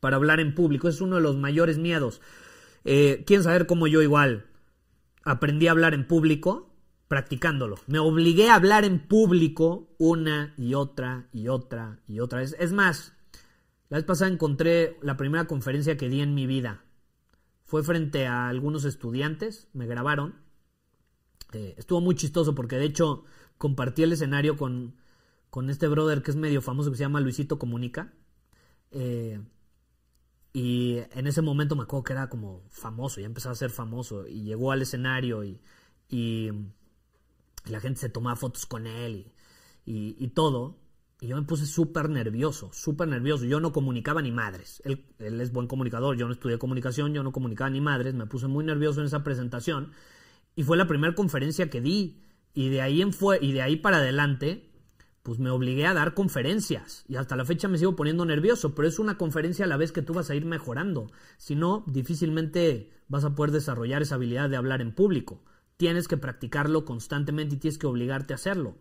Para 0.00 0.16
hablar 0.16 0.38
en 0.38 0.54
público. 0.54 0.86
Es 0.86 1.00
uno 1.00 1.16
de 1.16 1.22
los 1.22 1.38
mayores 1.38 1.78
miedos. 1.78 2.20
Eh, 2.84 3.24
¿Quieren 3.26 3.44
saber 3.44 3.66
cómo 3.66 3.86
yo 3.86 4.02
igual 4.02 4.47
aprendí 5.30 5.66
a 5.66 5.72
hablar 5.72 5.94
en 5.94 6.06
público? 6.06 6.74
Practicándolo. 7.06 7.76
Me 7.86 7.98
obligué 7.98 8.50
a 8.50 8.54
hablar 8.54 8.84
en 8.84 8.98
público 8.98 9.94
una 9.98 10.54
y 10.56 10.74
otra 10.74 11.28
y 11.32 11.48
otra 11.48 12.00
y 12.06 12.20
otra 12.20 12.40
vez. 12.40 12.56
Es 12.58 12.72
más, 12.72 13.14
la 13.88 13.98
vez 13.98 14.04
pasada 14.04 14.30
encontré 14.30 14.98
la 15.02 15.16
primera 15.16 15.46
conferencia 15.46 15.96
que 15.96 16.08
di 16.08 16.20
en 16.20 16.34
mi 16.34 16.46
vida. 16.46 16.84
Fue 17.64 17.82
frente 17.82 18.26
a 18.26 18.48
algunos 18.48 18.84
estudiantes, 18.84 19.68
me 19.72 19.86
grabaron. 19.86 20.34
Eh, 21.52 21.74
estuvo 21.78 22.00
muy 22.00 22.14
chistoso 22.14 22.54
porque 22.54 22.76
de 22.76 22.86
hecho 22.86 23.24
compartí 23.56 24.02
el 24.02 24.12
escenario 24.12 24.56
con, 24.56 24.96
con, 25.50 25.70
este 25.70 25.88
brother 25.88 26.22
que 26.22 26.30
es 26.30 26.36
medio 26.36 26.62
famoso 26.62 26.90
que 26.90 26.96
se 26.96 27.04
llama 27.04 27.20
Luisito 27.20 27.58
Comunica. 27.58 28.12
Eh, 28.90 29.40
y 30.52 30.98
en 31.12 31.26
ese 31.26 31.42
momento 31.42 31.76
me 31.76 31.82
acuerdo 31.82 32.04
que 32.04 32.12
era 32.14 32.28
como 32.28 32.62
famoso, 32.70 33.20
ya 33.20 33.26
empezaba 33.26 33.52
a 33.52 33.56
ser 33.56 33.70
famoso. 33.70 34.26
Y 34.26 34.42
llegó 34.42 34.72
al 34.72 34.82
escenario 34.82 35.44
y, 35.44 35.60
y, 36.08 36.50
la 37.66 37.80
gente 37.80 38.00
se 38.00 38.08
tomaba 38.08 38.36
fotos 38.36 38.64
con 38.66 38.86
él 38.86 39.32
y, 39.84 40.16
y 40.18 40.28
todo. 40.28 40.78
Y 41.20 41.26
yo 41.26 41.36
me 41.36 41.42
puse 41.42 41.66
súper 41.66 42.08
nervioso, 42.08 42.70
súper 42.72 43.08
nervioso. 43.08 43.44
Yo 43.44 43.60
no 43.60 43.72
comunicaba 43.72 44.22
ni 44.22 44.30
madres. 44.30 44.80
Él, 44.84 45.04
él, 45.18 45.40
es 45.40 45.52
buen 45.52 45.66
comunicador, 45.66 46.16
yo 46.16 46.26
no 46.26 46.32
estudié 46.32 46.58
comunicación, 46.58 47.12
yo 47.12 47.22
no 47.22 47.32
comunicaba 47.32 47.68
ni 47.70 47.80
madres. 47.80 48.14
Me 48.14 48.26
puse 48.26 48.46
muy 48.46 48.64
nervioso 48.64 49.00
en 49.00 49.06
esa 49.06 49.24
presentación. 49.24 49.92
Y 50.56 50.62
fue 50.62 50.76
la 50.76 50.86
primera 50.86 51.14
conferencia 51.14 51.68
que 51.70 51.80
di. 51.80 52.22
Y 52.54 52.70
de 52.70 52.80
ahí, 52.80 53.02
en 53.02 53.12
fue, 53.12 53.38
y 53.42 53.52
de 53.52 53.62
ahí 53.62 53.76
para 53.76 53.98
adelante, 53.98 54.70
pues 55.28 55.40
me 55.40 55.50
obligué 55.50 55.84
a 55.84 55.92
dar 55.92 56.14
conferencias. 56.14 57.04
Y 57.06 57.16
hasta 57.16 57.36
la 57.36 57.44
fecha 57.44 57.68
me 57.68 57.76
sigo 57.76 57.94
poniendo 57.94 58.24
nervioso. 58.24 58.74
Pero 58.74 58.88
es 58.88 58.98
una 58.98 59.18
conferencia 59.18 59.66
a 59.66 59.68
la 59.68 59.76
vez 59.76 59.92
que 59.92 60.00
tú 60.00 60.14
vas 60.14 60.30
a 60.30 60.34
ir 60.34 60.46
mejorando. 60.46 61.12
Si 61.36 61.54
no, 61.54 61.84
difícilmente 61.86 62.90
vas 63.08 63.24
a 63.24 63.34
poder 63.34 63.52
desarrollar 63.52 64.00
esa 64.00 64.14
habilidad 64.14 64.48
de 64.48 64.56
hablar 64.56 64.80
en 64.80 64.94
público. 64.94 65.42
Tienes 65.76 66.08
que 66.08 66.16
practicarlo 66.16 66.86
constantemente 66.86 67.56
y 67.56 67.58
tienes 67.58 67.76
que 67.76 67.86
obligarte 67.86 68.32
a 68.32 68.36
hacerlo. 68.36 68.78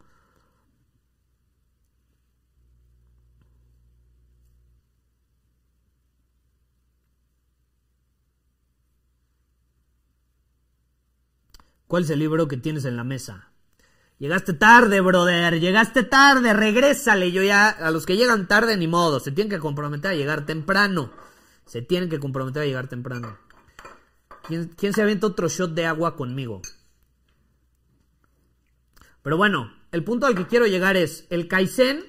¿Cuál 11.88 12.04
es 12.04 12.10
el 12.10 12.20
libro 12.20 12.48
que 12.48 12.56
tienes 12.56 12.86
en 12.86 12.96
la 12.96 13.04
mesa? 13.04 13.52
Llegaste 14.20 14.54
tarde, 14.54 15.00
brother, 15.02 15.60
llegaste 15.60 16.04
tarde, 16.04 16.54
regrésale. 16.54 17.32
Yo 17.32 17.44
ya, 17.44 17.70
a 17.70 17.92
los 17.92 18.06
que 18.06 18.18
llegan 18.18 18.48
tarde, 18.48 18.76
ni 18.76 18.88
modo, 18.88 19.20
se 19.20 19.32
tienen 19.32 19.52
que 19.52 19.60
comprometer 19.60 20.12
a 20.12 20.16
llegar 20.16 20.46
temprano. 20.46 21.12
Se 21.66 21.82
tienen 21.82 22.10
que 22.10 22.20
comprometer 22.20 22.64
a 22.64 22.66
llegar 22.66 22.88
temprano. 22.88 23.38
¿Quién, 24.48 24.70
quién 24.76 24.94
se 24.94 25.04
avienta 25.04 25.28
otro 25.28 25.50
shot 25.50 25.74
de 25.74 25.86
agua 25.86 26.16
conmigo? 26.16 26.62
Pero 29.22 29.38
bueno, 29.38 29.72
el 29.92 30.04
punto 30.04 30.26
al 30.26 30.36
que 30.36 30.48
quiero 30.48 30.66
llegar 30.66 30.98
es, 30.98 31.28
el 31.30 31.48
Kaizen 31.48 32.04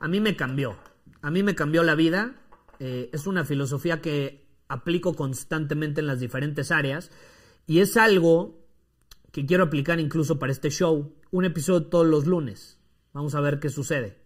a 0.00 0.08
mí 0.08 0.20
me 0.20 0.36
cambió. 0.36 0.76
A 1.20 1.30
mí 1.30 1.42
me 1.42 1.54
cambió 1.54 1.82
la 1.82 1.94
vida. 1.94 2.34
Eh, 2.78 3.10
es 3.12 3.26
una 3.26 3.44
filosofía 3.44 4.00
que 4.00 4.46
aplico 4.68 5.14
constantemente 5.14 6.00
en 6.00 6.06
las 6.06 6.20
diferentes 6.20 6.70
áreas. 6.70 7.10
Y 7.66 7.80
es 7.80 7.96
algo 7.96 8.65
que 9.32 9.46
quiero 9.46 9.64
aplicar 9.64 10.00
incluso 10.00 10.38
para 10.38 10.52
este 10.52 10.70
show. 10.70 11.14
Un 11.30 11.44
episodio 11.44 11.86
todos 11.86 12.06
los 12.06 12.26
lunes. 12.26 12.78
Vamos 13.12 13.34
a 13.34 13.40
ver 13.40 13.60
qué 13.60 13.70
sucede. 13.70 14.18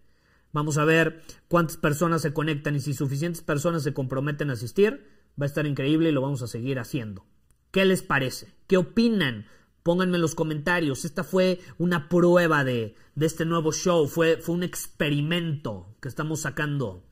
Vamos 0.53 0.77
a 0.77 0.85
ver 0.85 1.21
cuántas 1.47 1.77
personas 1.77 2.21
se 2.21 2.33
conectan 2.33 2.75
y 2.75 2.81
si 2.81 2.93
suficientes 2.93 3.41
personas 3.41 3.83
se 3.83 3.93
comprometen 3.93 4.49
a 4.49 4.53
asistir, 4.53 5.07
va 5.39 5.45
a 5.45 5.47
estar 5.47 5.65
increíble 5.65 6.09
y 6.09 6.11
lo 6.11 6.21
vamos 6.21 6.41
a 6.41 6.47
seguir 6.47 6.77
haciendo. 6.77 7.25
¿Qué 7.71 7.85
les 7.85 8.03
parece? 8.03 8.53
¿Qué 8.67 8.75
opinan? 8.77 9.47
Pónganme 9.83 10.17
en 10.17 10.21
los 10.21 10.35
comentarios. 10.35 11.05
Esta 11.05 11.23
fue 11.23 11.59
una 11.77 12.09
prueba 12.09 12.63
de, 12.65 12.95
de 13.15 13.25
este 13.25 13.45
nuevo 13.45 13.71
show. 13.71 14.07
Fue, 14.07 14.37
fue 14.37 14.55
un 14.55 14.63
experimento 14.63 15.95
que 16.01 16.09
estamos 16.09 16.41
sacando. 16.41 17.05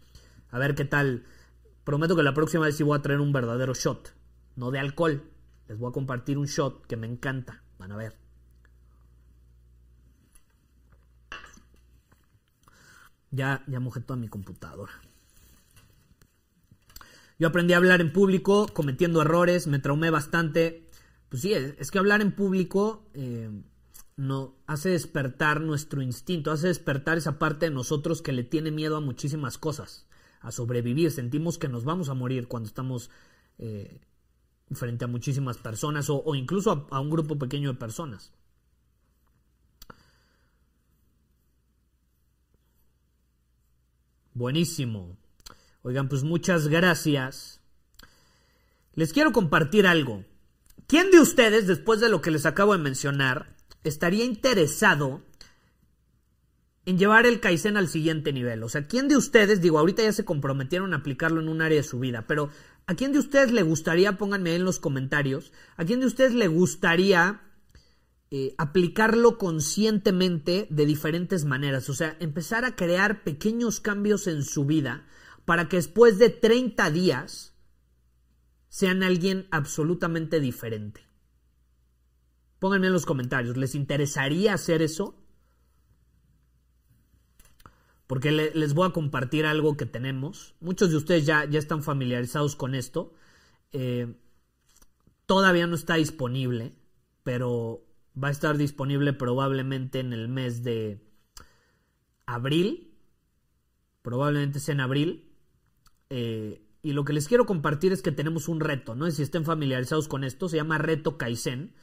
A 0.51 0.59
ver 0.59 0.75
qué 0.75 0.85
tal. 0.85 1.23
Prometo 1.85 2.15
que 2.15 2.23
la 2.23 2.33
próxima 2.33 2.65
vez 2.65 2.75
sí 2.75 2.83
voy 2.83 2.97
a 2.97 3.01
traer 3.01 3.21
un 3.21 3.31
verdadero 3.31 3.73
shot. 3.73 4.13
No 4.57 4.69
de 4.69 4.79
alcohol. 4.79 5.23
Les 5.67 5.77
voy 5.77 5.89
a 5.89 5.93
compartir 5.93 6.37
un 6.37 6.45
shot 6.45 6.85
que 6.87 6.97
me 6.97 7.07
encanta. 7.07 7.63
Van 7.79 7.91
a 7.93 7.97
ver. 7.97 8.13
Ya, 13.31 13.63
ya 13.67 13.79
mojé 13.79 14.01
toda 14.01 14.19
mi 14.19 14.27
computadora. 14.27 14.91
Yo 17.39 17.47
aprendí 17.47 17.73
a 17.73 17.77
hablar 17.77 18.01
en 18.01 18.11
público 18.11 18.67
cometiendo 18.67 19.21
errores, 19.21 19.67
me 19.67 19.79
traumé 19.79 20.09
bastante. 20.09 20.89
Pues 21.29 21.41
sí, 21.41 21.53
es, 21.53 21.89
que 21.89 21.99
hablar 21.99 22.21
en 22.21 22.33
público 22.33 23.09
eh, 23.13 23.49
no, 24.17 24.55
hace 24.67 24.89
despertar 24.89 25.61
nuestro 25.61 26.01
instinto, 26.01 26.51
hace 26.51 26.67
despertar 26.67 27.17
esa 27.17 27.39
parte 27.39 27.67
de 27.67 27.71
nosotros 27.71 28.21
que 28.21 28.33
le 28.33 28.43
tiene 28.43 28.71
miedo 28.71 28.97
a 28.97 29.01
muchísimas 29.01 29.57
cosas, 29.57 30.05
a 30.41 30.51
sobrevivir. 30.51 31.11
Sentimos 31.11 31.57
que 31.57 31.69
nos 31.69 31.85
vamos 31.85 32.09
a 32.09 32.13
morir 32.13 32.47
cuando 32.47 32.67
estamos 32.67 33.09
eh, 33.57 34.01
frente 34.71 35.05
a 35.05 35.07
muchísimas 35.07 35.57
personas 35.57 36.09
o, 36.09 36.35
incluso 36.35 36.71
a, 36.71 36.97
a 36.97 36.99
un 36.99 37.09
grupo 37.09 37.37
pequeño 37.37 37.73
de 37.73 37.79
personas. 37.79 38.31
Buenísimo. 44.33 45.17
Oigan, 45.81 46.07
pues 46.07 46.23
muchas 46.23 46.67
gracias. 46.67 47.61
Les 48.93 49.13
quiero 49.13 49.31
compartir 49.31 49.87
algo. 49.87 50.23
¿Quién 50.87 51.11
de 51.11 51.19
ustedes, 51.19 51.67
después 51.67 51.99
de 51.99 52.09
lo 52.09 52.21
que 52.21 52.31
les 52.31 52.45
acabo 52.45 52.73
de 52.73 52.79
mencionar, 52.79 53.55
estaría 53.83 54.25
interesado 54.25 55.21
en 56.85 56.97
llevar 56.97 57.25
el 57.25 57.39
Kaizen 57.39 57.77
al 57.77 57.87
siguiente 57.87 58.33
nivel? 58.33 58.63
O 58.63 58.69
sea, 58.69 58.87
¿quién 58.87 59.07
de 59.07 59.15
ustedes, 59.15 59.61
digo, 59.61 59.77
ahorita 59.77 60.03
ya 60.03 60.13
se 60.13 60.25
comprometieron 60.25 60.93
a 60.93 60.97
aplicarlo 60.97 61.41
en 61.41 61.49
un 61.49 61.61
área 61.61 61.77
de 61.77 61.83
su 61.83 61.99
vida, 61.99 62.25
pero 62.27 62.49
¿a 62.89 62.95
quién 62.95 63.13
de 63.13 63.19
ustedes 63.19 63.51
le 63.51 63.61
gustaría, 63.61 64.17
pónganme 64.17 64.55
en 64.55 64.65
los 64.65 64.79
comentarios, 64.79 65.53
¿a 65.77 65.85
quién 65.85 65.99
de 65.99 66.07
ustedes 66.07 66.33
le 66.33 66.47
gustaría 66.47 67.43
eh, 68.31 68.55
aplicarlo 68.57 69.37
conscientemente 69.37 70.65
de 70.71 70.87
diferentes 70.87 71.45
maneras? 71.45 71.87
O 71.91 71.93
sea, 71.93 72.17
empezar 72.19 72.65
a 72.65 72.75
crear 72.75 73.23
pequeños 73.23 73.79
cambios 73.79 74.25
en 74.25 74.43
su 74.43 74.65
vida 74.65 75.05
para 75.45 75.69
que 75.69 75.75
después 75.75 76.17
de 76.17 76.31
30 76.31 76.89
días 76.89 77.53
sean 78.69 79.03
alguien 79.03 79.47
absolutamente 79.51 80.39
diferente. 80.39 81.07
Pónganme 82.57 82.87
en 82.87 82.93
los 82.93 83.05
comentarios, 83.05 83.55
¿les 83.55 83.75
interesaría 83.75 84.55
hacer 84.55 84.81
eso? 84.81 85.18
Porque 88.09 88.31
le, 88.31 88.51
les 88.55 88.73
voy 88.73 88.89
a 88.89 88.91
compartir 88.91 89.45
algo 89.45 89.77
que 89.77 89.85
tenemos. 89.85 90.55
Muchos 90.61 90.89
de 90.89 90.97
ustedes 90.97 91.27
ya, 91.27 91.45
ya 91.45 91.59
están 91.59 91.83
familiarizados 91.83 92.55
con 92.55 92.73
esto. 92.73 93.13
Eh, 93.71 94.15
todavía 95.27 95.67
no 95.67 95.75
está 95.75 95.93
disponible, 95.93 96.73
pero 97.21 97.85
va 98.21 98.29
a 98.29 98.31
estar 98.31 98.57
disponible 98.57 99.13
probablemente 99.13 99.99
en 99.99 100.13
el 100.13 100.27
mes 100.27 100.63
de 100.63 101.05
abril. 102.25 102.97
Probablemente 104.01 104.59
sea 104.59 104.73
en 104.73 104.81
abril. 104.81 105.31
Eh, 106.09 106.65
y 106.81 106.93
lo 106.93 107.05
que 107.05 107.13
les 107.13 107.27
quiero 107.27 107.45
compartir 107.45 107.93
es 107.93 108.01
que 108.01 108.11
tenemos 108.11 108.47
un 108.47 108.59
reto, 108.59 108.95
no 108.95 109.11
si 109.11 109.21
estén 109.21 109.45
familiarizados 109.45 110.07
con 110.07 110.23
esto, 110.23 110.49
se 110.49 110.57
llama 110.57 110.79
Reto 110.79 111.19
Kaizen. 111.19 111.75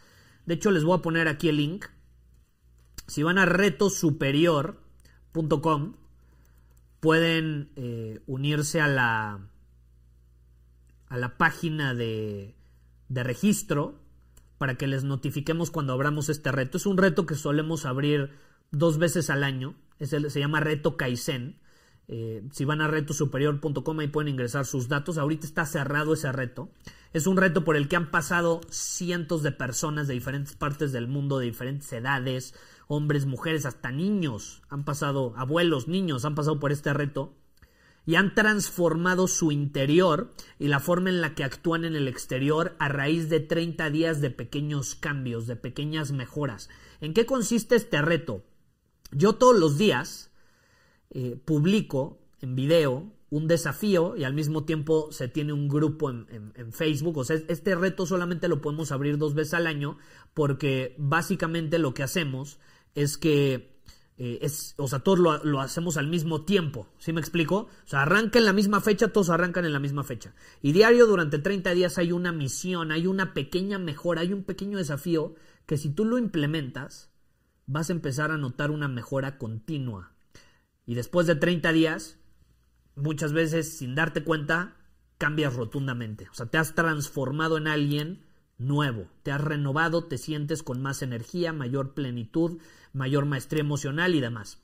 De 0.45 0.55
hecho, 0.55 0.73
les 0.73 0.83
voy 0.83 0.99
a 0.99 1.03
poner 1.03 1.29
aquí 1.29 1.51
el 1.51 1.59
link. 1.59 1.85
Si 3.07 3.23
van 3.23 3.39
a 3.39 3.47
reto 3.47 3.91
superior.mx 3.91 4.87
www.ecipamento.com 5.37 6.06
pueden 7.01 7.71
eh, 7.77 8.21
unirse 8.27 8.81
a 8.81 8.89
la, 8.89 9.41
a 11.09 11.17
la 11.17 11.37
página 11.37 11.95
de, 11.95 12.55
de 13.09 13.23
registro 13.23 14.01
para 14.59 14.77
que 14.77 14.87
les 14.87 15.05
notifiquemos 15.05 15.71
cuando 15.71 15.93
abramos 15.93 16.29
este 16.29 16.53
reto. 16.53 16.79
Es 16.79 16.87
un 16.87 16.97
reto 16.97 17.27
que 17.27 17.35
solemos 17.35 17.85
abrir 17.85 18.31
dos 18.71 18.99
veces 18.99 19.31
al 19.31 19.45
año. 19.45 19.75
se 19.99 20.41
llama 20.41 20.61
Reto 20.61 20.97
Kaizen. 20.97 21.61
Eh, 22.09 22.45
si 22.53 22.65
van 22.65 22.81
a 22.81 22.87
retosuperior.com 22.87 23.99
ahí 23.99 24.07
pueden 24.09 24.33
ingresar 24.33 24.65
sus 24.65 24.89
datos. 24.89 25.19
Ahorita 25.19 25.47
está 25.47 25.67
cerrado 25.67 26.15
ese 26.15 26.31
reto. 26.33 26.71
Es 27.13 27.27
un 27.27 27.37
reto 27.37 27.65
por 27.65 27.77
el 27.77 27.89
que 27.89 27.97
han 27.97 28.11
pasado 28.11 28.61
cientos 28.71 29.43
de 29.43 29.53
personas 29.53 30.07
de 30.07 30.15
diferentes 30.15 30.55
partes 30.55 30.93
del 30.93 31.09
mundo, 31.09 31.39
de 31.39 31.47
diferentes 31.47 31.93
edades, 31.93 32.55
hombres, 32.87 33.27
mujeres, 33.27 33.67
hasta 33.67 33.91
niños. 33.91 34.63
Han 34.69 34.85
pasado, 34.85 35.35
abuelos, 35.37 35.89
niños, 35.89 36.25
han 36.25 36.35
pasado 36.35 36.61
por 36.61 36.73
este 36.73 36.93
reto 36.93 37.35
y 38.07 38.15
han 38.15 38.35
transformado 38.35 39.27
su 39.27 39.51
interior 39.51 40.31
y 40.59 40.69
la 40.69 40.79
forma 40.79 41.11
en 41.11 41.21
la 41.21 41.35
que 41.35 41.43
actúan 41.43 41.85
en 41.85 41.97
el 41.97 42.07
exterior 42.07 42.77
a 42.79 42.89
raíz 42.89 43.29
de 43.29 43.41
30 43.41 43.91
días 43.91 44.21
de 44.21 44.31
pequeños 44.31 44.95
cambios, 44.95 45.49
de 45.49 45.57
pequeñas 45.57 46.13
mejoras. 46.13 46.69
¿En 47.01 47.13
qué 47.13 47.27
consiste 47.27 47.75
este 47.75 48.01
reto? 48.01 48.45
Yo 49.11 49.35
todos 49.35 49.59
los 49.59 49.77
días 49.77 50.31
eh, 51.11 51.37
publico 51.45 52.21
en 52.41 52.55
video 52.55 53.13
un 53.29 53.49
desafío 53.49 54.17
y 54.17 54.23
al 54.23 54.35
mismo 54.35 54.65
tiempo 54.65 55.11
se 55.11 55.27
tiene 55.27 55.53
un 55.53 55.69
grupo 55.69 56.11
en, 56.11 56.53
en, 56.55 56.73
Facebook. 56.73 57.19
O 57.19 57.25
sea, 57.25 57.37
este 57.49 57.75
reto 57.75 58.07
solamente 58.07 58.47
lo 58.47 58.61
podemos 58.61 58.93
abrir 58.93 59.19
dos 59.19 59.35
veces 59.35 59.55
al 59.55 59.67
año 59.67 59.99
porque 60.33 60.95
básicamente 60.97 61.79
lo 61.79 61.93
que 61.93 62.05
hacemos 62.05 62.61
es 62.97 63.19
que 63.19 63.77
eh, 64.19 64.39
es, 64.41 64.75
o 64.79 64.89
sea, 64.89 65.01
todos 65.01 65.19
lo, 65.19 65.61
hacemos 65.61 65.99
al 65.99 66.09
mismo 66.09 66.45
tiempo, 66.45 66.89
¿sí 66.99 67.13
me 67.13 67.21
explico? 67.21 67.69
O 67.85 67.89
sea, 67.89 68.03
arranca 68.03 68.39
en 68.39 68.47
la 68.47 68.55
misma 68.55 68.81
fecha, 68.81 69.09
todos 69.09 69.29
arrancan 69.29 69.67
en 69.67 69.73
la 69.73 69.79
misma 69.79 70.03
fecha. 70.03 70.35
Y 70.63 70.73
diario 70.73 71.07
durante 71.07 71.39
30 71.39 71.75
días 71.75 71.99
hay 71.99 72.13
una 72.13 72.33
misión, 72.33 72.91
hay 72.91 73.07
una 73.07 73.35
pequeña 73.35 73.79
mejora, 73.79 74.23
hay 74.23 74.33
un 74.33 74.43
pequeño 74.43 74.79
desafío 74.79 75.35
que 75.67 75.77
si 75.77 75.91
tú 75.91 76.07
lo 76.07 76.17
implementas, 76.17 77.11
vas 77.67 77.91
a 77.91 77.93
empezar 77.93 78.31
a 78.31 78.39
notar 78.39 78.71
una 78.71 78.89
mejora 78.89 79.37
continua. 79.37 80.15
Y 80.87 80.95
después 80.95 81.27
de 81.27 81.35
30 81.35 81.73
días, 81.73 82.19
muchas 82.95 83.35
veces 83.35 83.77
sin 83.77 83.95
darte 83.95 84.25
cuenta, 84.25 84.77
cambias 85.19 85.55
rotundamente. 85.55 86.29
O 86.31 86.35
sea, 86.35 86.47
te 86.47 86.57
has 86.57 86.75
transformado 86.75 87.59
en 87.59 87.67
alguien 87.67 88.26
nuevo, 88.59 89.09
te 89.23 89.33
has 89.33 89.41
renovado, 89.41 90.05
te 90.05 90.19
sientes 90.19 90.63
con 90.63 90.81
más 90.81 91.03
energía, 91.03 91.53
mayor 91.53 91.95
plenitud, 91.95 92.59
mayor 92.93 93.27
maestría 93.27 93.61
emocional 93.61 94.15
y 94.15 94.21
demás. 94.21 94.61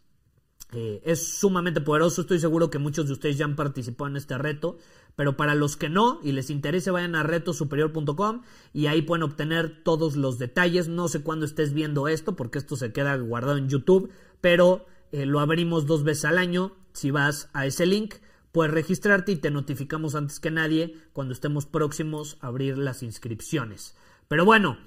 Eh, 0.74 1.02
es 1.04 1.38
sumamente 1.38 1.82
poderoso, 1.82 2.22
estoy 2.22 2.40
seguro 2.40 2.70
que 2.70 2.78
muchos 2.78 3.06
de 3.06 3.12
ustedes 3.12 3.36
ya 3.36 3.44
han 3.44 3.56
participado 3.56 4.08
en 4.08 4.16
este 4.16 4.38
reto, 4.38 4.78
pero 5.16 5.36
para 5.36 5.54
los 5.54 5.76
que 5.76 5.90
no 5.90 6.18
y 6.22 6.32
les 6.32 6.48
interese 6.48 6.90
vayan 6.90 7.14
a 7.14 7.22
retosuperior.com 7.22 8.42
y 8.72 8.86
ahí 8.86 9.02
pueden 9.02 9.22
obtener 9.22 9.82
todos 9.84 10.16
los 10.16 10.38
detalles. 10.38 10.88
No 10.88 11.08
sé 11.08 11.22
cuándo 11.22 11.44
estés 11.44 11.74
viendo 11.74 12.08
esto 12.08 12.36
porque 12.36 12.58
esto 12.58 12.76
se 12.76 12.92
queda 12.92 13.14
guardado 13.16 13.58
en 13.58 13.68
YouTube, 13.68 14.10
pero 14.40 14.86
eh, 15.12 15.26
lo 15.26 15.40
abrimos 15.40 15.84
dos 15.84 16.04
veces 16.04 16.24
al 16.24 16.38
año. 16.38 16.74
Si 16.94 17.10
vas 17.10 17.50
a 17.52 17.66
ese 17.66 17.84
link, 17.84 18.14
puedes 18.52 18.72
registrarte 18.72 19.32
y 19.32 19.36
te 19.36 19.50
notificamos 19.50 20.14
antes 20.14 20.38
que 20.38 20.50
nadie 20.50 20.96
cuando 21.12 21.32
estemos 21.32 21.66
próximos 21.66 22.38
a 22.40 22.48
abrir 22.48 22.78
las 22.78 23.02
inscripciones. 23.02 23.96
Pero 24.28 24.44
bueno, 24.44 24.78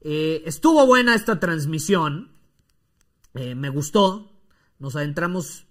eh, 0.00 0.42
estuvo 0.46 0.86
buena 0.86 1.14
esta 1.14 1.40
transmisión. 1.40 2.30
Eh, 3.34 3.54
me 3.54 3.70
gustó. 3.70 4.40
Nos 4.78 4.94
adentramos 4.94 5.66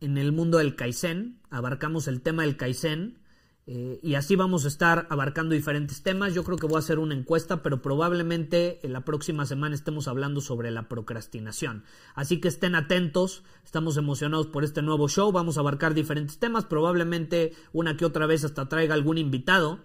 en 0.00 0.18
el 0.18 0.32
mundo 0.32 0.58
del 0.58 0.74
Kaizen, 0.76 1.40
abarcamos 1.50 2.08
el 2.08 2.20
tema 2.20 2.42
del 2.42 2.56
Kaizen 2.56 3.23
eh, 3.66 3.98
y 4.02 4.14
así 4.14 4.36
vamos 4.36 4.66
a 4.66 4.68
estar 4.68 5.06
abarcando 5.08 5.54
diferentes 5.54 6.02
temas. 6.02 6.34
Yo 6.34 6.44
creo 6.44 6.58
que 6.58 6.66
voy 6.66 6.76
a 6.76 6.80
hacer 6.80 6.98
una 6.98 7.14
encuesta, 7.14 7.62
pero 7.62 7.80
probablemente 7.80 8.80
en 8.84 8.92
la 8.92 9.04
próxima 9.04 9.46
semana 9.46 9.74
estemos 9.74 10.06
hablando 10.06 10.42
sobre 10.42 10.70
la 10.70 10.88
procrastinación. 10.88 11.84
Así 12.14 12.40
que 12.40 12.48
estén 12.48 12.74
atentos, 12.74 13.42
estamos 13.64 13.96
emocionados 13.96 14.48
por 14.48 14.64
este 14.64 14.82
nuevo 14.82 15.08
show, 15.08 15.32
vamos 15.32 15.56
a 15.56 15.60
abarcar 15.60 15.94
diferentes 15.94 16.38
temas, 16.38 16.66
probablemente 16.66 17.52
una 17.72 17.96
que 17.96 18.04
otra 18.04 18.26
vez 18.26 18.44
hasta 18.44 18.68
traiga 18.68 18.94
algún 18.94 19.16
invitado 19.16 19.80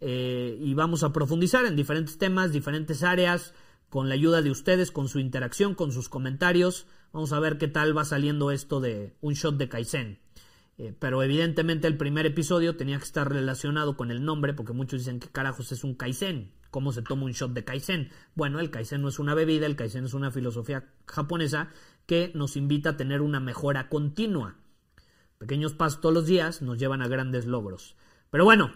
eh, 0.00 0.56
y 0.60 0.74
vamos 0.74 1.02
a 1.02 1.12
profundizar 1.12 1.64
en 1.64 1.74
diferentes 1.74 2.18
temas, 2.18 2.52
diferentes 2.52 3.02
áreas 3.02 3.52
con 3.88 4.08
la 4.08 4.14
ayuda 4.14 4.42
de 4.42 4.50
ustedes, 4.50 4.92
con 4.92 5.08
su 5.08 5.18
interacción, 5.18 5.74
con 5.74 5.90
sus 5.90 6.08
comentarios. 6.08 6.86
Vamos 7.12 7.32
a 7.32 7.40
ver 7.40 7.58
qué 7.58 7.66
tal 7.66 7.96
va 7.96 8.04
saliendo 8.04 8.52
esto 8.52 8.80
de 8.80 9.16
un 9.20 9.34
shot 9.34 9.56
de 9.56 9.68
Kaizen. 9.68 10.23
Eh, 10.76 10.94
pero 10.98 11.22
evidentemente 11.22 11.86
el 11.86 11.96
primer 11.96 12.26
episodio 12.26 12.76
tenía 12.76 12.98
que 12.98 13.04
estar 13.04 13.30
relacionado 13.30 13.96
con 13.96 14.10
el 14.10 14.24
nombre, 14.24 14.54
porque 14.54 14.72
muchos 14.72 15.00
dicen 15.00 15.20
que 15.20 15.28
carajos 15.28 15.72
es 15.72 15.84
un 15.84 15.94
Kaizen. 15.94 16.52
¿Cómo 16.70 16.92
se 16.92 17.02
toma 17.02 17.24
un 17.24 17.32
shot 17.32 17.52
de 17.52 17.64
Kaizen? 17.64 18.10
Bueno, 18.34 18.58
el 18.58 18.70
Kaizen 18.70 19.00
no 19.00 19.08
es 19.08 19.18
una 19.18 19.34
bebida, 19.34 19.66
el 19.66 19.76
Kaizen 19.76 20.04
es 20.04 20.14
una 20.14 20.30
filosofía 20.30 20.84
japonesa 21.06 21.70
que 22.06 22.32
nos 22.34 22.56
invita 22.56 22.90
a 22.90 22.96
tener 22.96 23.20
una 23.20 23.40
mejora 23.40 23.88
continua. 23.88 24.56
Pequeños 25.38 25.74
pasos 25.74 26.00
todos 26.00 26.14
los 26.14 26.26
días 26.26 26.62
nos 26.62 26.78
llevan 26.78 27.02
a 27.02 27.08
grandes 27.08 27.46
logros. 27.46 27.96
Pero 28.30 28.44
bueno, 28.44 28.72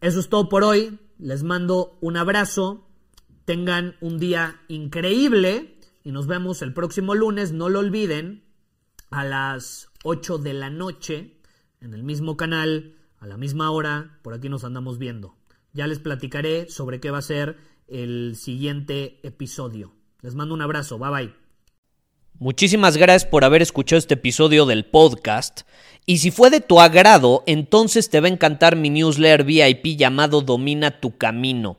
eso 0.00 0.20
es 0.20 0.28
todo 0.28 0.48
por 0.48 0.62
hoy. 0.62 0.98
Les 1.18 1.42
mando 1.42 1.98
un 2.00 2.16
abrazo 2.16 2.88
tengan 3.48 3.96
un 4.02 4.18
día 4.18 4.60
increíble 4.68 5.78
y 6.04 6.12
nos 6.12 6.26
vemos 6.26 6.60
el 6.60 6.74
próximo 6.74 7.14
lunes, 7.14 7.50
no 7.50 7.70
lo 7.70 7.78
olviden, 7.78 8.44
a 9.10 9.24
las 9.24 9.88
8 10.04 10.38
de 10.38 10.54
la 10.54 10.70
noche, 10.70 11.36
en 11.80 11.94
el 11.94 12.02
mismo 12.02 12.36
canal, 12.36 12.96
a 13.18 13.26
la 13.26 13.36
misma 13.36 13.70
hora, 13.70 14.18
por 14.22 14.34
aquí 14.34 14.48
nos 14.48 14.64
andamos 14.64 14.98
viendo. 14.98 15.36
Ya 15.72 15.86
les 15.86 15.98
platicaré 15.98 16.68
sobre 16.68 17.00
qué 17.00 17.10
va 17.10 17.18
a 17.18 17.22
ser 17.22 17.56
el 17.88 18.36
siguiente 18.36 19.20
episodio. 19.22 19.94
Les 20.20 20.34
mando 20.34 20.54
un 20.54 20.62
abrazo, 20.62 20.98
bye 20.98 21.10
bye. 21.10 21.34
Muchísimas 22.40 22.96
gracias 22.96 23.28
por 23.28 23.44
haber 23.44 23.62
escuchado 23.62 23.98
este 23.98 24.14
episodio 24.14 24.64
del 24.64 24.84
podcast. 24.84 25.62
Y 26.06 26.18
si 26.18 26.30
fue 26.30 26.50
de 26.50 26.60
tu 26.60 26.80
agrado, 26.80 27.42
entonces 27.46 28.10
te 28.10 28.20
va 28.20 28.28
a 28.28 28.30
encantar 28.30 28.76
mi 28.76 28.90
newsletter 28.90 29.44
VIP 29.44 29.98
llamado 29.98 30.40
Domina 30.40 31.00
tu 31.00 31.18
Camino. 31.18 31.78